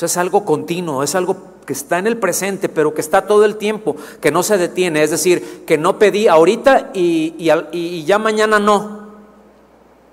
Es 0.00 0.16
algo 0.16 0.44
continuo, 0.44 1.02
es 1.02 1.14
algo 1.14 1.36
que 1.64 1.72
está 1.72 1.98
en 1.98 2.06
el 2.06 2.18
presente, 2.18 2.68
pero 2.68 2.92
que 2.92 3.00
está 3.00 3.26
todo 3.26 3.44
el 3.44 3.56
tiempo, 3.56 3.96
que 4.20 4.30
no 4.30 4.42
se 4.42 4.58
detiene. 4.58 5.02
Es 5.02 5.10
decir, 5.10 5.64
que 5.66 5.78
no 5.78 5.98
pedí 5.98 6.28
ahorita 6.28 6.90
y, 6.92 7.34
y 7.72 8.04
ya 8.04 8.18
mañana 8.18 8.58
no. 8.58 9.04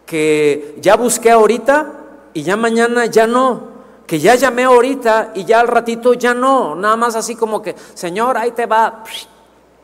Que 0.05 0.77
ya 0.79 0.95
busqué 0.95 1.31
ahorita 1.31 1.93
y 2.33 2.43
ya 2.43 2.55
mañana 2.55 3.05
ya 3.05 3.27
no 3.27 3.70
que 4.11 4.19
ya 4.19 4.35
llamé 4.35 4.65
ahorita 4.65 5.31
y 5.35 5.45
ya 5.45 5.61
al 5.61 5.69
ratito 5.69 6.13
ya 6.13 6.33
no, 6.33 6.75
nada 6.75 6.97
más 6.97 7.15
así 7.15 7.33
como 7.33 7.61
que, 7.61 7.77
Señor, 7.93 8.37
ahí 8.37 8.51
te 8.51 8.65
va, 8.65 9.05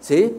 ¿sí? 0.02 0.36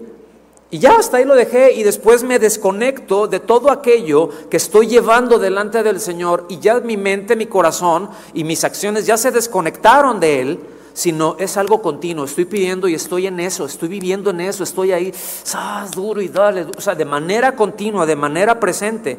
Y 0.70 0.78
ya 0.78 0.98
hasta 0.98 1.16
ahí 1.16 1.24
lo 1.24 1.34
dejé 1.34 1.72
y 1.72 1.84
después 1.84 2.22
me 2.22 2.38
desconecto 2.38 3.26
de 3.28 3.40
todo 3.40 3.70
aquello 3.70 4.28
que 4.50 4.58
estoy 4.58 4.88
llevando 4.88 5.38
delante 5.38 5.82
del 5.82 6.00
Señor 6.00 6.44
y 6.50 6.58
ya 6.58 6.80
mi 6.80 6.98
mente, 6.98 7.34
mi 7.34 7.46
corazón 7.46 8.10
y 8.34 8.44
mis 8.44 8.62
acciones 8.62 9.06
ya 9.06 9.16
se 9.16 9.30
desconectaron 9.30 10.20
de 10.20 10.42
Él, 10.42 10.60
sino 10.92 11.36
es 11.38 11.56
algo 11.56 11.80
continuo. 11.80 12.26
Estoy 12.26 12.44
pidiendo 12.44 12.88
y 12.88 12.94
estoy 12.94 13.26
en 13.26 13.40
eso, 13.40 13.64
estoy 13.64 13.88
viviendo 13.88 14.28
en 14.28 14.42
eso, 14.42 14.64
estoy 14.64 14.92
ahí, 14.92 15.14
¡sas! 15.14 15.92
duro 15.92 16.20
y 16.20 16.28
dale, 16.28 16.66
o 16.76 16.80
sea, 16.82 16.94
de 16.94 17.06
manera 17.06 17.56
continua, 17.56 18.04
de 18.04 18.16
manera 18.16 18.60
presente. 18.60 19.18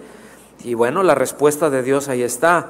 Y 0.63 0.75
bueno, 0.75 1.01
la 1.01 1.15
respuesta 1.15 1.71
de 1.71 1.81
Dios 1.81 2.07
ahí 2.07 2.21
está. 2.21 2.69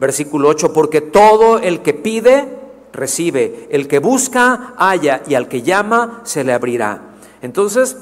Versículo 0.00 0.48
8, 0.48 0.72
porque 0.72 1.02
todo 1.02 1.58
el 1.58 1.82
que 1.82 1.92
pide, 1.92 2.58
recibe, 2.92 3.68
el 3.70 3.86
que 3.86 3.98
busca, 3.98 4.74
halla 4.78 5.22
y 5.26 5.34
al 5.34 5.46
que 5.46 5.62
llama, 5.62 6.22
se 6.24 6.42
le 6.42 6.54
abrirá. 6.54 7.02
Entonces, 7.42 7.98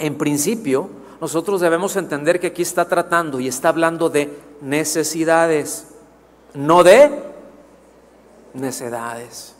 en 0.00 0.18
principio, 0.18 0.90
nosotros 1.20 1.60
debemos 1.60 1.96
entender 1.96 2.40
que 2.40 2.48
aquí 2.48 2.62
está 2.62 2.86
tratando 2.86 3.38
y 3.38 3.48
está 3.48 3.68
hablando 3.68 4.10
de 4.10 4.36
necesidades, 4.60 5.86
no 6.52 6.82
de 6.82 7.22
necedades, 8.52 9.54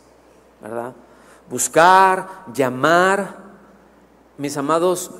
¿verdad? 0.61 0.93
Buscar, 1.49 2.27
llamar, 2.53 3.37
mis 4.37 4.57
amados, 4.57 5.11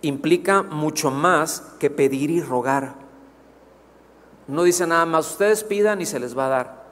implica 0.00 0.62
mucho 0.62 1.10
más 1.10 1.62
que 1.78 1.90
pedir 1.90 2.30
y 2.30 2.40
rogar. 2.40 3.05
No 4.48 4.62
dice 4.62 4.86
nada 4.86 5.06
más, 5.06 5.30
ustedes 5.32 5.64
pidan 5.64 6.00
y 6.00 6.06
se 6.06 6.20
les 6.20 6.36
va 6.36 6.46
a 6.46 6.50
dar. 6.50 6.86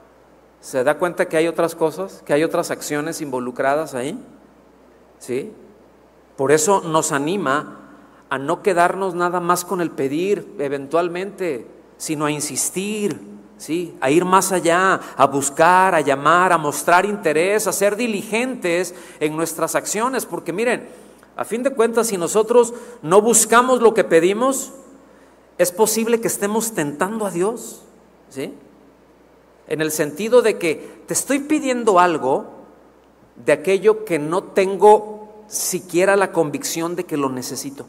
¿Se 0.59 0.83
da 0.83 0.97
cuenta 0.97 1.27
que 1.27 1.37
hay 1.37 1.47
otras 1.47 1.75
cosas, 1.75 2.23
que 2.25 2.33
hay 2.33 2.43
otras 2.43 2.71
acciones 2.71 3.21
involucradas 3.21 3.93
ahí? 3.93 4.19
¿Sí? 5.19 5.53
Por 6.35 6.51
eso 6.51 6.81
nos 6.81 7.11
anima 7.11 7.79
a 8.29 8.37
no 8.37 8.61
quedarnos 8.61 9.13
nada 9.13 9.39
más 9.39 9.63
con 9.63 9.79
el 9.79 9.91
pedir 9.91 10.55
eventualmente, 10.59 11.67
sino 11.97 12.25
a 12.25 12.31
insistir, 12.31 13.21
¿sí? 13.57 13.95
a 14.01 14.09
ir 14.09 14.25
más 14.25 14.51
allá, 14.51 14.99
a 15.15 15.27
buscar, 15.27 15.95
a 15.95 16.01
llamar, 16.01 16.51
a 16.51 16.57
mostrar 16.57 17.05
interés, 17.05 17.67
a 17.67 17.71
ser 17.71 17.95
diligentes 17.95 18.95
en 19.19 19.37
nuestras 19.37 19.75
acciones, 19.75 20.25
porque 20.25 20.51
miren, 20.51 20.89
A 21.37 21.43
fin 21.43 21.63
de 21.63 21.71
cuentas, 21.71 22.07
si 22.07 22.17
nosotros 22.17 22.73
no 23.01 23.21
buscamos 23.21 23.81
lo 23.81 23.93
que 23.93 24.05
pedimos, 24.05 24.71
es 25.57 25.71
posible 25.71 26.19
que 26.19 26.27
estemos 26.27 26.73
tentando 26.73 27.25
a 27.25 27.31
Dios, 27.31 27.81
¿sí? 28.29 28.53
En 29.67 29.81
el 29.81 29.91
sentido 29.91 30.41
de 30.41 30.57
que 30.57 31.03
te 31.07 31.13
estoy 31.13 31.39
pidiendo 31.39 31.99
algo 31.99 32.45
de 33.45 33.53
aquello 33.53 34.05
que 34.05 34.19
no 34.19 34.43
tengo 34.43 35.43
siquiera 35.47 36.15
la 36.15 36.31
convicción 36.31 36.95
de 36.95 37.05
que 37.05 37.17
lo 37.17 37.29
necesito. 37.29 37.85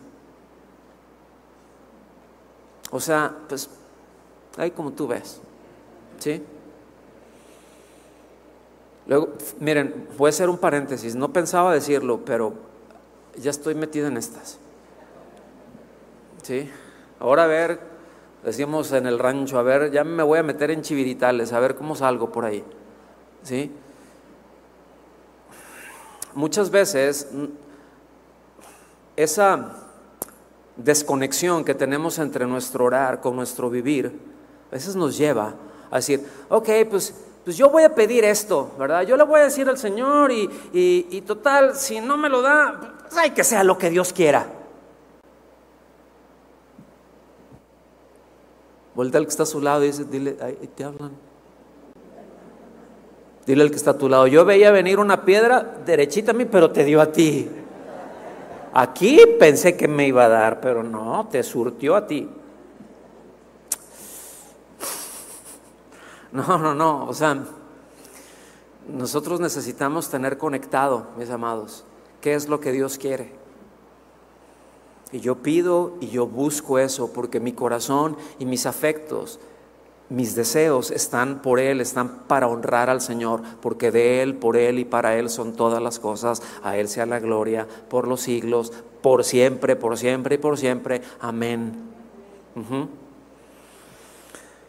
O 2.91 3.01
sea, 3.01 3.35
pues 3.49 3.69
ahí 4.57 4.71
como 4.71 4.93
tú 4.93 5.07
ves, 5.09 5.41
¿sí? 6.19 6.43
Luego, 9.07 9.35
miren, 9.61 10.09
voy 10.17 10.29
a 10.29 10.31
hacer 10.31 10.49
un 10.49 10.59
paréntesis, 10.59 11.15
no 11.15 11.33
pensaba 11.33 11.73
decirlo, 11.73 12.21
pero 12.25 12.55
ya 13.37 13.51
estoy 13.51 13.75
metido 13.75 14.09
en 14.09 14.17
estas. 14.17 14.59
¿Sí? 16.43 16.71
Ahora 17.19 17.45
a 17.45 17.47
ver, 17.47 17.81
decíamos 18.45 18.93
en 18.93 19.07
el 19.07 19.19
rancho, 19.19 19.59
a 19.59 19.63
ver, 19.63 19.91
ya 19.91 20.05
me 20.05 20.23
voy 20.23 20.39
a 20.39 20.43
meter 20.43 20.71
en 20.71 20.83
chiviritales, 20.83 21.53
a 21.53 21.61
ver 21.61 21.75
cómo 21.75 21.95
salgo 21.95 22.31
por 22.31 22.45
ahí. 22.45 22.65
¿Sí? 23.43 23.73
Muchas 26.35 26.71
veces 26.71 27.29
esa 29.17 29.73
desconexión 30.77 31.65
que 31.65 31.75
tenemos 31.75 32.19
entre 32.19 32.47
nuestro 32.47 32.85
orar 32.85 33.21
con 33.21 33.37
nuestro 33.37 33.71
vivir, 33.71 34.19
a 34.71 34.75
veces 34.75 34.95
nos 34.97 35.17
lleva 35.17 35.55
a 35.91 35.97
decir, 35.97 36.27
ok, 36.49 36.69
pues 36.91 37.15
pues 37.47 37.57
yo 37.57 37.71
voy 37.71 37.85
a 37.85 37.95
pedir 37.95 38.25
esto, 38.25 38.73
¿verdad? 38.77 39.03
Yo 39.03 39.17
le 39.17 39.23
voy 39.23 39.39
a 39.39 39.45
decir 39.45 39.69
al 39.69 39.79
Señor 39.79 40.33
y, 40.33 41.23
total, 41.25 41.77
si 41.77 42.01
no 42.01 42.17
me 42.17 42.29
lo 42.29 42.43
da, 42.43 42.97
pues 43.03 43.17
hay 43.17 43.31
que 43.31 43.45
sea 43.45 43.63
lo 43.63 43.79
que 43.79 43.89
Dios 43.89 44.13
quiera. 44.13 44.49
Vuelta 48.97 49.19
al 49.19 49.25
que 49.25 49.31
está 49.31 49.43
a 49.43 49.47
su 49.47 49.61
lado 49.61 49.85
y 49.85 49.89
dice, 49.89 50.07
dile, 50.07 50.39
ahí 50.41 50.71
te 50.75 50.83
hablan. 50.83 51.13
Dile 53.45 53.63
al 53.63 53.69
que 53.69 53.77
está 53.77 53.91
a 53.91 53.99
tu 53.99 54.09
lado, 54.09 54.27
yo 54.27 54.47
veía 54.47 54.71
venir 54.71 54.99
una 54.99 55.23
piedra 55.23 55.81
derechita 55.85 56.31
a 56.31 56.35
mí, 56.35 56.47
pero 56.47 56.71
te 56.71 56.83
dio 56.83 57.03
a 57.03 57.13
ti. 57.13 57.47
Aquí 58.73 59.21
pensé 59.39 59.77
que 59.77 59.87
me 59.87 60.07
iba 60.07 60.25
a 60.25 60.29
dar, 60.29 60.63
pero 60.63 60.83
no, 60.83 61.29
te 61.31 61.43
surtió 61.43 61.95
a 61.95 62.07
ti. 62.07 62.27
No, 66.33 66.57
no, 66.57 66.75
no. 66.75 67.07
O 67.07 67.13
sea, 67.13 67.45
nosotros 68.89 69.41
necesitamos 69.41 70.09
tener 70.09 70.39
conectado, 70.39 71.09
mis 71.19 71.29
amados, 71.29 71.85
qué 72.23 72.33
es 72.35 72.49
lo 72.49 72.61
que 72.61 72.73
Dios 72.73 72.97
quiere. 72.97 73.46
Y 75.13 75.21
yo 75.21 75.37
pido 75.37 75.95
y 76.01 76.09
yo 76.09 76.27
busco 76.27 76.79
eso 76.79 77.13
porque 77.13 77.41
mi 77.41 77.53
corazón 77.53 78.17
y 78.39 78.45
mis 78.45 78.67
afectos, 78.67 79.39
mis 80.09 80.35
deseos 80.35 80.91
están 80.91 81.43
por 81.43 81.61
Él, 81.61 81.81
están 81.81 82.25
para 82.27 82.49
honrar 82.49 82.91
al 82.91 83.01
Señor, 83.01 83.43
porque 83.61 83.91
de 83.91 84.23
Él, 84.23 84.35
por 84.35 84.57
Él 84.57 84.79
y 84.79 84.85
para 84.85 85.17
Él 85.17 85.31
son 85.31 85.53
todas 85.55 85.83
las 85.83 85.99
cosas. 85.99 86.43
A 86.63 86.77
Él 86.77 86.89
sea 86.89 87.07
la 87.07 87.21
gloria 87.21 87.67
por 87.89 88.07
los 88.09 88.21
siglos, 88.21 88.73
por 89.03 89.25
siempre, 89.25 89.77
por 89.77 89.97
siempre 89.97 90.37
y 90.37 90.39
por 90.39 90.59
siempre. 90.59 91.03
Amén. 91.21 91.73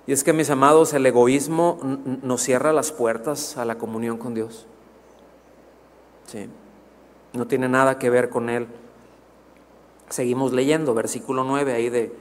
Y 0.05 0.11
es 0.11 0.23
que, 0.23 0.33
mis 0.33 0.49
amados, 0.49 0.93
el 0.93 1.05
egoísmo 1.05 1.79
nos 2.23 2.41
cierra 2.41 2.71
las 2.73 2.91
puertas 2.91 3.57
a 3.57 3.65
la 3.65 3.77
comunión 3.77 4.17
con 4.17 4.33
Dios. 4.33 4.65
Sí. 6.27 6.47
No 7.33 7.45
tiene 7.45 7.67
nada 7.67 7.99
que 7.99 8.09
ver 8.09 8.29
con 8.29 8.49
Él. 8.49 8.67
Seguimos 10.09 10.53
leyendo, 10.53 10.93
versículo 10.93 11.43
9, 11.43 11.73
ahí 11.73 11.89
de, 11.89 12.15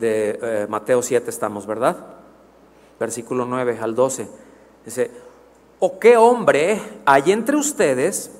eh, 0.00 0.66
Mateo 0.68 1.02
7 1.02 1.28
estamos, 1.28 1.66
¿verdad? 1.66 1.96
Versículo 3.00 3.44
9 3.44 3.78
al 3.82 3.94
12. 3.94 4.28
Dice, 4.84 5.10
¿o 5.80 5.98
qué 5.98 6.16
hombre 6.16 6.80
hay 7.04 7.32
entre 7.32 7.56
ustedes 7.56 8.30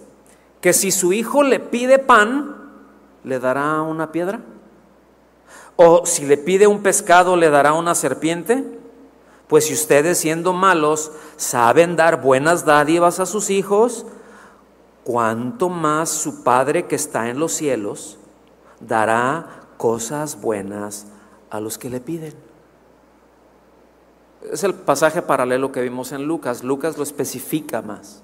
que 0.61 0.73
si 0.73 0.93
su 0.93 1.13
hijo 1.13 1.43
le 1.43 1.59
pide 1.59 1.99
pan, 1.99 2.71
le 3.25 3.41
dará 3.41 3.83
una 3.83 4.13
piedra? 4.13 4.41
¿O 5.75 6.07
si 6.07 6.25
le 6.25 6.37
pide 6.37 6.69
un 6.69 6.83
pescado, 6.83 7.37
le 7.37 7.51
dará 7.51 7.73
una 7.73 7.97
serpiente? 7.97 8.65
Pues 9.49 9.67
si 9.67 9.75
ustedes 9.75 10.19
siendo 10.19 10.53
malos 10.53 11.11
saben 11.37 11.97
dar 11.97 12.23
buenas 12.23 12.65
dádivas 12.65 13.19
a 13.19 13.27
sus 13.27 13.51
hijos, 13.51 14.07
¿cuánto 15.03 15.69
más 15.69 16.09
su 16.09 16.45
Padre 16.45 16.87
que 16.87 16.95
está 16.95 17.29
en 17.29 17.41
los 17.41 17.53
cielos 17.53 18.19
dará 18.87 19.67
cosas 19.77 20.41
buenas 20.41 21.07
a 21.51 21.61
los 21.61 21.79
que 21.79 21.91
le 21.91 22.01
piden? 22.01 22.35
Es 24.51 24.65
el 24.65 24.75
pasaje 24.75 25.23
paralelo 25.23 25.71
que 25.71 25.81
vimos 25.81 26.13
en 26.13 26.25
Lucas. 26.25 26.65
Lucas 26.65 26.97
lo 26.97 27.03
especifica 27.03 27.83
más. 27.83 28.23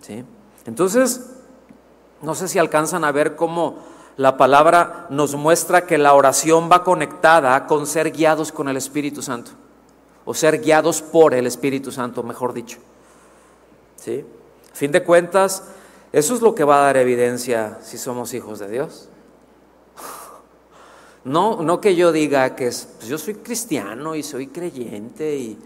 ¿Sí? 0.00 0.24
Entonces, 0.66 1.30
no 2.22 2.34
sé 2.34 2.48
si 2.48 2.58
alcanzan 2.58 3.04
a 3.04 3.12
ver 3.12 3.36
cómo 3.36 3.76
la 4.16 4.36
palabra 4.36 5.06
nos 5.10 5.36
muestra 5.36 5.86
que 5.86 5.96
la 5.96 6.14
oración 6.14 6.68
va 6.70 6.82
conectada 6.82 7.66
con 7.66 7.86
ser 7.86 8.10
guiados 8.10 8.50
con 8.50 8.68
el 8.68 8.76
Espíritu 8.76 9.22
Santo 9.22 9.52
o 10.24 10.34
ser 10.34 10.60
guiados 10.60 11.00
por 11.00 11.32
el 11.32 11.46
Espíritu 11.46 11.92
Santo, 11.92 12.22
mejor 12.22 12.52
dicho. 12.52 12.78
¿Sí? 13.96 14.24
A 14.70 14.74
fin 14.74 14.92
de 14.92 15.02
cuentas, 15.02 15.62
eso 16.12 16.34
es 16.34 16.42
lo 16.42 16.54
que 16.54 16.64
va 16.64 16.80
a 16.80 16.84
dar 16.86 16.96
evidencia 16.96 17.78
si 17.80 17.96
somos 17.96 18.34
hijos 18.34 18.58
de 18.58 18.68
Dios. 18.68 19.08
No, 21.24 21.62
no 21.62 21.80
que 21.80 21.94
yo 21.96 22.12
diga 22.12 22.54
que 22.54 22.68
es, 22.68 22.88
pues 22.96 23.08
yo 23.08 23.18
soy 23.18 23.34
cristiano 23.34 24.14
y 24.14 24.22
soy 24.22 24.46
creyente, 24.46 25.36
y, 25.36 25.58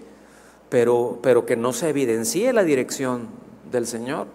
pero, 0.68 1.18
pero 1.22 1.44
que 1.46 1.56
no 1.56 1.72
se 1.72 1.90
evidencie 1.90 2.52
la 2.52 2.64
dirección 2.64 3.28
del 3.70 3.86
Señor. 3.86 4.26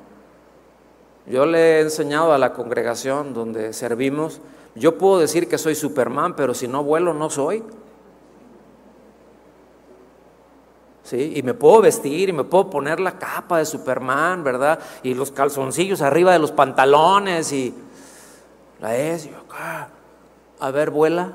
Yo 1.26 1.46
le 1.46 1.78
he 1.78 1.82
enseñado 1.82 2.32
a 2.32 2.38
la 2.38 2.54
congregación 2.54 3.34
donde 3.34 3.74
servimos, 3.74 4.40
yo 4.76 4.98
puedo 4.98 5.20
decir 5.20 5.50
que 5.50 5.58
soy 5.58 5.76
Superman, 5.76 6.36
pero 6.36 6.54
si 6.54 6.68
no 6.68 6.84
vuelo 6.84 7.14
no 7.14 7.30
soy. 7.30 7.64
Y 11.12 11.42
me 11.42 11.54
puedo 11.54 11.82
vestir 11.82 12.30
y 12.30 12.34
me 12.34 12.44
puedo 12.44 12.70
poner 12.70 13.00
la 13.00 13.18
capa 13.18 13.60
de 13.60 13.66
Superman, 13.66 14.44
¿verdad? 14.44 14.80
Y 15.04 15.14
los 15.14 15.32
calzoncillos 15.32 16.02
arriba 16.02 16.34
de 16.34 16.40
los 16.40 16.52
pantalones 16.52 17.54
y 17.54 17.74
la 18.82 18.96
es, 18.96 19.26
y 19.26 19.30
acá, 19.30 19.90
a 20.60 20.72
ver, 20.72 20.90
vuela. 20.90 21.34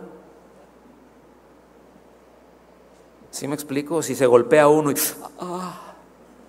¿Sí 3.31 3.49
me 3.49 3.55
explico? 3.55 4.03
Si 4.03 4.15
se 4.15 4.27
golpea 4.27 4.69
uno 4.69 4.91
y, 4.91 4.95
ah, 5.41 5.95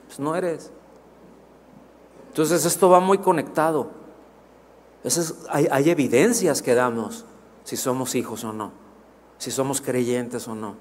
pues 0.08 0.20
no 0.20 0.36
eres. 0.36 0.72
Entonces 2.28 2.66
esto 2.66 2.90
va 2.90 3.00
muy 3.00 3.20
conectado. 3.20 3.92
hay, 5.50 5.68
hay 5.72 5.90
evidencias 5.90 6.62
que 6.62 6.74
damos 6.74 7.26
si 7.64 7.78
somos 7.78 8.16
hijos 8.16 8.44
o 8.44 8.52
no, 8.52 8.72
si 9.38 9.52
somos 9.52 9.82
creyentes 9.82 10.48
o 10.48 10.56
no. 10.56 10.76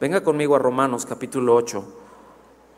Venga 0.00 0.22
conmigo 0.22 0.56
a 0.56 0.58
Romanos 0.58 1.06
capítulo 1.06 1.54
8, 1.54 1.84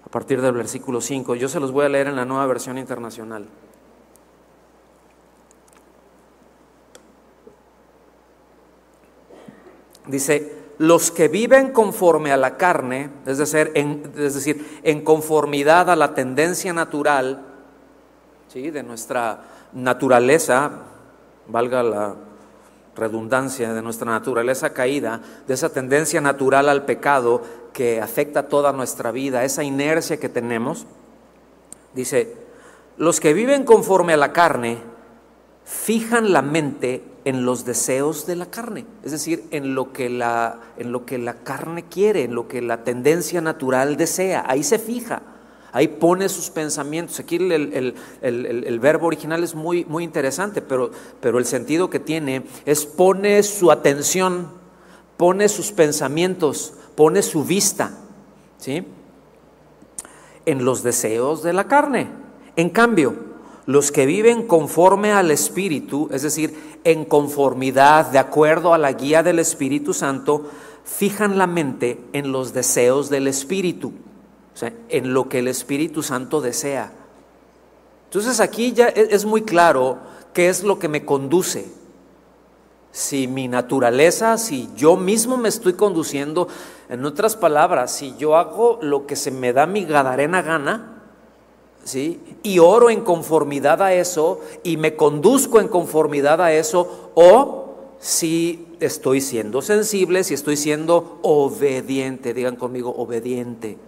a 0.04 0.08
partir 0.10 0.42
del 0.42 0.52
versículo 0.52 1.00
5. 1.00 1.34
Yo 1.34 1.48
se 1.48 1.60
los 1.60 1.72
voy 1.72 1.86
a 1.86 1.88
leer 1.88 2.08
en 2.08 2.16
la 2.16 2.24
nueva 2.24 2.46
versión 2.46 2.78
internacional. 2.78 3.48
Dice, 10.06 10.56
los 10.78 11.10
que 11.10 11.28
viven 11.28 11.72
conforme 11.72 12.32
a 12.32 12.36
la 12.36 12.56
carne, 12.56 13.10
es 13.24 13.38
decir, 13.38 13.72
en, 14.82 15.00
conformidad 15.02 15.90
a 15.90 15.96
la 15.96 16.14
tendencia 16.14 16.72
natural 16.72 17.42
¿sí? 18.48 18.70
de 18.70 18.82
nuestra 18.82 19.40
naturaleza, 19.72 20.70
valga 21.48 21.82
la 21.82 22.14
redundancia 22.94 23.72
de 23.72 23.82
nuestra 23.82 24.10
naturaleza 24.10 24.72
caída, 24.72 25.20
de 25.46 25.54
esa 25.54 25.70
tendencia 25.70 26.20
natural 26.20 26.68
al 26.68 26.84
pecado 26.84 27.42
que 27.72 28.00
afecta 28.00 28.48
toda 28.48 28.72
nuestra 28.72 29.10
vida, 29.10 29.44
esa 29.44 29.62
inercia 29.62 30.18
que 30.18 30.28
tenemos, 30.28 30.86
dice, 31.94 32.36
los 32.96 33.20
que 33.20 33.34
viven 33.34 33.64
conforme 33.64 34.14
a 34.14 34.16
la 34.16 34.32
carne 34.32 34.78
fijan 35.64 36.32
la 36.32 36.42
mente 36.42 37.02
en 37.26 37.44
los 37.44 37.64
deseos 37.64 38.24
de 38.24 38.36
la 38.36 38.46
carne, 38.46 38.86
es 39.02 39.10
decir, 39.10 39.48
en 39.50 39.74
lo 39.74 39.92
que 39.92 40.08
la, 40.08 40.60
en 40.76 40.92
lo 40.92 41.04
que 41.04 41.18
la 41.18 41.34
carne 41.34 41.82
quiere, 41.82 42.22
en 42.22 42.36
lo 42.36 42.46
que 42.46 42.62
la 42.62 42.84
tendencia 42.84 43.40
natural 43.40 43.96
desea, 43.96 44.44
ahí 44.46 44.62
se 44.62 44.78
fija. 44.78 45.22
Ahí 45.72 45.88
pone 45.88 46.28
sus 46.28 46.50
pensamientos. 46.50 47.18
Aquí 47.18 47.36
el, 47.36 48.78
verbo 48.80 49.08
original 49.08 49.42
es 49.42 49.56
muy, 49.56 49.84
muy 49.86 50.04
interesante, 50.04 50.62
pero, 50.62 50.92
pero 51.20 51.38
el 51.38 51.44
sentido 51.44 51.90
que 51.90 51.98
tiene 51.98 52.46
es 52.64 52.86
pone 52.86 53.42
su 53.42 53.72
atención, 53.72 54.48
pone 55.16 55.48
sus 55.48 55.72
pensamientos, 55.72 56.74
pone 56.94 57.22
su 57.22 57.44
vista, 57.44 57.90
¿sí? 58.56 58.86
En 60.46 60.64
los 60.64 60.84
deseos 60.84 61.42
de 61.42 61.52
la 61.52 61.66
carne. 61.66 62.08
En 62.54 62.70
cambio, 62.70 63.16
los 63.66 63.90
que 63.90 64.06
viven 64.06 64.46
conforme 64.46 65.12
al 65.12 65.30
Espíritu, 65.32 66.08
es 66.12 66.22
decir, 66.22 66.78
en 66.84 67.04
conformidad, 67.04 68.06
de 68.06 68.18
acuerdo 68.18 68.72
a 68.72 68.78
la 68.78 68.92
guía 68.92 69.24
del 69.24 69.40
Espíritu 69.40 69.92
Santo, 69.92 70.48
fijan 70.84 71.36
la 71.36 71.48
mente 71.48 72.00
en 72.12 72.30
los 72.30 72.54
deseos 72.54 73.10
del 73.10 73.26
Espíritu, 73.26 73.92
o 74.54 74.56
sea, 74.56 74.72
en 74.88 75.12
lo 75.12 75.28
que 75.28 75.40
el 75.40 75.48
Espíritu 75.48 76.04
Santo 76.04 76.40
desea. 76.40 76.92
Entonces 78.04 78.38
aquí 78.38 78.72
ya 78.72 78.88
e, 78.88 79.08
es 79.10 79.24
muy 79.24 79.42
claro 79.42 79.98
qué 80.32 80.48
es 80.48 80.62
lo 80.62 80.78
que 80.78 80.88
me 80.88 81.04
conduce. 81.04 81.66
Si 82.92 83.26
mi 83.26 83.48
naturaleza, 83.48 84.38
si 84.38 84.70
yo 84.76 84.96
mismo 84.96 85.36
me 85.36 85.48
estoy 85.48 85.72
conduciendo, 85.72 86.46
en 86.88 87.04
otras 87.04 87.34
palabras, 87.36 87.90
si 87.90 88.16
yo 88.16 88.36
hago 88.36 88.78
lo 88.80 89.06
que 89.06 89.16
se 89.16 89.32
me 89.32 89.52
da 89.52 89.66
mi 89.66 89.84
gadarena 89.84 90.40
gana, 90.40 90.95
¿sí? 91.86 92.20
Y 92.42 92.58
oro 92.58 92.90
en 92.90 93.00
conformidad 93.02 93.80
a 93.80 93.94
eso 93.94 94.40
y 94.62 94.76
me 94.76 94.96
conduzco 94.96 95.60
en 95.60 95.68
conformidad 95.68 96.40
a 96.40 96.52
eso 96.52 97.10
o 97.14 97.74
si 97.98 98.66
estoy 98.80 99.20
siendo 99.20 99.62
sensible, 99.62 100.24
si 100.24 100.34
estoy 100.34 100.56
siendo 100.56 101.18
obediente, 101.22 102.34
digan 102.34 102.56
conmigo 102.56 102.94
obediente. 102.96 103.78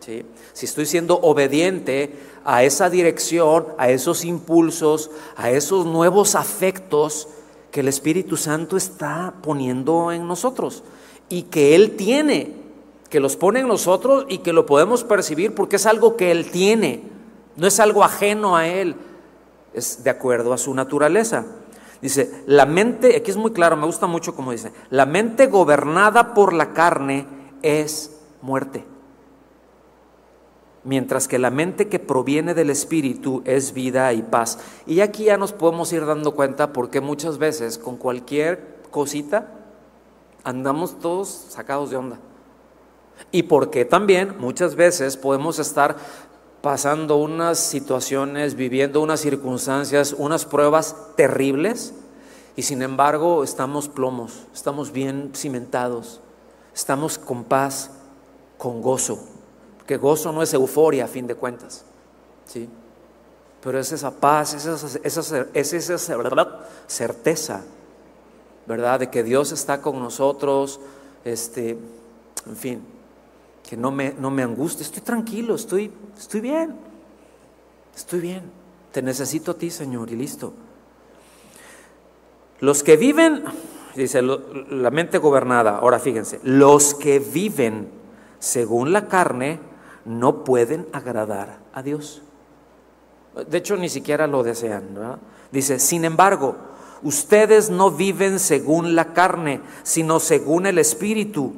¿Sí? 0.00 0.24
Si 0.52 0.66
estoy 0.66 0.84
siendo 0.86 1.20
obediente 1.20 2.12
a 2.44 2.64
esa 2.64 2.90
dirección, 2.90 3.68
a 3.78 3.88
esos 3.90 4.24
impulsos, 4.24 5.12
a 5.36 5.50
esos 5.50 5.86
nuevos 5.86 6.34
afectos 6.34 7.28
que 7.70 7.80
el 7.80 7.88
Espíritu 7.88 8.36
Santo 8.36 8.76
está 8.76 9.34
poniendo 9.42 10.10
en 10.10 10.26
nosotros 10.26 10.82
y 11.28 11.42
que 11.44 11.76
Él 11.76 11.92
tiene 11.96 12.61
que 13.12 13.20
los 13.20 13.36
pone 13.36 13.60
en 13.60 13.68
nosotros 13.68 14.24
y 14.26 14.38
que 14.38 14.54
lo 14.54 14.64
podemos 14.64 15.04
percibir 15.04 15.54
porque 15.54 15.76
es 15.76 15.84
algo 15.84 16.16
que 16.16 16.30
Él 16.30 16.50
tiene, 16.50 17.02
no 17.58 17.66
es 17.66 17.78
algo 17.78 18.04
ajeno 18.04 18.56
a 18.56 18.66
Él, 18.66 18.96
es 19.74 20.02
de 20.02 20.08
acuerdo 20.08 20.54
a 20.54 20.58
su 20.58 20.72
naturaleza. 20.72 21.44
Dice, 22.00 22.42
la 22.46 22.64
mente, 22.64 23.14
aquí 23.14 23.30
es 23.30 23.36
muy 23.36 23.52
claro, 23.52 23.76
me 23.76 23.84
gusta 23.84 24.06
mucho 24.06 24.34
como 24.34 24.50
dice, 24.50 24.72
la 24.88 25.04
mente 25.04 25.46
gobernada 25.48 26.32
por 26.32 26.54
la 26.54 26.72
carne 26.72 27.26
es 27.60 28.18
muerte, 28.40 28.86
mientras 30.82 31.28
que 31.28 31.38
la 31.38 31.50
mente 31.50 31.90
que 31.90 31.98
proviene 31.98 32.54
del 32.54 32.70
Espíritu 32.70 33.42
es 33.44 33.74
vida 33.74 34.10
y 34.14 34.22
paz. 34.22 34.58
Y 34.86 35.00
aquí 35.00 35.24
ya 35.24 35.36
nos 35.36 35.52
podemos 35.52 35.92
ir 35.92 36.06
dando 36.06 36.34
cuenta 36.34 36.72
porque 36.72 37.02
muchas 37.02 37.36
veces 37.36 37.76
con 37.76 37.98
cualquier 37.98 38.78
cosita 38.90 39.52
andamos 40.44 40.98
todos 40.98 41.28
sacados 41.50 41.90
de 41.90 41.98
onda. 41.98 42.18
Y 43.30 43.44
porque 43.44 43.84
también 43.84 44.36
muchas 44.38 44.74
veces 44.74 45.16
podemos 45.16 45.58
estar 45.58 45.96
pasando 46.62 47.16
unas 47.16 47.58
situaciones, 47.58 48.54
viviendo 48.54 49.00
unas 49.02 49.20
circunstancias, 49.20 50.14
unas 50.16 50.46
pruebas 50.46 50.96
terribles, 51.16 51.92
y 52.54 52.62
sin 52.62 52.82
embargo 52.82 53.42
estamos 53.42 53.88
plomos, 53.88 54.46
estamos 54.54 54.92
bien 54.92 55.32
cimentados, 55.34 56.20
estamos 56.72 57.18
con 57.18 57.44
paz, 57.44 57.90
con 58.58 58.80
gozo, 58.80 59.18
que 59.86 59.96
gozo 59.96 60.30
no 60.32 60.42
es 60.42 60.54
euforia 60.54 61.06
a 61.06 61.08
fin 61.08 61.26
de 61.26 61.34
cuentas, 61.34 61.84
¿sí? 62.46 62.68
pero 63.60 63.78
es 63.80 63.90
esa 63.90 64.12
paz, 64.12 64.54
es 64.54 64.66
esa, 64.66 64.98
esa, 65.02 65.46
es 65.52 65.72
esa 65.72 66.16
certeza, 66.86 67.62
¿verdad? 68.66 69.00
De 69.00 69.10
que 69.10 69.24
Dios 69.24 69.50
está 69.50 69.80
con 69.80 69.98
nosotros, 69.98 70.78
este, 71.24 71.70
en 72.46 72.56
fin 72.56 73.01
que 73.68 73.76
no 73.76 73.90
me, 73.90 74.14
no 74.18 74.30
me 74.30 74.42
estoy 74.42 75.02
tranquilo, 75.02 75.54
estoy, 75.54 75.90
estoy 76.18 76.40
bien, 76.40 76.74
estoy 77.94 78.20
bien, 78.20 78.42
te 78.92 79.02
necesito 79.02 79.52
a 79.52 79.54
ti, 79.54 79.70
Señor, 79.70 80.10
y 80.10 80.16
listo. 80.16 80.52
Los 82.60 82.82
que 82.82 82.96
viven, 82.96 83.44
dice 83.96 84.22
la 84.22 84.90
mente 84.90 85.18
gobernada, 85.18 85.78
ahora 85.78 85.98
fíjense, 85.98 86.40
los 86.42 86.94
que 86.94 87.18
viven 87.18 87.88
según 88.38 88.92
la 88.92 89.08
carne 89.08 89.58
no 90.04 90.44
pueden 90.44 90.86
agradar 90.92 91.58
a 91.72 91.82
Dios. 91.82 92.22
De 93.48 93.58
hecho, 93.58 93.76
ni 93.76 93.88
siquiera 93.88 94.26
lo 94.26 94.42
desean. 94.42 95.18
Dice, 95.50 95.78
sin 95.78 96.04
embargo, 96.04 96.56
ustedes 97.02 97.70
no 97.70 97.90
viven 97.90 98.38
según 98.38 98.94
la 98.94 99.12
carne, 99.12 99.60
sino 99.82 100.20
según 100.20 100.66
el 100.66 100.78
Espíritu 100.78 101.54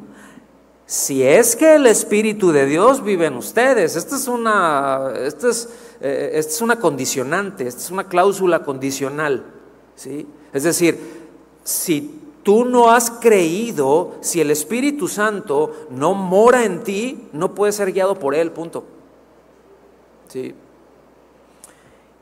si 0.94 1.24
es 1.24 1.56
que 1.56 1.74
el 1.74 1.88
Espíritu 1.88 2.52
de 2.52 2.66
Dios 2.66 3.02
vive 3.02 3.26
en 3.26 3.34
ustedes. 3.34 3.96
Esta 3.96 4.14
es 4.14 4.28
una, 4.28 5.12
es, 5.16 5.68
eh, 6.00 6.30
es 6.34 6.60
una 6.62 6.78
condicionante, 6.78 7.66
esta 7.66 7.80
es 7.80 7.90
una 7.90 8.06
cláusula 8.06 8.62
condicional. 8.62 9.44
¿sí? 9.96 10.24
Es 10.52 10.62
decir, 10.62 11.26
si 11.64 12.20
tú 12.44 12.64
no 12.64 12.92
has 12.92 13.10
creído, 13.10 14.14
si 14.20 14.40
el 14.40 14.52
Espíritu 14.52 15.08
Santo 15.08 15.88
no 15.90 16.14
mora 16.14 16.64
en 16.64 16.84
ti, 16.84 17.26
no 17.32 17.56
puedes 17.56 17.74
ser 17.74 17.90
guiado 17.90 18.16
por 18.16 18.36
Él, 18.36 18.52
punto. 18.52 18.84
¿Sí? 20.28 20.54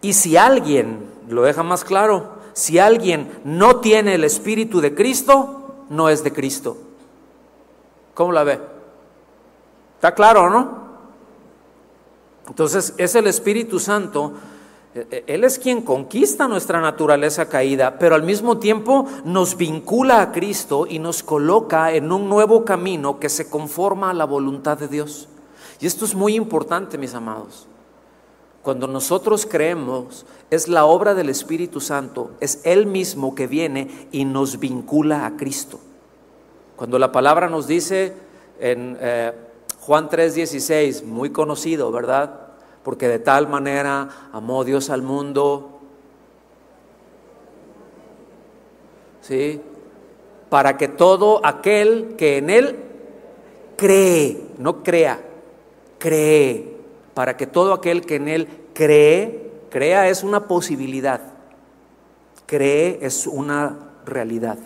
Y 0.00 0.14
si 0.14 0.38
alguien, 0.38 1.10
lo 1.28 1.42
deja 1.42 1.62
más 1.62 1.84
claro, 1.84 2.36
si 2.54 2.78
alguien 2.78 3.30
no 3.44 3.80
tiene 3.80 4.14
el 4.14 4.24
Espíritu 4.24 4.80
de 4.80 4.94
Cristo, 4.94 5.84
no 5.90 6.08
es 6.08 6.24
de 6.24 6.32
Cristo. 6.32 6.78
¿Cómo 8.14 8.32
la 8.32 8.44
ve? 8.44 8.60
¿Está 9.96 10.14
claro, 10.14 10.50
no? 10.50 10.82
Entonces 12.48 12.94
es 12.98 13.14
el 13.14 13.26
Espíritu 13.26 13.78
Santo, 13.78 14.32
e, 14.94 15.06
e, 15.10 15.24
Él 15.34 15.44
es 15.44 15.58
quien 15.58 15.82
conquista 15.82 16.48
nuestra 16.48 16.80
naturaleza 16.80 17.48
caída, 17.48 17.98
pero 17.98 18.14
al 18.14 18.24
mismo 18.24 18.58
tiempo 18.58 19.06
nos 19.24 19.56
vincula 19.56 20.20
a 20.20 20.32
Cristo 20.32 20.86
y 20.88 20.98
nos 20.98 21.22
coloca 21.22 21.92
en 21.92 22.12
un 22.12 22.28
nuevo 22.28 22.64
camino 22.64 23.18
que 23.18 23.28
se 23.28 23.48
conforma 23.48 24.10
a 24.10 24.14
la 24.14 24.24
voluntad 24.24 24.76
de 24.76 24.88
Dios. 24.88 25.28
Y 25.80 25.86
esto 25.86 26.04
es 26.04 26.14
muy 26.14 26.34
importante, 26.34 26.98
mis 26.98 27.14
amados. 27.14 27.66
Cuando 28.62 28.86
nosotros 28.86 29.46
creemos, 29.46 30.26
es 30.50 30.68
la 30.68 30.84
obra 30.84 31.14
del 31.14 31.28
Espíritu 31.28 31.80
Santo, 31.80 32.32
es 32.40 32.60
Él 32.64 32.86
mismo 32.86 33.34
que 33.34 33.46
viene 33.46 34.08
y 34.12 34.24
nos 34.24 34.60
vincula 34.60 35.26
a 35.26 35.36
Cristo. 35.36 35.80
Cuando 36.82 36.98
la 36.98 37.12
palabra 37.12 37.48
nos 37.48 37.68
dice 37.68 38.12
en 38.58 38.98
eh, 39.00 39.30
Juan 39.82 40.08
3:16, 40.08 41.04
muy 41.04 41.30
conocido, 41.30 41.92
¿verdad? 41.92 42.48
Porque 42.82 43.06
de 43.06 43.20
tal 43.20 43.46
manera 43.46 44.08
amó 44.32 44.64
Dios 44.64 44.90
al 44.90 45.02
mundo, 45.02 45.78
¿sí? 49.20 49.60
Para 50.48 50.76
que 50.76 50.88
todo 50.88 51.40
aquel 51.46 52.16
que 52.16 52.38
en 52.38 52.50
Él 52.50 52.76
cree, 53.76 54.42
no 54.58 54.82
crea, 54.82 55.20
cree, 56.00 56.78
para 57.14 57.36
que 57.36 57.46
todo 57.46 57.74
aquel 57.74 58.04
que 58.04 58.16
en 58.16 58.26
Él 58.26 58.48
cree, 58.74 59.52
crea 59.70 60.08
es 60.08 60.24
una 60.24 60.48
posibilidad, 60.48 61.20
cree 62.46 62.98
es 63.02 63.28
una 63.28 63.78
realidad. 64.04 64.58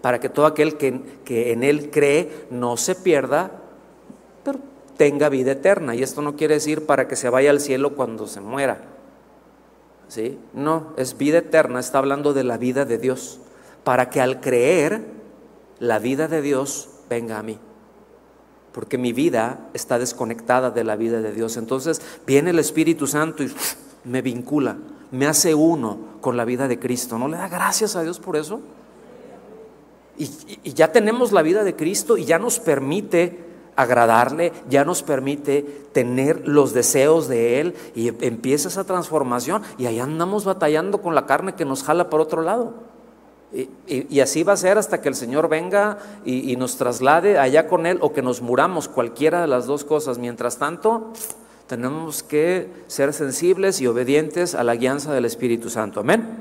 Para 0.00 0.20
que 0.20 0.28
todo 0.28 0.46
aquel 0.46 0.76
que, 0.76 1.00
que 1.24 1.52
en 1.52 1.62
Él 1.62 1.90
cree 1.90 2.46
no 2.50 2.76
se 2.76 2.94
pierda, 2.94 3.50
pero 4.44 4.58
tenga 4.96 5.28
vida 5.28 5.52
eterna. 5.52 5.94
Y 5.94 6.02
esto 6.02 6.22
no 6.22 6.36
quiere 6.36 6.54
decir 6.54 6.86
para 6.86 7.08
que 7.08 7.16
se 7.16 7.28
vaya 7.28 7.50
al 7.50 7.60
cielo 7.60 7.94
cuando 7.94 8.26
se 8.26 8.40
muera. 8.40 8.82
¿Sí? 10.08 10.38
No, 10.52 10.92
es 10.96 11.16
vida 11.16 11.38
eterna, 11.38 11.80
está 11.80 11.98
hablando 11.98 12.34
de 12.34 12.44
la 12.44 12.58
vida 12.58 12.84
de 12.84 12.98
Dios. 12.98 13.40
Para 13.84 14.10
que 14.10 14.20
al 14.20 14.40
creer, 14.40 15.02
la 15.78 15.98
vida 15.98 16.28
de 16.28 16.42
Dios 16.42 16.90
venga 17.08 17.38
a 17.38 17.42
mí. 17.42 17.58
Porque 18.72 18.98
mi 18.98 19.12
vida 19.12 19.68
está 19.74 19.98
desconectada 19.98 20.70
de 20.70 20.84
la 20.84 20.96
vida 20.96 21.20
de 21.20 21.32
Dios. 21.32 21.56
Entonces 21.56 22.00
viene 22.26 22.50
el 22.50 22.58
Espíritu 22.58 23.06
Santo 23.06 23.42
y 23.42 23.52
me 24.04 24.22
vincula, 24.22 24.76
me 25.10 25.26
hace 25.26 25.54
uno 25.54 25.98
con 26.20 26.36
la 26.36 26.44
vida 26.44 26.68
de 26.68 26.78
Cristo. 26.78 27.18
¿No 27.18 27.28
le 27.28 27.36
da 27.36 27.48
gracias 27.48 27.96
a 27.96 28.02
Dios 28.02 28.18
por 28.18 28.36
eso? 28.36 28.60
Y, 30.18 30.28
ya 30.72 30.92
tenemos 30.92 31.32
la 31.32 31.42
vida 31.42 31.64
de 31.64 31.74
Cristo 31.74 32.16
y 32.16 32.24
ya 32.24 32.38
nos 32.38 32.58
permite 32.58 33.38
agradarle, 33.76 34.52
ya 34.68 34.84
nos 34.84 35.02
permite 35.02 35.62
tener 35.92 36.46
los 36.46 36.74
deseos 36.74 37.28
de 37.28 37.60
Él 37.60 37.74
y 37.94 38.08
empieza 38.24 38.68
esa 38.68 38.84
transformación 38.84 39.62
y 39.78 39.86
ahí 39.86 39.98
andamos 39.98 40.44
batallando 40.44 41.00
con 41.00 41.14
la 41.14 41.26
carne 41.26 41.54
que 41.54 41.64
nos 41.64 41.82
jala 41.82 42.10
por 42.10 42.20
otro 42.20 42.42
lado. 42.42 42.74
Y, 43.86 44.20
así 44.20 44.44
va 44.44 44.54
a 44.54 44.56
ser 44.56 44.78
hasta 44.78 45.02
que 45.02 45.10
el 45.10 45.14
Señor 45.14 45.48
venga 45.48 45.98
y, 46.24 46.56
nos 46.56 46.76
traslade 46.76 47.38
allá 47.38 47.68
con 47.68 47.86
Él 47.86 47.98
o 48.00 48.12
que 48.12 48.22
nos 48.22 48.40
muramos, 48.40 48.88
cualquiera 48.88 49.42
de 49.42 49.46
las 49.46 49.66
dos 49.66 49.84
cosas. 49.84 50.18
Mientras 50.18 50.58
tanto, 50.58 51.12
tenemos 51.66 52.22
que 52.22 52.68
ser 52.86 53.12
sensibles 53.12 53.80
y 53.80 53.86
obedientes 53.86 54.54
a 54.54 54.64
la 54.64 54.74
guianza 54.74 55.12
del 55.12 55.26
Espíritu 55.26 55.68
Santo. 55.68 56.00
Amén. 56.00 56.40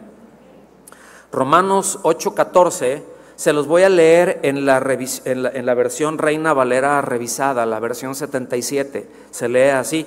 Romanos 1.34 1.99
8:14 2.03 3.03
se 3.41 3.53
los 3.53 3.65
voy 3.65 3.81
a 3.81 3.89
leer 3.89 4.39
en 4.43 4.67
la, 4.67 4.77
en 4.77 5.65
la, 5.65 5.73
versión 5.73 6.19
Reina 6.19 6.53
Valera 6.53 7.01
revisada, 7.01 7.65
la 7.65 7.79
versión 7.79 8.13
77. 8.13 9.09
Se 9.31 9.49
lee 9.49 9.69
así. 9.69 10.05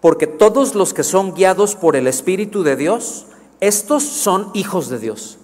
porque 0.00 0.26
todos 0.26 0.74
los 0.74 0.94
que 0.94 1.04
son 1.04 1.34
guiados 1.34 1.76
por 1.76 1.96
el 1.96 2.06
Espíritu 2.06 2.62
de 2.62 2.76
Dios, 2.76 3.26
estos 3.60 4.04
son 4.04 4.50
hijos 4.54 4.88
de 4.88 4.98
Dios. 4.98 5.36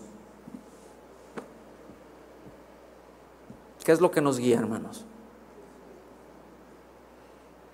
¿Qué 3.85 3.93
es 3.93 4.01
lo 4.01 4.11
que 4.11 4.23
nos 4.23 4.39
guía, 4.39 4.59
hermanos? 4.59 5.05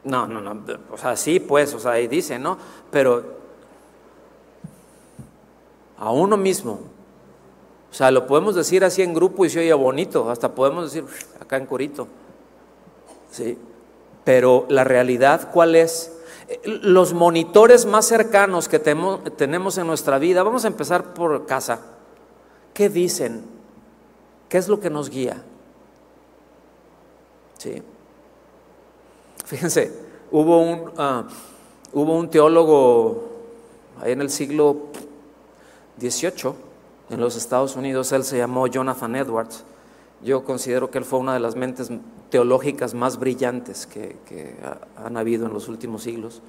No, 0.03 0.27
no, 0.27 0.41
no, 0.41 0.65
o 0.91 0.99
sea, 0.99 1.15
sí, 1.15 1.39
pues, 1.39 1.75
o 1.75 1.79
sea, 1.79 1.93
ahí 1.93 2.09
dice, 2.09 2.41
¿no? 2.41 2.59
Pero 2.91 3.39
a 5.97 6.11
uno 6.11 6.37
mismo, 6.37 6.81
o 7.91 7.95
sea, 7.95 8.11
lo 8.11 8.27
podemos 8.27 8.55
decir 8.55 8.85
así 8.85 9.03
en 9.03 9.13
grupo 9.13 9.45
y 9.45 9.51
se 9.51 9.59
oye 9.59 9.73
bonito, 9.73 10.31
hasta 10.31 10.55
podemos 10.55 10.93
decir 10.93 11.05
acá 11.41 11.57
en 11.57 11.67
corito, 11.67 12.07
¿sí? 13.33 13.59
Pero 14.25 14.67
la 14.69 14.85
realidad, 14.85 15.51
¿cuál 15.53 15.75
es? 15.75 16.13
Los 16.65 17.15
monitores 17.15 17.87
más 17.87 18.07
cercanos 18.07 18.69
que 18.69 18.79
tenemos 18.79 19.79
en 19.79 19.87
nuestra 19.87 20.19
vida, 20.19 20.43
vamos 20.43 20.65
a 20.65 20.69
empezar 20.69 21.15
por 21.15 21.47
casa. 21.47 21.81
¿Qué 22.73 22.89
dicen? 22.89 23.45
¿Qué 24.49 24.59
es 24.59 24.69
lo 24.69 24.79
que 24.79 24.91
nos 24.91 25.11
guía? 25.11 25.43
¿Sí? 27.59 27.83
Fíjense, 29.47 29.93
hubo 30.31 30.59
un, 30.59 30.93
ah, 30.97 31.25
hubo 31.93 32.17
un 32.17 32.31
teólogo 32.31 33.31
ahí 34.01 34.13
en 34.13 34.21
el 34.21 34.31
siglo 34.31 34.77
XVIII 35.99 36.70
en 37.11 37.21
los 37.21 37.37
Estados 37.37 37.77
Unidos, 37.77 38.13
él 38.13 38.25
se 38.25 38.39
llamó 38.39 38.67
Jonathan 38.69 39.17
Edwards. 39.17 39.65
Yo 40.23 40.45
considero 40.45 40.91
que 40.91 40.99
él 40.99 41.05
fue 41.05 41.19
una 41.19 41.35
de 41.35 41.41
las 41.41 41.57
mentes 41.57 41.91
teológicas 42.31 42.95
más 42.95 43.19
brillantes 43.19 43.87
que, 43.87 44.57
han 44.97 45.17
habido 45.17 45.47
en 45.47 45.53
los 45.53 45.69
últimos 45.69 46.05
siglos. 46.05 46.41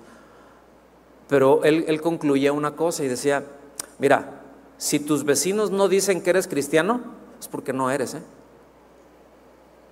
Pero 1.28 1.64
él, 1.64 1.86
él 1.88 2.02
concluía 2.02 2.54
una 2.54 2.76
cosa 2.76 3.04
y 3.04 3.08
decía, 3.08 3.44
mira, 3.98 4.42
si 4.78 5.00
tus 5.00 5.24
vecinos 5.24 5.72
no 5.72 5.88
dicen 5.88 6.22
que 6.22 6.30
eres 6.30 6.48
cristiano, 6.48 7.02
es 7.40 7.48
porque 7.48 7.74
no 7.74 7.90
eres, 7.90 8.14
¿eh? 8.14 8.22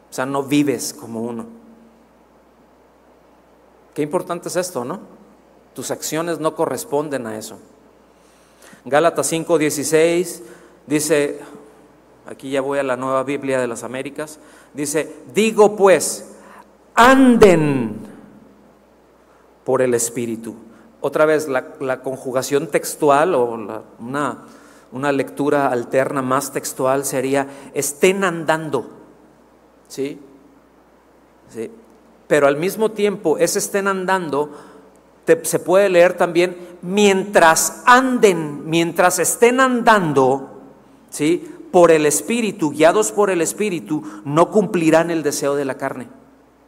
O 0.10 0.14
sea, 0.14 0.26
no 0.26 0.44
vives 0.44 0.94
como 0.94 1.22
uno. 1.22 1.46
Qué 3.94 4.02
importante 4.02 4.50
es 4.50 4.56
esto, 4.56 4.86
¿no? 4.86 5.00
Tus 5.74 5.92
acciones 5.92 6.40
no 6.40 6.56
corresponden 6.56 7.28
a 7.28 7.38
eso. 7.38 7.58
Gálatas 8.86 9.32
5:16 9.32 10.42
dice, 10.90 11.40
aquí 12.26 12.50
ya 12.50 12.62
voy 12.62 12.80
a 12.80 12.84
la 12.84 12.98
nueva 12.98 13.24
Biblia 13.24 13.62
de 13.62 13.68
las 13.68 13.84
Américas, 13.84 14.40
dice, 14.74 15.16
digo 15.34 15.76
pues, 15.76 16.36
anden 16.96 17.96
por 19.64 19.82
el 19.82 19.94
Espíritu. 19.94 20.56
Otra 21.00 21.26
vez, 21.26 21.48
la, 21.48 22.02
conjugación 22.02 22.68
textual 22.68 23.36
o 23.36 23.46
una, 24.00 24.38
una 24.92 25.12
lectura 25.12 25.68
alterna 25.68 26.22
más 26.22 26.52
textual 26.52 27.06
sería, 27.06 27.48
estén 27.74 28.24
andando. 28.24 28.90
¿Sí? 29.88 30.20
¿Sí? 31.50 31.72
Pero 32.28 32.48
al 32.48 32.58
mismo 32.58 32.92
tiempo, 32.92 33.38
ese 33.38 33.60
estén 33.60 33.88
andando, 33.88 34.52
se 35.44 35.60
puede 35.60 35.90
leer 35.90 36.14
también, 36.14 36.58
mientras 36.82 37.84
anden, 37.86 38.70
mientras 38.70 39.20
estén 39.20 39.60
andando, 39.60 40.49
¿sí? 41.10 41.56
Por 41.72 41.92
el 41.92 42.06
Espíritu, 42.06 42.72
guiados 42.72 43.12
por 43.12 43.30
el 43.30 43.42
Espíritu, 43.42 44.04
no 44.26 44.50
cumplirán 44.50 45.12
el 45.12 45.24
deseo 45.24 45.56
de 45.56 45.66
la 45.66 45.76
carne. 45.76 46.08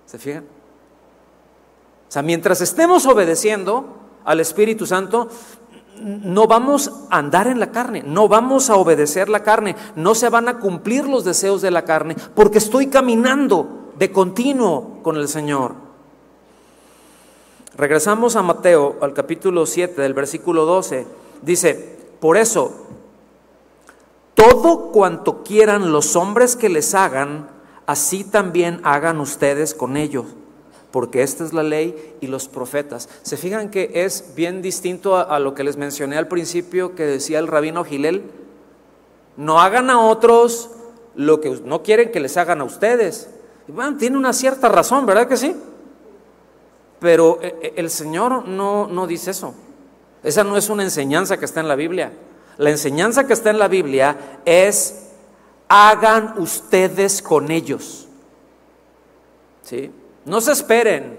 ¿Se 0.06 0.18
fijan? 0.18 0.44
O 2.08 2.12
sea, 2.12 2.22
mientras 2.22 2.62
estemos 2.62 3.06
obedeciendo 3.06 3.86
al 4.26 4.40
Espíritu 4.40 4.86
Santo, 4.86 5.30
no 6.02 6.48
vamos 6.48 6.92
a 7.10 7.18
andar 7.18 7.48
en 7.48 7.60
la 7.60 7.72
carne, 7.72 8.04
no 8.06 8.28
vamos 8.28 8.70
a 8.70 8.76
obedecer 8.76 9.30
la 9.30 9.44
carne, 9.44 9.76
no 9.96 10.16
se 10.16 10.30
van 10.30 10.48
a 10.48 10.60
cumplir 10.60 11.08
los 11.08 11.24
deseos 11.24 11.62
de 11.62 11.72
la 11.72 11.86
carne, 11.86 12.16
porque 12.36 12.58
estoy 12.58 12.88
caminando 12.88 13.94
de 13.98 14.12
continuo 14.12 15.00
con 15.04 15.16
el 15.16 15.28
Señor. 15.28 15.76
Regresamos 17.76 18.36
a 18.36 18.42
Mateo, 18.42 18.98
al 19.02 19.14
capítulo 19.14 19.66
7, 19.66 20.02
del 20.02 20.14
versículo 20.14 20.66
12. 20.66 21.08
Dice, 21.42 22.00
por 22.20 22.36
eso, 22.36 22.86
todo 24.34 24.92
cuanto 24.92 25.44
quieran 25.44 25.92
los 25.92 26.16
hombres 26.16 26.56
que 26.56 26.70
les 26.70 26.96
hagan, 26.96 27.50
así 27.86 28.24
también 28.24 28.80
hagan 28.84 29.20
ustedes 29.20 29.74
con 29.74 29.98
ellos 29.98 30.26
porque 30.92 31.24
esta 31.24 31.44
es 31.44 31.54
la 31.54 31.64
ley 31.64 32.16
y 32.22 32.28
los 32.28 32.48
profetas. 32.48 33.10
¿Se 33.24 33.38
fijan 33.38 33.70
que 33.70 33.92
es 33.94 34.34
bien 34.36 34.62
distinto 34.62 35.16
a, 35.16 35.40
lo 35.40 35.56
que 35.56 35.64
les 35.64 35.78
mencioné 35.78 36.18
al 36.18 36.28
principio 36.28 36.96
que 36.96 37.06
decía 37.06 37.40
el 37.40 37.48
rabino 37.48 37.84
Gilel? 37.84 38.24
No 39.38 39.62
hagan 39.62 39.90
a 39.90 40.02
otros 40.02 40.70
lo 41.16 41.40
que 41.42 41.50
no 41.64 41.82
quieren 41.82 42.12
que 42.12 42.20
les 42.20 42.38
hagan 42.38 42.62
a 42.62 42.66
ustedes. 42.66 43.30
bueno, 43.68 43.98
tiene 43.98 44.18
una 44.18 44.34
cierta 44.34 44.70
razón, 44.70 45.06
¿verdad 45.06 45.28
que 45.28 45.38
sí? 45.38 45.56
Pero 47.00 47.40
eh, 47.42 47.56
eh, 47.62 47.74
el 47.78 47.90
Señor 47.90 48.48
no, 48.48 48.88
no 48.88 49.08
dice 49.08 49.32
eso. 49.32 49.56
Esa 50.24 50.44
no 50.44 50.58
es 50.58 50.70
una 50.70 50.84
enseñanza 50.84 51.38
que 51.38 51.46
está 51.46 51.62
en 51.62 51.68
la 51.68 51.76
Biblia. 51.76 52.12
La 52.62 52.70
enseñanza 52.70 53.26
que 53.26 53.34
está 53.34 53.50
en 53.50 53.58
la 53.58 53.68
Biblia 53.68 54.40
es 54.46 55.08
hagan 55.68 56.36
ustedes 56.38 57.24
con 57.24 57.50
ellos. 57.50 58.08
¿Sí? 59.64 59.92
No 60.26 60.42
se 60.42 60.52
esperen, 60.52 61.18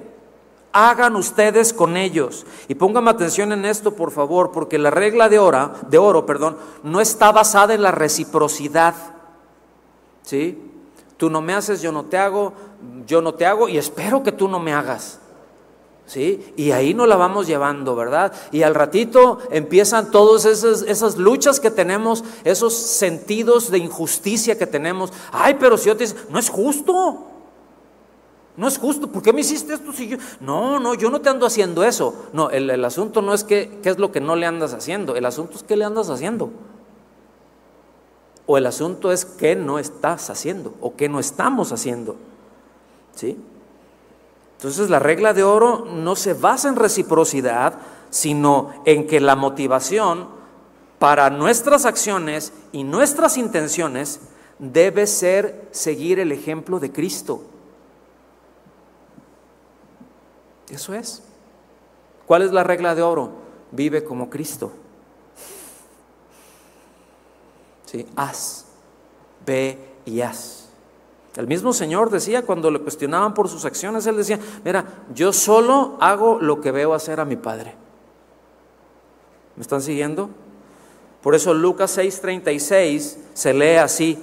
hagan 0.70 1.16
ustedes 1.16 1.72
con 1.72 1.96
ellos. 1.96 2.46
Y 2.68 2.76
pónganme 2.76 3.10
atención 3.10 3.50
en 3.50 3.64
esto, 3.64 3.96
por 3.96 4.12
favor, 4.12 4.52
porque 4.52 4.78
la 4.78 4.92
regla 4.92 5.28
de 5.28 5.40
oro, 5.40 5.72
de 5.88 5.98
oro, 5.98 6.24
perdón, 6.26 6.58
no 6.84 7.00
está 7.00 7.32
basada 7.32 7.74
en 7.74 7.82
la 7.82 7.90
reciprocidad. 7.90 8.94
¿Sí? 10.22 10.70
Tú 11.16 11.28
no 11.28 11.40
me 11.40 11.54
haces, 11.54 11.82
yo 11.82 11.90
no 11.90 12.04
te 12.04 12.18
hago, 12.18 12.52
yo 13.04 13.20
no 13.20 13.34
te 13.34 13.46
hago 13.46 13.68
y 13.68 13.78
espero 13.78 14.22
que 14.22 14.30
tú 14.30 14.46
no 14.46 14.60
me 14.60 14.72
hagas. 14.72 15.18
¿Sí? 16.06 16.52
Y 16.56 16.72
ahí 16.72 16.94
nos 16.94 17.08
la 17.08 17.16
vamos 17.16 17.46
llevando, 17.46 17.94
¿verdad? 17.94 18.32
Y 18.50 18.62
al 18.62 18.74
ratito 18.74 19.38
empiezan 19.50 20.10
todas 20.10 20.44
esas, 20.44 20.82
esas, 20.82 21.16
luchas 21.16 21.60
que 21.60 21.70
tenemos, 21.70 22.24
esos 22.44 22.74
sentidos 22.74 23.70
de 23.70 23.78
injusticia 23.78 24.58
que 24.58 24.66
tenemos. 24.66 25.12
Ay, 25.30 25.56
pero 25.58 25.78
si 25.78 25.86
yo 25.86 25.96
te 25.96 26.06
digo, 26.06 26.18
no 26.28 26.38
es 26.38 26.50
justo. 26.50 27.28
No 28.56 28.68
es 28.68 28.76
justo, 28.76 29.06
¿por 29.06 29.22
qué 29.22 29.32
me 29.32 29.40
hiciste 29.40 29.72
esto 29.72 29.92
si 29.92 30.08
yo? 30.08 30.18
No, 30.40 30.78
no, 30.78 30.94
yo 30.94 31.10
no 31.10 31.20
te 31.22 31.30
ando 31.30 31.46
haciendo 31.46 31.84
eso. 31.84 32.26
No, 32.34 32.50
el, 32.50 32.84
asunto 32.84 33.22
no 33.22 33.32
es 33.32 33.44
que, 33.44 33.78
qué 33.82 33.88
es 33.88 33.98
lo 33.98 34.12
que 34.12 34.20
no 34.20 34.36
le 34.36 34.44
andas 34.44 34.74
haciendo, 34.74 35.16
el 35.16 35.24
asunto 35.24 35.56
es 35.56 35.62
qué 35.62 35.76
le 35.76 35.86
andas 35.86 36.10
haciendo. 36.10 36.50
O 38.44 38.58
el 38.58 38.66
asunto 38.66 39.10
es 39.10 39.24
qué 39.24 39.56
no 39.56 39.78
estás 39.78 40.28
haciendo 40.28 40.74
o 40.80 40.94
qué 40.96 41.08
no 41.08 41.18
estamos 41.18 41.72
haciendo. 41.72 42.16
¿Sí? 43.14 43.38
Entonces 44.62 44.90
la 44.90 45.00
regla 45.00 45.34
de 45.34 45.42
oro 45.42 45.86
no 45.86 46.14
se 46.14 46.34
basa 46.34 46.68
en 46.68 46.76
reciprocidad, 46.76 47.80
sino 48.10 48.72
en 48.84 49.08
que 49.08 49.18
la 49.18 49.34
motivación 49.34 50.28
para 51.00 51.30
nuestras 51.30 51.84
acciones 51.84 52.52
y 52.70 52.84
nuestras 52.84 53.38
intenciones 53.38 54.20
debe 54.60 55.08
ser 55.08 55.66
seguir 55.72 56.20
el 56.20 56.30
ejemplo 56.30 56.78
de 56.78 56.92
Cristo. 56.92 57.42
Eso 60.70 60.94
es. 60.94 61.24
¿Cuál 62.24 62.42
es 62.42 62.52
la 62.52 62.62
regla 62.62 62.94
de 62.94 63.02
oro? 63.02 63.30
Vive 63.72 64.04
como 64.04 64.30
Cristo. 64.30 64.70
Sí, 67.86 68.06
haz, 68.14 68.66
ve 69.44 69.76
y 70.06 70.20
haz. 70.20 70.61
El 71.36 71.46
mismo 71.46 71.72
Señor 71.72 72.10
decía 72.10 72.42
cuando 72.42 72.70
le 72.70 72.80
cuestionaban 72.80 73.32
por 73.32 73.48
sus 73.48 73.64
acciones, 73.64 74.06
Él 74.06 74.16
decía, 74.16 74.38
mira, 74.64 74.84
yo 75.14 75.32
solo 75.32 75.96
hago 76.00 76.38
lo 76.40 76.60
que 76.60 76.70
veo 76.70 76.92
hacer 76.92 77.20
a 77.20 77.24
mi 77.24 77.36
Padre. 77.36 77.74
¿Me 79.56 79.62
están 79.62 79.80
siguiendo? 79.80 80.28
Por 81.22 81.34
eso 81.34 81.54
Lucas 81.54 81.96
6:36 81.96 83.16
se 83.32 83.54
lee 83.54 83.76
así, 83.76 84.18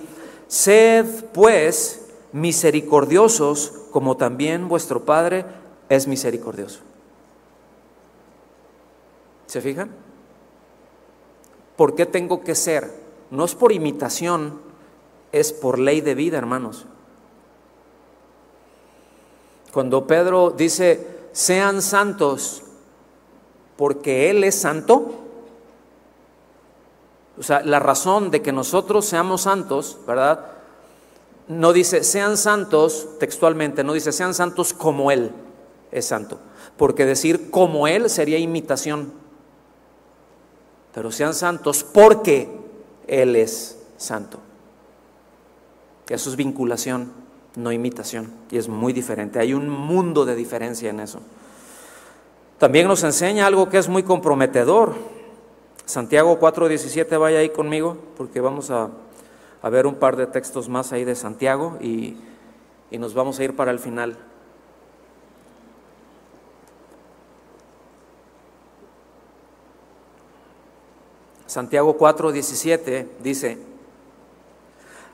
sed 0.47 1.05
pues 1.33 2.07
misericordiosos 2.31 3.73
como 3.91 4.17
también 4.17 4.67
vuestro 4.67 5.03
Padre 5.05 5.45
es 5.87 6.07
misericordioso. 6.07 6.81
¿Se 9.47 9.61
fijan? 9.61 9.89
¿Por 11.75 11.95
qué 11.95 12.05
tengo 12.05 12.43
que 12.43 12.53
ser? 12.53 12.93
No 13.31 13.45
es 13.45 13.55
por 13.55 13.71
imitación, 13.71 14.59
es 15.31 15.53
por 15.53 15.79
ley 15.79 16.01
de 16.01 16.13
vida, 16.13 16.37
hermanos. 16.37 16.85
Cuando 19.73 20.07
Pedro 20.07 20.51
dice, 20.51 21.07
sean 21.31 21.81
santos 21.81 22.63
porque 23.77 24.29
Él 24.29 24.43
es 24.43 24.55
santo, 24.55 25.11
o 27.37 27.43
sea, 27.43 27.61
la 27.61 27.79
razón 27.79 28.31
de 28.31 28.41
que 28.41 28.51
nosotros 28.51 29.05
seamos 29.05 29.41
santos, 29.41 29.97
¿verdad? 30.05 30.45
No 31.47 31.71
dice, 31.71 32.03
sean 32.03 32.35
santos 32.35 33.07
textualmente, 33.19 33.83
no 33.83 33.93
dice, 33.93 34.11
sean 34.11 34.33
santos 34.33 34.73
como 34.73 35.11
Él 35.11 35.31
es 35.91 36.05
santo. 36.05 36.39
porque 36.77 37.05
decir 37.05 37.51
como 37.51 37.87
Él 37.87 38.09
sería 38.09 38.37
imitación. 38.37 39.11
Pero 40.93 41.11
sean 41.11 41.33
santos 41.33 41.83
porque 41.83 42.49
Él 43.07 43.35
es 43.35 43.77
santo. 43.97 44.39
Eso 46.07 46.29
es 46.29 46.35
vinculación, 46.35 47.11
no 47.55 47.71
imitación. 47.71 48.31
Y 48.51 48.57
es 48.57 48.67
muy 48.67 48.93
diferente. 48.93 49.39
Hay 49.39 49.53
un 49.53 49.69
mundo 49.69 50.25
de 50.25 50.35
diferencia 50.35 50.89
en 50.89 50.99
eso. 50.99 51.19
También 52.57 52.87
nos 52.87 53.03
enseña 53.03 53.47
algo 53.47 53.69
que 53.69 53.77
es 53.77 53.87
muy 53.87 54.03
comprometedor. 54.03 54.93
Santiago 55.85 56.39
4:17, 56.39 57.17
vaya 57.17 57.39
ahí 57.39 57.49
conmigo, 57.49 57.97
porque 58.17 58.41
vamos 58.41 58.69
a, 58.69 58.89
ver 59.69 59.87
un 59.87 59.95
par 59.95 60.15
de 60.15 60.27
textos 60.27 60.69
más 60.69 60.91
ahí 60.91 61.03
de 61.03 61.15
Santiago 61.15 61.77
y, 61.81 62.17
y 62.91 62.97
nos 62.97 63.13
vamos 63.13 63.39
a 63.39 63.43
ir 63.43 63.55
para 63.55 63.71
el 63.71 63.79
final. 63.79 64.17
Santiago 71.47 71.97
4:17 71.97 73.07
dice, 73.23 73.57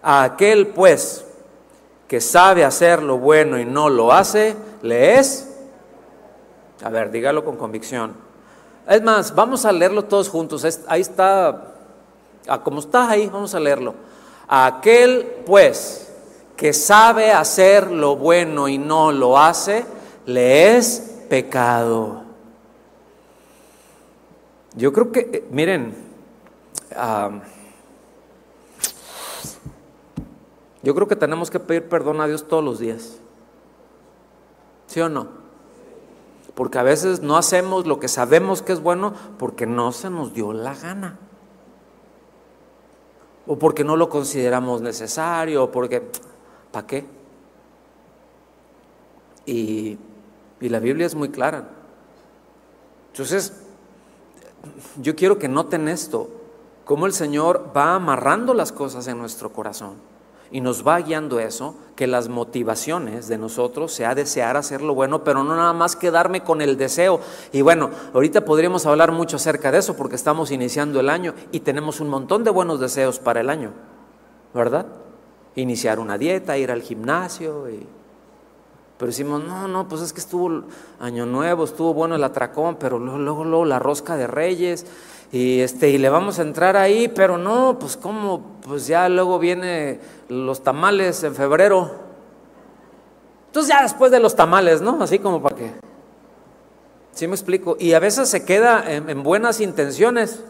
a 0.01 0.23
aquel 0.23 0.67
pues 0.67 1.24
que 2.07 2.21
sabe 2.21 2.63
hacer 2.63 3.01
lo 3.01 3.17
bueno 3.17 3.59
y 3.59 3.65
no 3.65 3.89
lo 3.89 4.13
hace, 4.13 4.55
le 4.81 5.17
es 5.19 5.55
a 6.83 6.89
ver, 6.89 7.11
dígalo 7.11 7.45
con 7.45 7.55
convicción. 7.55 8.13
Es 8.87 9.01
más, 9.01 9.33
vamos 9.33 9.65
a 9.65 9.71
leerlo 9.71 10.05
todos 10.05 10.29
juntos. 10.29 10.65
Ahí 10.87 11.01
está, 11.01 11.73
ah, 12.47 12.61
como 12.63 12.79
está 12.79 13.09
ahí, 13.09 13.27
vamos 13.27 13.55
a 13.55 13.59
leerlo. 13.59 13.95
Aquel, 14.47 15.25
pues, 15.45 16.13
que 16.55 16.73
sabe 16.73 17.31
hacer 17.31 17.89
lo 17.89 18.15
bueno 18.15 18.67
y 18.67 18.77
no 18.77 19.11
lo 19.11 19.39
hace, 19.39 19.85
le 20.25 20.77
es 20.77 21.23
pecado. 21.29 22.23
Yo 24.75 24.91
creo 24.91 25.11
que, 25.11 25.19
eh, 25.19 25.43
miren, 25.49 25.95
yo 30.85 30.93
creo 30.93 31.07
que 31.07 31.15
tenemos 31.15 31.49
que 31.49 31.59
pedir 31.59 31.89
perdón 31.89 32.21
a 32.21 32.27
Dios 32.27 32.47
todos 32.47 32.63
los 32.63 32.77
días. 32.77 33.17
¿Sí 34.85 35.01
o 35.01 35.09
no? 35.09 35.45
porque 36.55 36.77
a 36.79 36.83
veces 36.83 37.21
no 37.21 37.35
hacemos 37.35 37.85
lo 37.85 37.99
que 37.99 38.07
sabemos 38.07 38.61
que 38.61 38.71
es 38.71 38.81
bueno 38.81 39.13
porque 39.37 39.65
no 39.65 39.91
se 39.91 40.09
nos 40.09 40.33
dio 40.33 40.53
la 40.53 40.73
gana. 40.73 41.19
O 43.45 43.59
porque 43.59 43.83
no 43.83 43.97
lo 43.97 44.07
consideramos 44.09 44.81
necesario, 44.81 45.65
o 45.65 45.71
porque, 45.71 46.01
¿para 46.71 46.87
qué? 46.87 47.05
Y, 49.45 49.97
y 50.61 50.69
la 50.69 50.79
Biblia 50.79 51.05
es 51.05 51.13
muy 51.13 51.29
clara. 51.29 51.67
Entonces, 53.11 53.53
yo 55.01 55.15
quiero 55.15 55.37
que 55.37 55.49
noten 55.49 55.89
esto, 55.89 56.29
cómo 56.85 57.05
el 57.05 57.11
Señor 57.11 57.71
va 57.75 57.95
amarrando 57.95 58.53
las 58.53 58.71
cosas 58.71 59.07
en 59.07 59.17
nuestro 59.17 59.51
corazón 59.51 60.14
y 60.51 60.61
nos 60.61 60.85
va 60.87 60.99
guiando 60.99 61.39
eso, 61.39 61.75
que 61.95 62.07
las 62.07 62.29
motivaciones 62.29 63.27
de 63.27 63.37
nosotros 63.37 63.93
sea 63.93 64.15
desear 64.15 64.57
hacer 64.57 64.81
lo 64.81 64.93
bueno, 64.93 65.23
pero 65.23 65.43
no 65.43 65.55
nada 65.55 65.73
más 65.73 65.95
quedarme 65.95 66.41
con 66.41 66.61
el 66.61 66.77
deseo. 66.77 67.19
Y 67.51 67.61
bueno, 67.61 67.89
ahorita 68.13 68.45
podríamos 68.45 68.85
hablar 68.85 69.11
mucho 69.11 69.37
acerca 69.37 69.71
de 69.71 69.79
eso 69.79 69.95
porque 69.95 70.15
estamos 70.15 70.51
iniciando 70.51 70.99
el 70.99 71.09
año 71.09 71.33
y 71.51 71.61
tenemos 71.61 71.99
un 71.99 72.09
montón 72.09 72.43
de 72.43 72.51
buenos 72.51 72.79
deseos 72.79 73.19
para 73.19 73.41
el 73.41 73.49
año, 73.49 73.71
¿verdad? 74.53 74.85
Iniciar 75.55 75.99
una 75.99 76.17
dieta, 76.17 76.57
ir 76.57 76.71
al 76.71 76.81
gimnasio 76.81 77.69
y... 77.69 77.85
Pero 78.97 79.07
decimos, 79.07 79.43
no, 79.43 79.67
no, 79.67 79.89
pues 79.89 80.01
es 80.01 80.13
que 80.13 80.21
estuvo 80.21 80.63
año 81.01 81.25
nuevo, 81.25 81.65
estuvo 81.65 81.93
bueno 81.93 82.15
el 82.15 82.23
atracón, 82.23 82.77
pero 82.79 82.97
luego, 82.97 83.19
luego, 83.19 83.43
luego 83.43 83.65
la 83.65 83.77
rosca 83.77 84.15
de 84.15 84.25
reyes 84.25 84.85
y 85.31 85.59
este 85.59 85.89
y 85.89 85.97
le 85.97 86.09
vamos 86.09 86.39
a 86.39 86.43
entrar 86.43 86.77
ahí, 86.77 87.07
pero 87.07 87.37
no, 87.37 87.77
pues 87.79 87.97
cómo, 87.97 88.57
pues 88.61 88.87
ya 88.87 89.09
luego 89.09 89.39
viene 89.39 89.99
los 90.29 90.63
tamales 90.63 91.23
en 91.23 91.35
febrero. 91.35 91.91
Entonces 93.47 93.73
ya 93.73 93.81
después 93.81 94.11
de 94.11 94.19
los 94.19 94.35
tamales, 94.35 94.81
¿no? 94.81 95.01
Así 95.01 95.19
como 95.19 95.41
para 95.41 95.55
qué. 95.55 95.71
¿Sí 97.13 97.27
me 97.27 97.35
explico? 97.35 97.77
Y 97.79 97.93
a 97.93 97.99
veces 97.99 98.29
se 98.29 98.43
queda 98.43 98.83
en, 98.91 99.23
buenas 99.23 99.61
intenciones. 99.61 100.41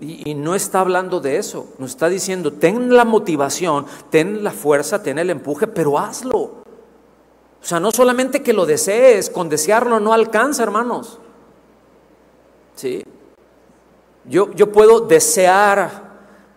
Y, 0.00 0.30
y, 0.30 0.34
no 0.34 0.54
está 0.54 0.80
hablando 0.80 1.20
de 1.20 1.38
eso, 1.38 1.68
nos 1.78 1.92
está 1.92 2.10
diciendo, 2.10 2.52
ten 2.52 2.94
la 2.94 3.06
motivación, 3.06 3.86
ten 4.10 4.44
la 4.44 4.50
fuerza, 4.50 5.02
ten 5.02 5.18
el 5.18 5.30
empuje, 5.30 5.66
pero 5.66 5.98
hazlo. 5.98 6.38
O 6.38 7.62
sea, 7.62 7.80
no 7.80 7.90
solamente 7.90 8.42
que 8.42 8.52
lo 8.52 8.66
desees, 8.66 9.30
con 9.30 9.48
desearlo 9.48 9.98
no 9.98 10.12
alcanza, 10.12 10.62
hermanos. 10.62 11.18
¿Sí? 12.76 13.02
Yo, 14.24 14.52
yo 14.52 14.70
puedo 14.70 15.00
desear 15.00 16.06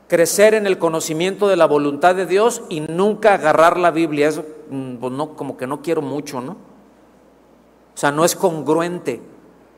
crecer 0.08 0.54
en 0.54 0.66
el 0.66 0.78
conocimiento 0.78 1.48
de 1.48 1.56
la 1.56 1.66
voluntad 1.66 2.16
de 2.16 2.26
Dios 2.26 2.64
y 2.70 2.82
nunca 2.82 3.36
agarrar 3.36 3.78
la 3.78 3.92
Biblia. 3.92 4.28
Eso, 4.28 4.44
mm, 4.70 4.96
pues 4.96 5.14
no, 5.14 5.36
como 5.36 5.58
que 5.58 5.68
no 5.68 5.82
quiero 5.82 6.02
mucho, 6.02 6.42
¿no? 6.42 6.54
O 6.54 7.98
sea, 7.98 8.12
no 8.12 8.26
es 8.26 8.36
congruente. 8.36 9.22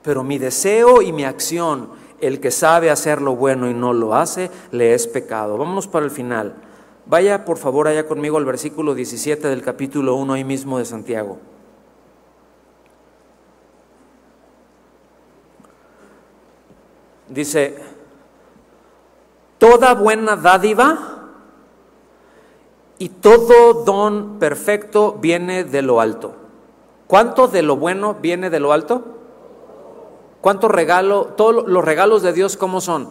Pero 0.02 0.24
mi 0.24 0.38
deseo 0.38 1.02
y 1.02 1.12
mi 1.12 1.26
acción, 1.26 1.90
el 2.20 2.40
que 2.40 2.50
sabe 2.50 2.90
hacer 2.90 3.22
lo 3.22 3.36
bueno 3.36 3.70
y 3.70 3.74
no 3.74 3.94
lo 3.94 4.16
hace, 4.16 4.50
le 4.72 4.94
es 4.94 5.08
pecado. 5.08 5.58
Vámonos 5.58 5.88
para 5.88 6.06
el 6.06 6.12
final. 6.12 6.56
Vaya 7.06 7.46
por 7.46 7.58
favor 7.58 7.88
allá 7.88 8.08
conmigo 8.08 8.38
al 8.38 8.46
versículo 8.46 8.96
17 8.96 9.48
del 9.48 9.62
capítulo 9.62 10.16
1 10.16 10.34
ahí 10.34 10.44
mismo 10.44 10.80
de 10.80 10.86
Santiago. 10.86 11.40
Dice, 17.32 17.78
toda 19.58 19.94
buena 19.94 20.36
dádiva 20.36 21.30
y 22.98 23.08
todo 23.08 23.86
don 23.86 24.38
perfecto 24.38 25.14
viene 25.14 25.64
de 25.64 25.82
lo 25.82 26.02
alto. 26.02 26.34
¿Cuánto 27.08 27.48
de 27.48 27.62
lo 27.62 27.78
bueno 27.78 28.16
viene 28.22 28.50
de 28.50 28.60
lo 28.60 28.74
alto? 28.74 29.04
¿Cuánto 30.42 30.68
regalo? 30.68 31.28
Todos 31.38 31.68
los 31.68 31.86
regalos 31.86 32.22
de 32.22 32.34
Dios, 32.34 32.58
¿cómo 32.58 32.82
son? 32.82 33.10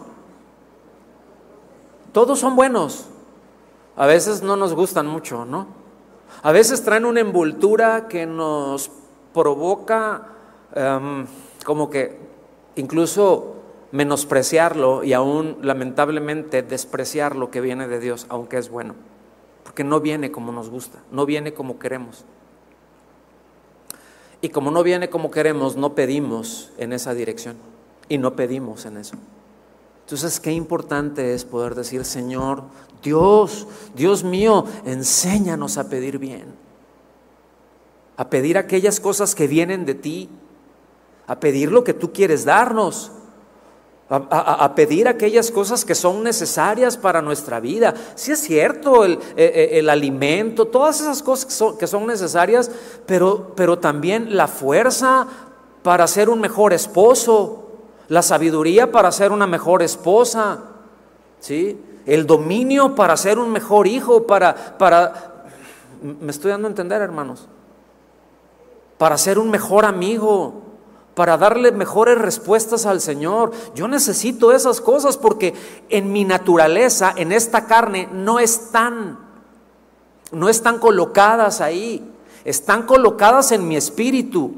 Todos 2.11 2.37
son 2.37 2.55
buenos. 2.55 3.07
A 3.95 4.05
veces 4.05 4.43
no 4.43 4.55
nos 4.55 4.73
gustan 4.73 5.07
mucho, 5.07 5.45
¿no? 5.45 5.65
A 6.43 6.51
veces 6.51 6.83
traen 6.83 7.05
una 7.05 7.21
envoltura 7.21 8.07
que 8.07 8.27
nos 8.27 8.91
provoca 9.33 10.27
em, 10.75 11.25
como 11.65 11.89
que 11.89 12.19
incluso 12.75 13.60
menospreciarlo 13.91 15.03
y 15.03 15.13
aún 15.13 15.57
lamentablemente 15.61 16.61
despreciar 16.63 17.35
lo 17.35 17.51
que 17.51 17.61
viene 17.61 17.87
de 17.87 17.99
Dios, 17.99 18.25
aunque 18.29 18.57
es 18.57 18.69
bueno, 18.69 18.95
porque 19.63 19.83
no 19.83 19.99
viene 19.99 20.31
como 20.31 20.51
nos 20.51 20.69
gusta, 20.69 20.99
no 21.11 21.25
viene 21.25 21.53
como 21.53 21.79
queremos. 21.79 22.25
Y 24.41 24.49
como 24.49 24.71
no 24.71 24.81
viene 24.81 25.09
como 25.09 25.29
queremos, 25.29 25.75
no 25.75 25.93
pedimos 25.93 26.71
en 26.77 26.93
esa 26.93 27.13
dirección. 27.13 27.57
Y 28.09 28.17
no 28.17 28.35
pedimos 28.35 28.85
en 28.85 28.97
eso. 28.97 29.15
Entonces, 30.05 30.39
qué 30.39 30.51
importante 30.51 31.33
es 31.33 31.45
poder 31.45 31.75
decir, 31.75 32.03
Señor, 32.03 32.63
Dios, 33.03 33.67
Dios 33.95 34.23
mío, 34.23 34.65
enséñanos 34.85 35.77
a 35.77 35.87
pedir 35.89 36.17
bien, 36.17 36.47
a 38.17 38.29
pedir 38.29 38.57
aquellas 38.57 38.99
cosas 38.99 39.35
que 39.35 39.47
vienen 39.47 39.85
de 39.85 39.93
ti, 39.93 40.29
a 41.27 41.39
pedir 41.39 41.71
lo 41.71 41.83
que 41.83 41.93
tú 41.93 42.11
quieres 42.11 42.43
darnos, 42.43 43.11
a, 44.13 44.75
pedir 44.75 45.07
aquellas 45.07 45.51
cosas 45.51 45.85
que 45.85 45.95
son 45.95 46.21
necesarias 46.21 46.97
para 46.97 47.21
nuestra 47.21 47.61
vida. 47.61 47.93
Si 48.15 48.33
es 48.33 48.41
cierto, 48.41 49.05
el, 49.05 49.13
eh, 49.37 49.79
eh, 49.81 49.89
alimento, 49.89 50.65
todas 50.65 50.99
esas 50.99 51.23
cosas 51.23 51.75
que 51.79 51.87
son, 51.87 52.07
necesarias, 52.07 52.69
pero, 53.05 53.53
pero 53.55 53.79
también 53.79 54.35
la 54.35 54.49
fuerza 54.49 55.27
para 55.81 56.05
ser 56.07 56.29
un 56.29 56.41
mejor 56.41 56.73
esposo, 56.73 57.69
la 58.09 58.21
sabiduría 58.21 58.91
para 58.91 59.13
ser 59.13 59.31
una 59.31 59.47
mejor 59.47 59.81
esposa, 59.81 60.59
¿sí? 61.39 61.79
el 62.05 62.27
dominio 62.27 62.95
para 62.95 63.15
ser 63.15 63.39
un 63.39 63.49
mejor 63.49 63.87
hijo, 63.87 64.27
para, 64.27 64.77
para, 64.77 65.45
me 66.01 66.31
estoy 66.31 66.51
dando 66.51 66.67
a 66.67 66.71
entender 66.71 67.01
hermanos, 67.01 67.47
para 68.97 69.17
ser 69.17 69.39
un 69.39 69.49
mejor 69.49 69.85
amigo, 69.85 70.70
para 71.15 71.37
darle 71.37 71.71
mejores 71.71 72.17
respuestas 72.17 72.85
al 72.85 73.01
Señor. 73.01 73.51
Yo 73.75 73.87
necesito 73.87 74.51
esas 74.51 74.81
cosas 74.81 75.17
porque 75.17 75.53
en 75.89 76.11
mi 76.11 76.25
naturaleza, 76.25 77.13
en 77.15 77.31
esta 77.31 77.65
carne, 77.65 78.07
no 78.11 78.39
están, 78.39 79.19
no 80.31 80.49
están 80.49 80.79
colocadas 80.79 81.61
ahí, 81.61 82.09
están 82.45 82.83
colocadas 82.83 83.51
en 83.51 83.67
mi 83.67 83.75
espíritu. 83.75 84.55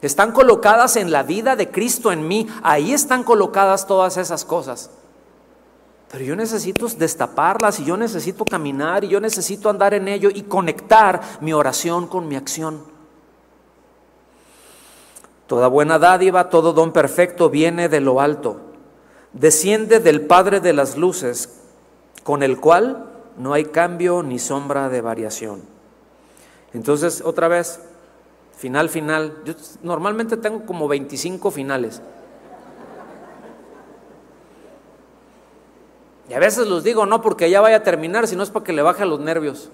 Están 0.00 0.30
colocadas 0.30 0.96
en 0.96 1.10
la 1.10 1.24
vida 1.24 1.56
de 1.56 1.70
Cristo 1.70 2.12
en 2.12 2.28
mí. 2.28 2.46
Ahí 2.62 2.92
están 2.92 3.24
colocadas 3.24 3.86
todas 3.86 4.16
esas 4.16 4.44
cosas. 4.44 4.90
Pero 6.10 6.24
yo 6.24 6.36
necesito 6.36 6.86
destaparlas 6.88 7.80
y 7.80 7.84
yo 7.84 7.96
necesito 7.96 8.44
caminar 8.44 9.04
y 9.04 9.08
yo 9.08 9.20
necesito 9.20 9.68
andar 9.68 9.92
en 9.94 10.08
ello 10.08 10.30
y 10.32 10.42
conectar 10.42 11.20
mi 11.40 11.52
oración 11.52 12.06
con 12.06 12.28
mi 12.28 12.36
acción. 12.36 12.97
Toda 15.48 15.66
buena 15.66 15.98
dádiva, 15.98 16.50
todo 16.50 16.74
don 16.74 16.92
perfecto 16.92 17.48
viene 17.48 17.88
de 17.88 18.00
lo 18.00 18.20
alto, 18.20 18.60
desciende 19.32 19.98
del 19.98 20.20
Padre 20.20 20.60
de 20.60 20.74
las 20.74 20.98
Luces, 20.98 21.62
con 22.22 22.42
el 22.42 22.60
cual 22.60 23.06
no 23.38 23.54
hay 23.54 23.64
cambio 23.64 24.22
ni 24.22 24.38
sombra 24.38 24.90
de 24.90 25.00
variación. 25.00 25.62
Entonces, 26.74 27.22
otra 27.24 27.48
vez, 27.48 27.80
final, 28.58 28.90
final. 28.90 29.38
Yo 29.46 29.54
normalmente 29.82 30.36
tengo 30.36 30.66
como 30.66 30.86
25 30.86 31.50
finales. 31.50 32.02
Y 36.28 36.34
a 36.34 36.38
veces 36.38 36.66
los 36.66 36.84
digo 36.84 37.06
no 37.06 37.22
porque 37.22 37.48
ya 37.48 37.62
vaya 37.62 37.76
a 37.76 37.82
terminar, 37.82 38.28
sino 38.28 38.42
es 38.42 38.50
para 38.50 38.64
que 38.66 38.74
le 38.74 38.82
baje 38.82 39.06
los 39.06 39.18
nervios. 39.20 39.70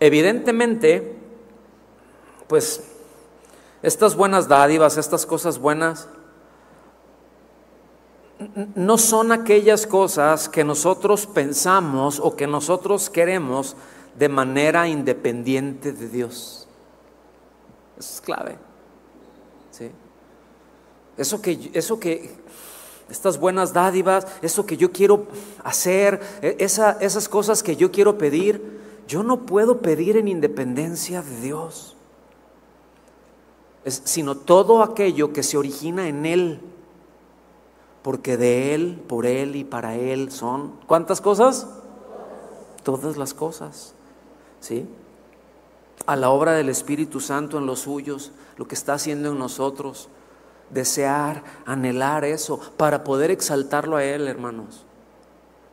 Evidentemente, 0.00 1.16
pues 2.46 2.82
estas 3.82 4.16
buenas 4.16 4.48
dádivas, 4.48 4.96
estas 4.96 5.26
cosas 5.26 5.58
buenas, 5.58 6.08
no 8.74 8.98
son 8.98 9.32
aquellas 9.32 9.86
cosas 9.86 10.48
que 10.48 10.62
nosotros 10.64 11.26
pensamos 11.26 12.20
o 12.20 12.36
que 12.36 12.46
nosotros 12.46 13.10
queremos 13.10 13.76
de 14.16 14.28
manera 14.28 14.88
independiente 14.88 15.92
de 15.92 16.08
Dios. 16.08 16.68
Eso 17.98 18.14
es 18.14 18.20
clave. 18.20 18.56
¿sí? 19.72 19.90
Eso 21.16 21.42
que, 21.42 21.70
eso 21.74 21.98
que, 21.98 22.30
estas 23.10 23.38
buenas 23.38 23.72
dádivas, 23.72 24.26
eso 24.42 24.66
que 24.66 24.76
yo 24.76 24.92
quiero 24.92 25.26
hacer, 25.64 26.20
e, 26.42 26.56
esas 26.60 27.28
cosas 27.28 27.62
que 27.62 27.74
yo 27.74 27.90
quiero 27.90 28.18
pedir, 28.18 28.77
yo 29.08 29.22
no 29.22 29.46
puedo 29.46 29.78
pedir 29.78 30.18
en 30.18 30.28
independencia 30.28 31.22
de 31.22 31.40
Dios, 31.40 31.96
sino 33.86 34.36
todo 34.36 34.82
aquello 34.82 35.32
que 35.32 35.42
se 35.42 35.56
origina 35.56 36.08
en 36.08 36.26
Él, 36.26 36.60
porque 38.02 38.36
de 38.36 38.74
Él, 38.74 39.02
por 39.08 39.24
Él 39.24 39.56
y 39.56 39.64
para 39.64 39.96
Él 39.96 40.30
son, 40.30 40.74
¿cuántas 40.86 41.22
cosas? 41.22 41.66
Todas 42.82 43.16
las 43.16 43.32
cosas, 43.32 43.94
¿sí? 44.60 44.86
A 46.04 46.14
la 46.14 46.28
obra 46.28 46.52
del 46.52 46.68
Espíritu 46.68 47.18
Santo 47.20 47.56
en 47.56 47.64
los 47.64 47.80
suyos, 47.80 48.30
lo 48.58 48.68
que 48.68 48.74
está 48.74 48.92
haciendo 48.92 49.32
en 49.32 49.38
nosotros. 49.38 50.10
Desear, 50.68 51.44
anhelar 51.64 52.26
eso, 52.26 52.60
para 52.76 53.04
poder 53.04 53.30
exaltarlo 53.30 53.96
a 53.96 54.04
Él, 54.04 54.28
hermanos, 54.28 54.84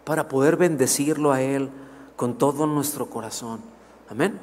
para 0.05 0.29
poder 0.29 0.55
bendecirlo 0.55 1.33
a 1.33 1.41
Él 1.41 1.69
con 2.15 2.37
todo 2.37 2.65
nuestro 2.65 3.09
corazón. 3.09 3.61
Amén. 4.09 4.39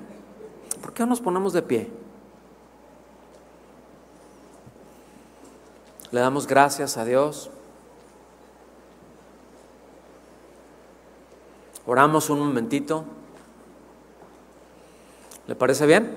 ¿Por 0.81 0.93
qué 0.93 1.03
no 1.03 1.11
nos 1.11 1.21
ponemos 1.21 1.53
de 1.53 1.63
pie? 1.63 1.91
Le 6.11 6.21
damos 6.21 6.47
gracias 6.47 6.97
a 6.99 7.05
Dios. 7.05 7.51
Oramos 11.87 12.31
un 12.31 12.41
momentito. 12.41 13.05
¿Le 15.47 15.55
parece 15.55 15.87
bien? 15.87 16.15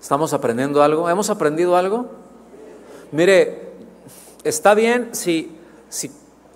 ¿Estamos 0.00 0.32
aprendiendo 0.32 0.82
algo? 0.82 1.08
¿Hemos 1.08 1.30
aprendido 1.30 1.76
algo? 1.76 2.10
Mire, 3.12 3.72
está 4.42 4.74
bien 4.74 5.14
si, 5.14 5.56
si, 5.88 6.10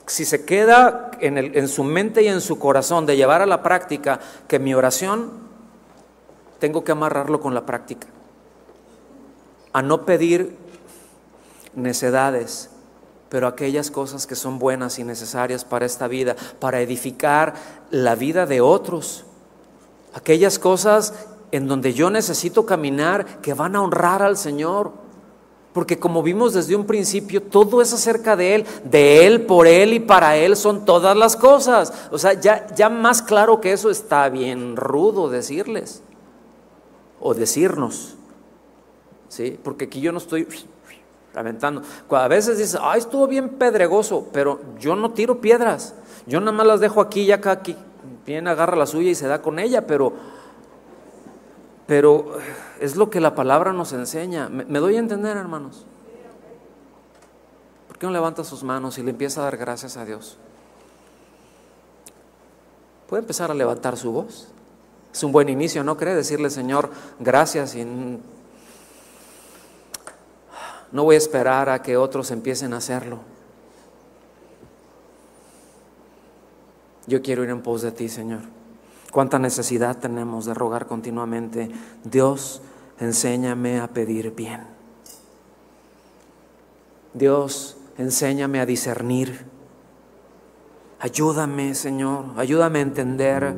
si 0.09 0.25
se 0.25 0.45
queda 0.45 1.11
en, 1.21 1.39
el, 1.39 1.57
en 1.57 1.69
su 1.69 1.85
mente 1.85 2.23
y 2.23 2.29
en 2.29 2.41
su 2.41 2.59
corazón 2.59 3.07
de 3.07 3.17
llevar 3.17 3.43
a 3.43 3.47
la 3.47 3.63
práctica 3.63 4.21
que 4.47 4.59
mi 4.59 4.75
oración 4.75 5.31
tengo 6.59 6.85
que 6.85 6.93
amarrarlo 6.93 7.41
con 7.41 7.55
la 7.55 7.65
práctica. 7.65 8.09
A 9.73 9.83
no 9.83 10.05
pedir 10.05 10.57
necedades, 11.75 12.71
pero 13.29 13.47
aquellas 13.47 13.91
cosas 13.91 14.27
que 14.27 14.35
son 14.35 14.59
buenas 14.59 14.99
y 14.99 15.05
necesarias 15.05 15.65
para 15.65 15.87
esta 15.87 16.09
vida, 16.09 16.37
para 16.59 16.81
edificar 16.81 17.55
la 17.91 18.15
vida 18.15 18.47
de 18.47 18.61
otros. 18.61 19.25
Aquellas 20.15 20.59
cosas 20.59 21.15
en 21.51 21.69
donde 21.69 21.93
yo 21.93 22.11
necesito 22.11 22.67
caminar 22.67 23.41
que 23.41 23.55
van 23.55 23.77
a 23.77 23.83
honrar 23.83 24.23
al 24.23 24.37
Señor. 24.37 24.93
Porque 25.79 25.97
como 25.97 26.25
vimos 26.25 26.55
desde 26.55 26.75
un 26.75 26.87
principio, 26.87 27.41
todo 27.41 27.81
es 27.81 27.93
acerca 27.93 28.35
de 28.35 28.57
Él, 28.57 28.67
de 28.83 29.29
Él, 29.29 29.43
por 29.43 29.69
Él 29.69 29.93
y 29.93 30.01
para 30.01 30.37
Él 30.37 30.57
son 30.57 30.85
todas 30.85 31.17
las 31.17 31.37
cosas. 31.37 31.93
O 32.11 32.19
sea, 32.19 32.33
ya, 32.33 32.67
ya 32.75 32.89
más 32.89 33.23
claro 33.23 33.61
que 33.61 33.71
eso 33.71 33.89
está 33.89 34.29
bien 34.29 34.75
rudo 34.75 35.29
decirles 35.29 36.03
o 37.21 37.33
decirnos. 37.33 38.17
¿Sí? 39.29 39.57
Porque 39.63 39.85
aquí 39.85 40.01
yo 40.01 40.11
no 40.11 40.19
estoy 40.19 40.49
aventando. 41.33 41.83
A 42.11 42.27
veces 42.27 42.59
dices, 42.59 42.81
ay, 42.83 42.99
estuvo 42.99 43.29
bien 43.29 43.51
pedregoso, 43.51 44.27
pero 44.33 44.59
yo 44.81 44.97
no 44.97 45.13
tiro 45.13 45.41
piedras. 45.41 45.95
Yo 46.27 46.41
nada 46.41 46.51
más 46.51 46.67
las 46.67 46.81
dejo 46.81 47.01
aquí 47.01 47.21
y 47.21 47.31
acá, 47.31 47.53
aquí. 47.53 47.77
Bien 48.27 48.49
agarra 48.49 48.77
la 48.77 48.87
suya 48.87 49.11
y 49.11 49.15
se 49.15 49.29
da 49.29 49.41
con 49.41 49.61
ella, 49.61 49.87
pero 49.87 50.13
pero 51.89 52.37
es 52.81 52.97
lo 52.97 53.09
que 53.09 53.19
la 53.19 53.35
palabra 53.35 53.73
nos 53.73 53.95
enseña. 53.95 54.51
¿Me, 54.51 54.79
doy 54.79 54.97
a 54.97 54.99
entender, 54.99 55.39
hermanos? 55.39 55.87
¿Por 57.89 57.97
qué 57.97 58.05
no 58.05 58.13
levanta 58.13 58.45
sus 58.45 58.63
manos 58.63 58.99
y 58.99 59.03
le 59.03 59.11
empieza 59.11 59.41
a 59.41 59.45
dar 59.45 59.57
gracias 59.57 59.97
a 59.97 60.05
Dios? 60.05 60.37
Puede 63.09 63.23
empezar 63.23 63.51
a 63.51 63.55
levantar 63.55 63.97
su 63.97 64.13
voz. 64.13 64.49
Es 65.15 65.23
un 65.23 65.33
buen 65.33 65.49
inicio, 65.49 65.83
¿no 65.83 65.97
cree? 65.97 66.15
Decirle, 66.15 66.51
Señor, 66.51 66.91
gracias 67.19 67.75
y 67.75 67.87
no 70.93 71.05
voy 71.05 71.15
a 71.15 71.19
esperar 71.19 71.71
a 71.71 71.81
que 71.81 71.97
otros 71.97 72.31
empiecen 72.31 72.75
a 72.75 72.77
hacerlo. 72.77 73.21
Yo 77.07 77.23
quiero 77.23 77.45
ir 77.45 77.49
en 77.49 77.63
pos 77.63 77.81
de 77.81 77.93
ti, 77.93 78.11
Señor. 78.11 78.58
Cuánta 79.13 79.39
necesidad 79.39 79.99
tenemos 79.99 80.45
de 80.45 80.55
rogar 80.55 80.87
continuamente, 80.87 81.71
Dios, 82.05 82.61
enséñame 83.01 83.81
a 83.81 83.89
pedir 83.89 84.35
bien. 84.35 84.61
Dios, 87.15 87.77
enséñame 87.97 88.61
a 88.61 88.67
discernir. 88.67 89.47
Ayúdame, 91.01 91.75
Señor, 91.75 92.27
ayúdame 92.37 92.81
a 92.81 92.83
entender 92.83 93.55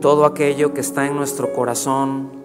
todo 0.00 0.24
aquello 0.24 0.72
que 0.72 0.80
está 0.80 1.06
en 1.06 1.16
nuestro 1.16 1.52
corazón, 1.52 2.37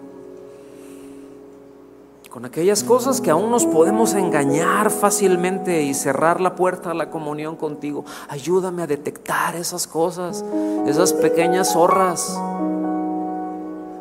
con 2.34 2.46
aquellas 2.46 2.84
cosas 2.84 3.22
que 3.22 3.30
aún 3.30 3.52
nos 3.52 3.64
podemos 3.64 4.16
engañar 4.16 4.90
fácilmente 4.90 5.84
y 5.84 5.94
cerrar 5.94 6.42
la 6.42 6.56
puerta 6.56 6.90
a 6.90 6.96
la 6.96 7.12
comunión 7.12 7.56
contigo. 7.56 8.06
Ayúdame 8.28 8.82
a 8.82 8.88
detectar 8.88 9.56
esas 9.56 9.86
cosas, 9.86 10.44
esas 10.88 11.14
pequeñas 11.14 11.74
zorras, 11.74 12.36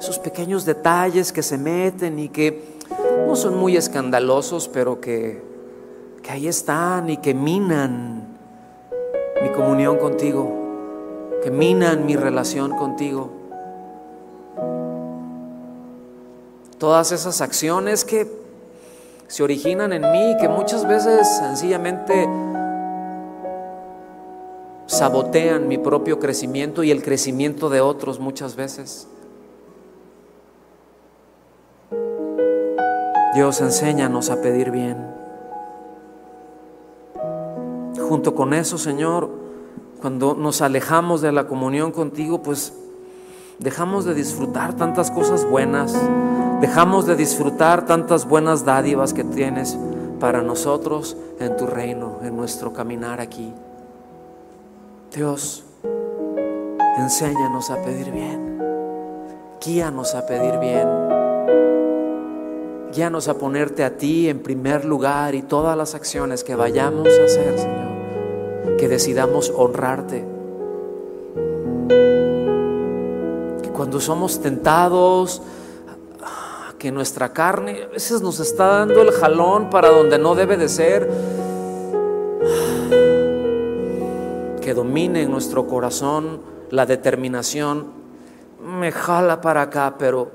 esos 0.01 0.19
pequeños 0.19 0.65
detalles 0.65 1.31
que 1.31 1.43
se 1.43 1.59
meten 1.59 2.19
y 2.19 2.31
que 2.31 2.79
no 3.27 3.37
son 3.37 3.59
muy 3.59 3.77
escandalosos, 3.77 4.67
pero 4.67 4.99
que, 4.99 5.43
que 6.23 6.31
ahí 6.31 6.49
están 6.49 7.11
y 7.11 7.19
que 7.19 7.35
minan 7.35 8.39
mi 9.43 9.51
comunión 9.51 9.99
contigo, 9.99 10.51
que 11.45 11.51
minan 11.51 12.07
mi 12.07 12.17
relación 12.17 12.71
contigo. 12.79 13.42
Todas 16.83 17.13
esas 17.13 17.41
acciones 17.41 18.05
que 18.05 18.29
se 19.29 19.45
originan 19.45 19.93
en 19.93 20.03
mí, 20.11 20.37
que 20.41 20.49
muchas 20.49 20.85
veces 20.85 21.29
sencillamente 21.39 22.29
sabotean 24.87 25.69
mi 25.69 25.79
propio 25.79 26.19
crecimiento 26.19 26.83
y 26.83 26.91
el 26.91 27.05
crecimiento 27.05 27.71
de 27.71 27.81
otros 27.81 28.19
muchas 28.19 28.57
veces. 28.57 29.07
Dios, 33.37 33.61
enséñanos 33.61 34.29
a 34.31 34.43
pedir 34.43 34.73
bien. 34.73 34.97
Junto 38.09 38.35
con 38.35 38.55
eso, 38.55 38.77
Señor, 38.77 39.31
cuando 40.01 40.35
nos 40.35 40.61
alejamos 40.61 41.21
de 41.21 41.31
la 41.31 41.47
comunión 41.47 41.93
contigo, 41.93 42.43
pues 42.43 42.73
dejamos 43.61 44.05
de 44.05 44.15
disfrutar 44.15 44.75
tantas 44.75 45.13
cosas 45.13 45.49
buenas, 45.49 45.95
Dejamos 46.63 47.07
de 47.07 47.17
disfrutar 47.17 47.87
tantas 47.87 48.25
buenas 48.25 48.65
dádivas 48.65 49.13
que 49.13 49.25
tienes 49.25 49.77
para 50.21 50.43
nosotros 50.43 51.17
en 51.41 51.57
tu 51.57 51.67
reino, 51.67 52.21
en 52.23 52.37
nuestro 52.37 52.73
caminar 52.73 53.21
aquí. 53.21 53.53
Dios, 55.13 55.65
enséñanos 56.99 57.69
a 57.71 57.83
pedir 57.83 58.13
bien. 58.13 58.63
Guíanos 59.61 60.15
a 60.15 60.25
pedir 60.25 60.61
bien. 60.61 60.89
Guíanos 62.95 63.27
a 63.27 63.35
ponerte 63.35 63.83
a 63.83 63.97
ti 63.97 64.29
en 64.29 64.41
primer 64.41 64.85
lugar 64.85 65.35
y 65.35 65.43
todas 65.43 65.77
las 65.77 65.97
acciones 65.97 66.45
que 66.45 66.55
vayamos 66.55 67.09
a 67.09 67.25
hacer, 67.25 67.59
Señor. 67.59 68.77
Que 68.77 68.87
decidamos 68.87 69.53
honrarte 69.55 70.33
cuando 73.83 74.01
somos 74.01 74.41
tentados, 74.41 75.43
que 76.83 76.91
nuestra 76.91 77.33
carne 77.33 77.85
a 77.85 77.87
veces 77.87 78.23
nos 78.23 78.41
está 78.41 78.67
dando 78.79 79.03
el 79.03 79.13
jalón 79.13 79.71
para 79.71 79.89
donde 79.89 80.19
no 80.19 80.35
debe 80.35 80.57
de 80.57 80.69
ser, 80.69 81.09
que 84.61 84.75
domine 84.75 85.23
en 85.23 85.31
nuestro 85.31 85.69
corazón 85.69 86.41
la 86.71 86.85
determinación, 86.85 87.87
me 88.61 88.91
jala 88.91 89.41
para 89.41 89.63
acá, 89.63 89.95
pero 89.97 90.33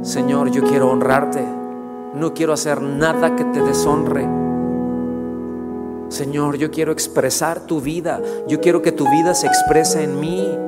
Señor, 0.00 0.50
yo 0.50 0.64
quiero 0.64 0.88
honrarte, 0.88 1.44
no 2.14 2.32
quiero 2.32 2.54
hacer 2.54 2.80
nada 2.80 3.36
que 3.36 3.44
te 3.44 3.60
deshonre. 3.60 4.26
Señor, 6.08 6.56
yo 6.56 6.70
quiero 6.70 6.90
expresar 6.90 7.60
tu 7.60 7.82
vida, 7.82 8.22
yo 8.48 8.62
quiero 8.62 8.80
que 8.80 8.92
tu 8.92 9.10
vida 9.10 9.34
se 9.34 9.46
exprese 9.46 10.04
en 10.04 10.20
mí. 10.20 10.58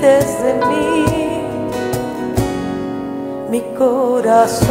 quites 0.00 0.42
de 0.42 0.54
mí 0.66 1.04
mi 3.50 3.60
corazón. 3.76 4.70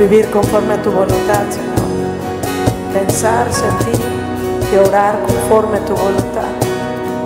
Vivir 0.00 0.30
conforme 0.30 0.74
a 0.74 0.82
tu 0.82 0.90
voluntad, 0.90 1.44
Señor. 1.50 2.94
Pensar, 2.94 3.52
sentir 3.52 4.00
y 4.72 4.76
orar 4.76 5.20
conforme 5.20 5.76
a 5.76 5.84
tu 5.84 5.94
voluntad. 5.94 6.59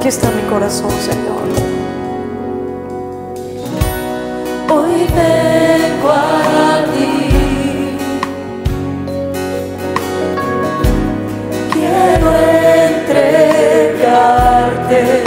Aquí 0.05 0.11
está 0.11 0.30
mi 0.32 0.42
corazón, 0.50 0.90
Señor. 1.00 1.48
Hoy 4.68 5.07
vengo 5.16 6.11
a 6.11 6.84
ti. 6.92 7.96
Quiero 11.72 12.28
entregarte 13.96 15.24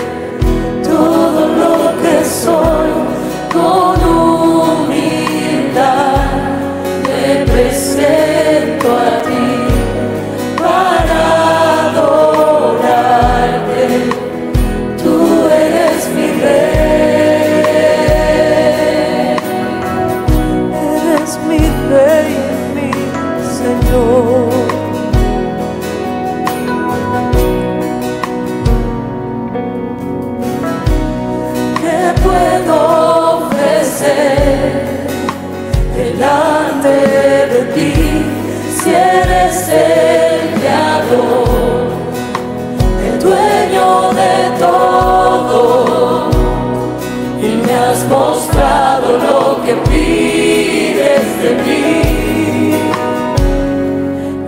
de 51.41 51.51
mí, 51.63 52.73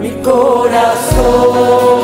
mi 0.01 0.11
corazón. 0.23 1.98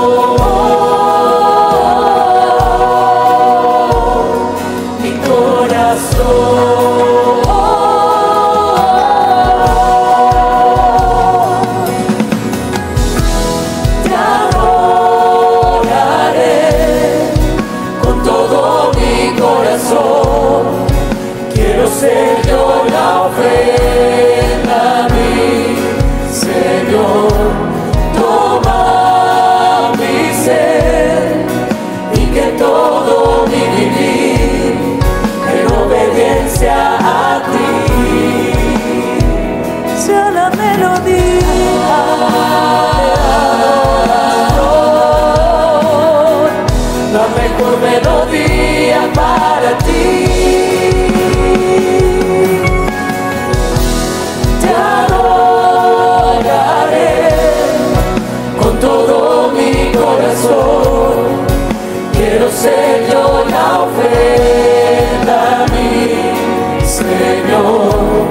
Lord. 67.63 68.24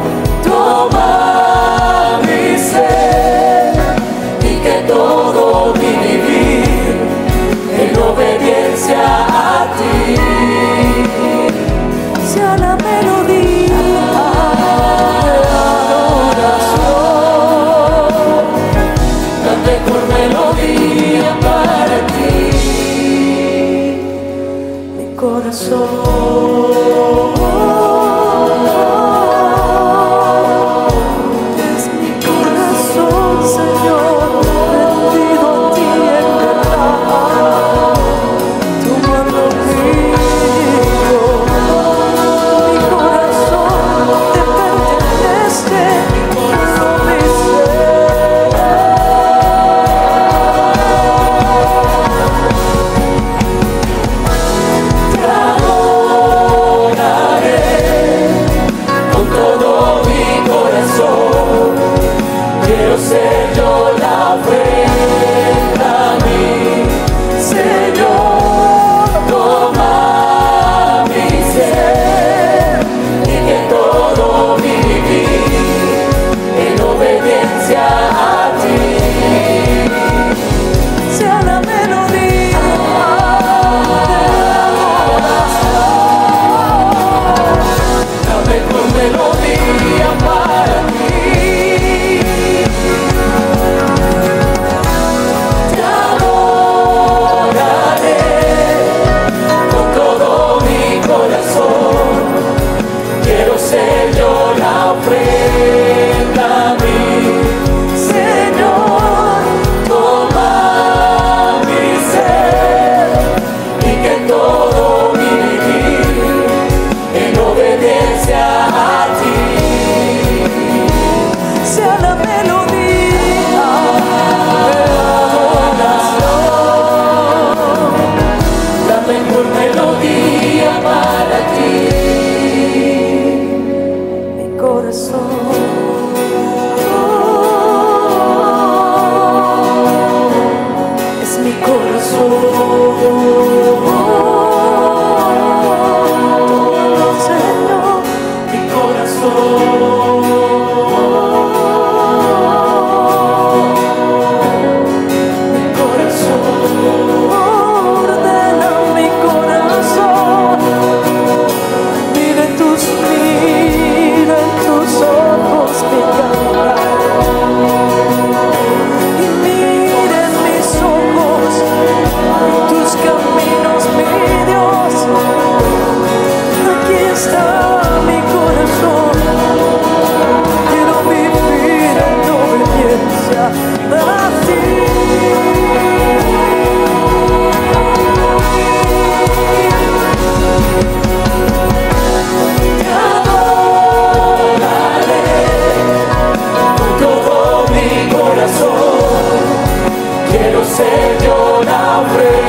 Señor, 200.76 201.68
abre. 201.68 202.43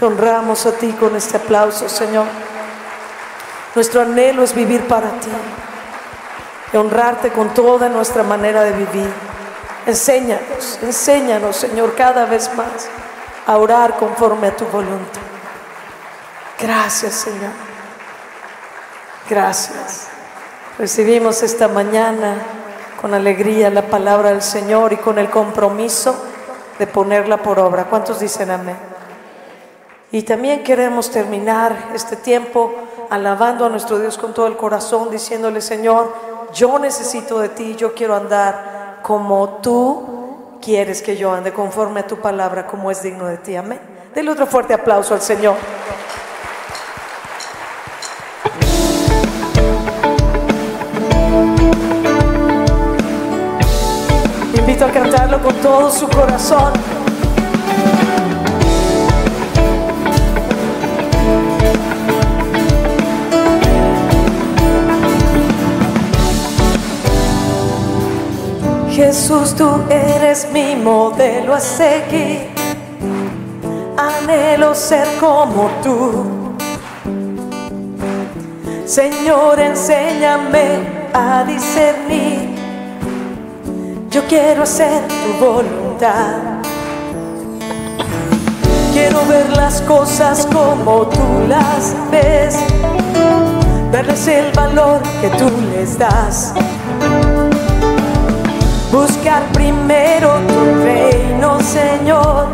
Te 0.00 0.06
honramos 0.06 0.64
a 0.64 0.72
ti 0.72 0.92
con 0.92 1.14
este 1.14 1.36
aplauso, 1.36 1.86
Señor. 1.86 2.24
Nuestro 3.74 4.00
anhelo 4.00 4.42
es 4.42 4.54
vivir 4.54 4.88
para 4.88 5.10
ti 5.10 5.28
y 6.72 6.76
honrarte 6.78 7.30
con 7.30 7.50
toda 7.50 7.90
nuestra 7.90 8.22
manera 8.22 8.62
de 8.64 8.72
vivir. 8.72 9.12
Enséñanos, 9.84 10.78
enséñanos, 10.80 11.54
Señor, 11.54 11.94
cada 11.94 12.24
vez 12.24 12.50
más 12.54 12.88
a 13.46 13.58
orar 13.58 13.98
conforme 13.98 14.46
a 14.46 14.56
tu 14.56 14.64
voluntad. 14.68 15.20
Gracias, 16.58 17.12
Señor. 17.16 17.52
Gracias. 19.28 20.08
Recibimos 20.78 21.42
esta 21.42 21.68
mañana 21.68 22.36
con 23.02 23.12
alegría 23.12 23.68
la 23.68 23.82
palabra 23.82 24.30
del 24.30 24.40
Señor 24.40 24.94
y 24.94 24.96
con 24.96 25.18
el 25.18 25.28
compromiso 25.28 26.24
de 26.78 26.86
ponerla 26.86 27.36
por 27.36 27.58
obra. 27.58 27.84
¿Cuántos 27.84 28.18
dicen 28.18 28.50
amén? 28.50 28.89
Y 30.12 30.22
también 30.22 30.64
queremos 30.64 31.10
terminar 31.10 31.90
este 31.94 32.16
tiempo 32.16 32.74
alabando 33.10 33.64
a 33.64 33.68
nuestro 33.68 33.98
Dios 33.98 34.18
con 34.18 34.34
todo 34.34 34.48
el 34.48 34.56
corazón, 34.56 35.08
diciéndole, 35.10 35.60
Señor, 35.60 36.12
yo 36.52 36.80
necesito 36.80 37.38
de 37.38 37.50
ti, 37.50 37.76
yo 37.76 37.94
quiero 37.94 38.16
andar 38.16 38.98
como 39.02 39.60
tú 39.62 40.58
quieres 40.60 41.00
que 41.00 41.16
yo 41.16 41.32
ande, 41.32 41.52
conforme 41.52 42.00
a 42.00 42.06
tu 42.06 42.16
palabra, 42.16 42.66
como 42.66 42.90
es 42.90 43.02
digno 43.02 43.26
de 43.26 43.38
ti. 43.38 43.54
Amén. 43.54 43.80
Denle 44.12 44.32
otro 44.32 44.46
fuerte 44.46 44.74
aplauso 44.74 45.14
al 45.14 45.20
Señor. 45.20 45.54
Invito 54.58 54.84
a 54.84 54.90
cantarlo 54.90 55.40
con 55.40 55.54
todo 55.56 55.88
su 55.88 56.08
corazón. 56.08 56.99
Jesús, 69.10 69.56
tú 69.56 69.68
eres 69.90 70.46
mi 70.52 70.76
modelo 70.76 71.52
a 71.52 71.58
seguir. 71.58 72.48
Anhelo 73.96 74.72
ser 74.72 75.04
como 75.18 75.68
tú. 75.82 76.54
Señor, 78.86 79.58
enséñame 79.58 81.08
a 81.12 81.42
discernir. 81.42 82.54
Yo 84.10 84.22
quiero 84.28 84.62
hacer 84.62 85.02
tu 85.08 85.44
voluntad. 85.44 86.62
Quiero 88.92 89.26
ver 89.26 89.56
las 89.56 89.80
cosas 89.80 90.46
como 90.52 91.08
tú 91.08 91.48
las 91.48 91.96
ves. 92.12 92.56
Darles 93.90 94.28
el 94.28 94.52
valor 94.52 95.02
que 95.20 95.30
tú 95.30 95.50
les 95.72 95.98
das. 95.98 96.54
Buscar 98.92 99.44
primero 99.52 100.40
tu 100.48 100.84
reino, 100.84 101.60
Señor. 101.60 102.48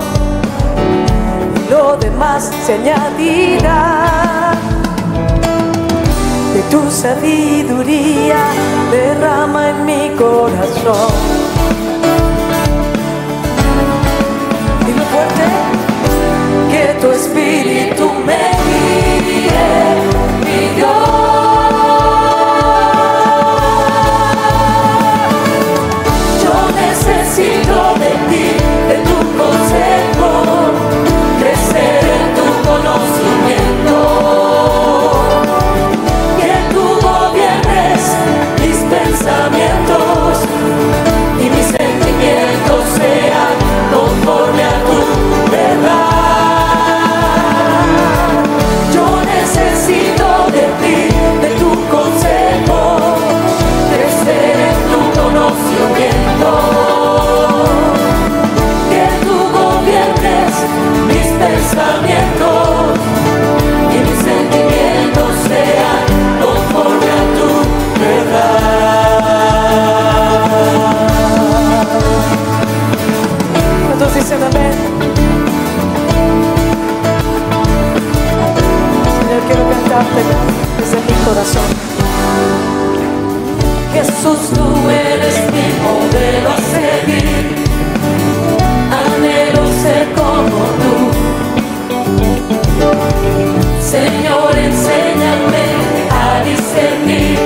Y 1.56 1.70
lo 1.70 1.96
demás 1.96 2.50
se 2.66 2.74
añadirá. 2.74 4.52
De 6.52 6.62
tu 6.70 6.90
sabiduría 6.90 8.36
derrama 8.90 9.70
en 9.70 9.86
mi 9.86 10.10
corazón. 10.10 11.12
Dilo 14.84 15.04
fuerte. 15.12 15.46
Que 16.70 17.00
tu 17.00 17.12
espíritu 17.12 18.12
me 18.26 18.36
guíe, 19.24 19.56
Dios. 20.76 21.25
Desde 80.78 80.96
mi 80.96 81.16
corazón. 81.24 81.68
Jesús, 83.92 84.50
tú 84.54 84.66
eres 84.90 85.36
mi 85.52 85.66
modelo 85.86 86.48
a 86.50 86.58
seguir. 86.74 87.44
Anhelo 89.00 89.62
ser 89.82 90.04
como 90.14 90.60
tú. 90.82 90.94
Señor, 93.80 94.52
enséñame 94.56 95.66
a 96.10 96.44
discernir. 96.44 97.38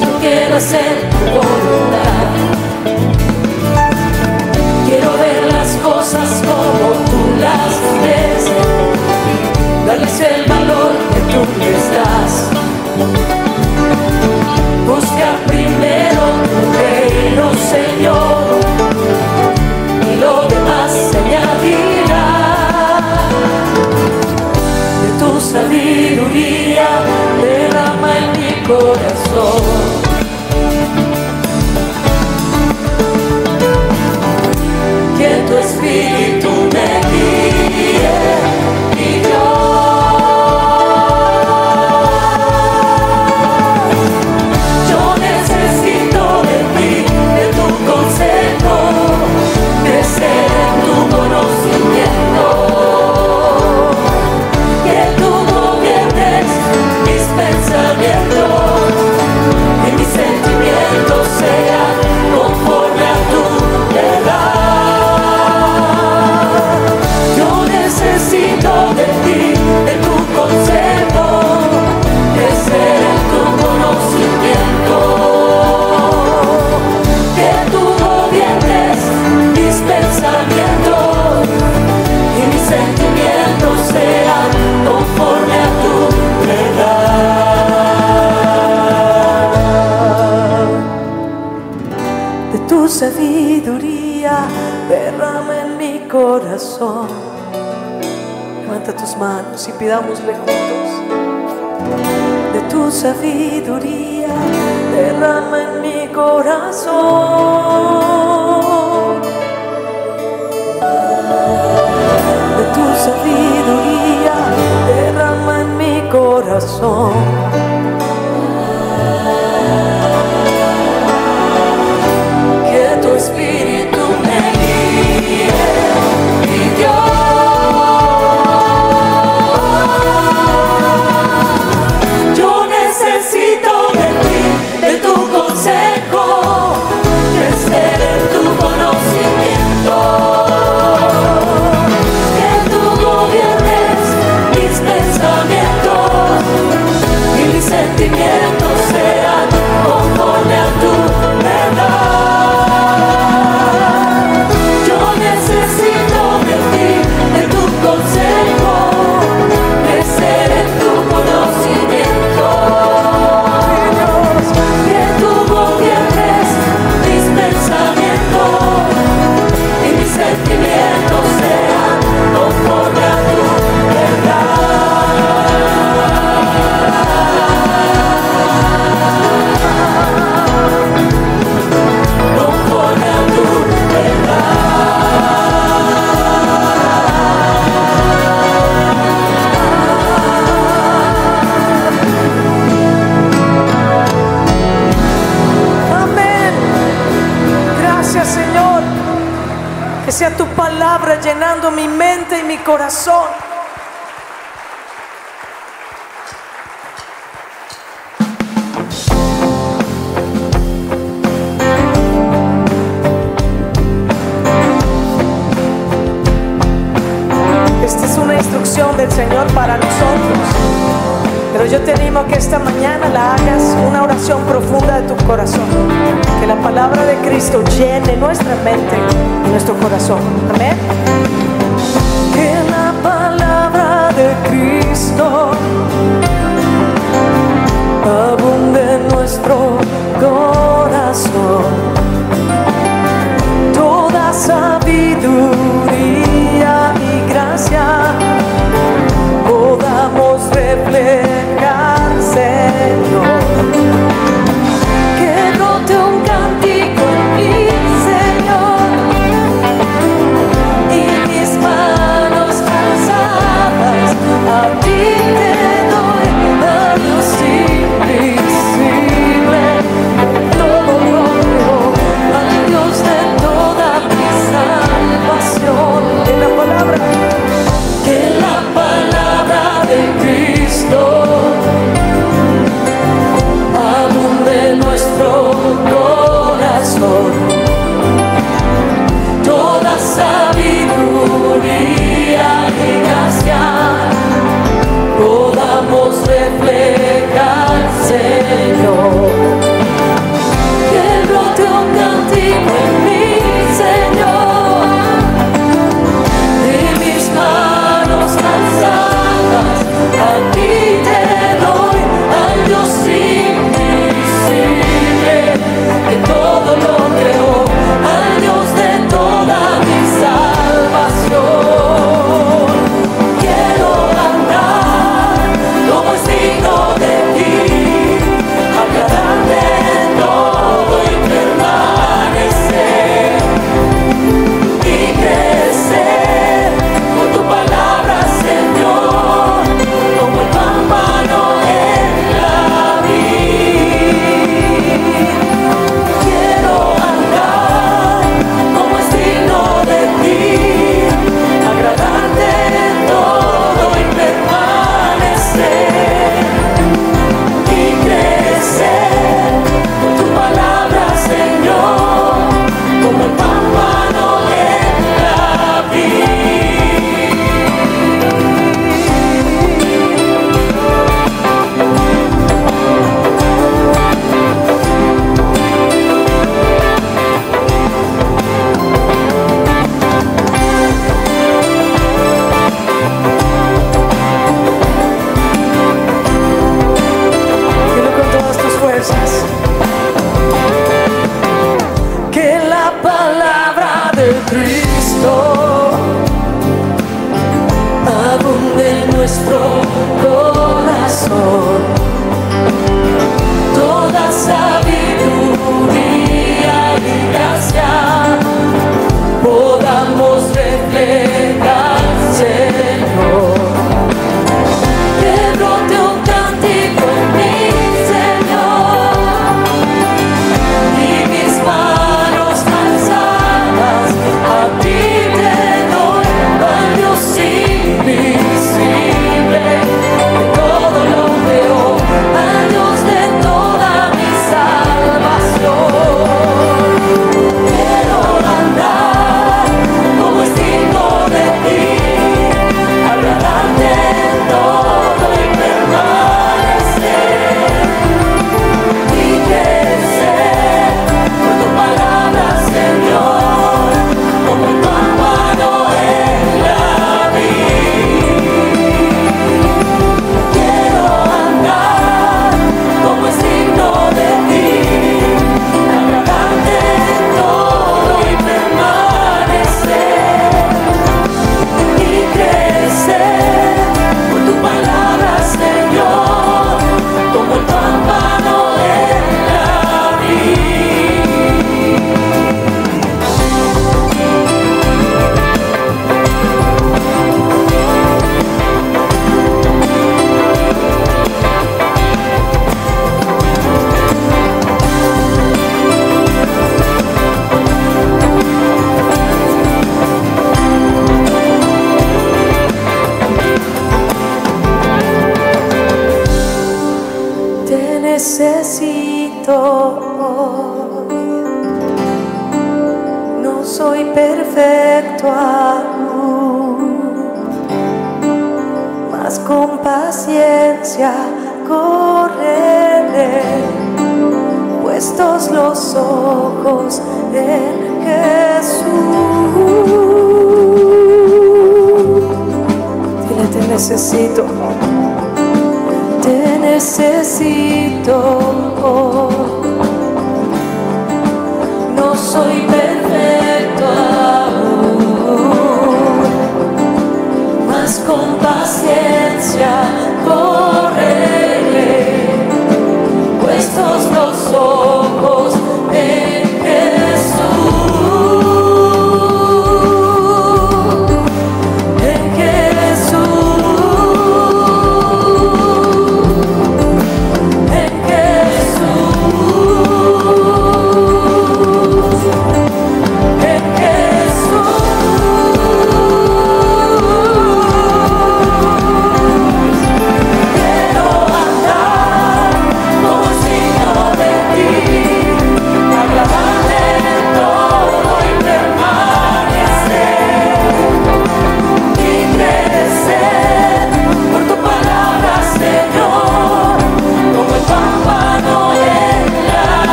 Yo 0.00 0.18
quiero 0.20 0.56
hacer 0.56 0.94
tu 1.10 1.24
voluntad. 1.38 2.26
Quiero 4.86 5.10
ver 5.16 5.52
las 5.52 5.70
cosas 5.76 6.28
como 6.48 6.92
tú 7.10 7.20
las 7.40 7.72
ves. 8.02 8.44
Darles 9.86 10.20
el 10.20 10.44
valor 10.46 10.91
tú 11.32 11.38
les 11.58 12.61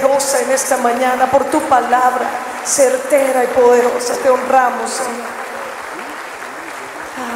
poderosa 0.00 0.42
en 0.42 0.50
esta 0.50 0.76
mañana, 0.76 1.30
por 1.30 1.44
tu 1.44 1.60
palabra 1.62 2.28
certera 2.64 3.44
y 3.44 3.46
poderosa. 3.48 4.14
Te 4.22 4.28
honramos 4.28 4.90
Señor. 4.90 5.36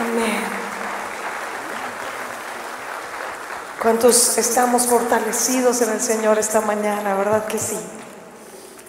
Amén. 0.00 0.42
¿Cuántos 3.80 4.36
estamos 4.36 4.86
fortalecidos 4.86 5.80
en 5.80 5.90
el 5.90 6.00
Señor 6.00 6.38
esta 6.38 6.60
mañana? 6.60 7.14
¿Verdad 7.14 7.46
que 7.46 7.58
sí? 7.58 7.78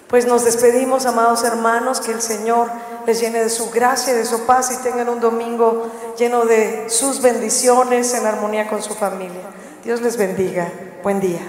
Pues 0.09 0.25
nos 0.25 0.43
despedimos, 0.43 1.05
amados 1.05 1.43
hermanos, 1.45 2.01
que 2.01 2.11
el 2.11 2.21
Señor 2.21 2.69
les 3.07 3.21
llene 3.21 3.39
de 3.39 3.49
su 3.49 3.71
gracia 3.71 4.11
y 4.13 4.17
de 4.17 4.25
su 4.25 4.45
paz 4.45 4.71
y 4.71 4.83
tengan 4.83 5.07
un 5.07 5.21
domingo 5.21 5.89
lleno 6.17 6.43
de 6.43 6.89
sus 6.89 7.21
bendiciones 7.21 8.13
en 8.13 8.25
armonía 8.25 8.67
con 8.67 8.83
su 8.83 8.93
familia. 8.93 9.43
Dios 9.85 10.01
les 10.01 10.17
bendiga. 10.17 10.69
Buen 11.01 11.21
día. 11.21 11.39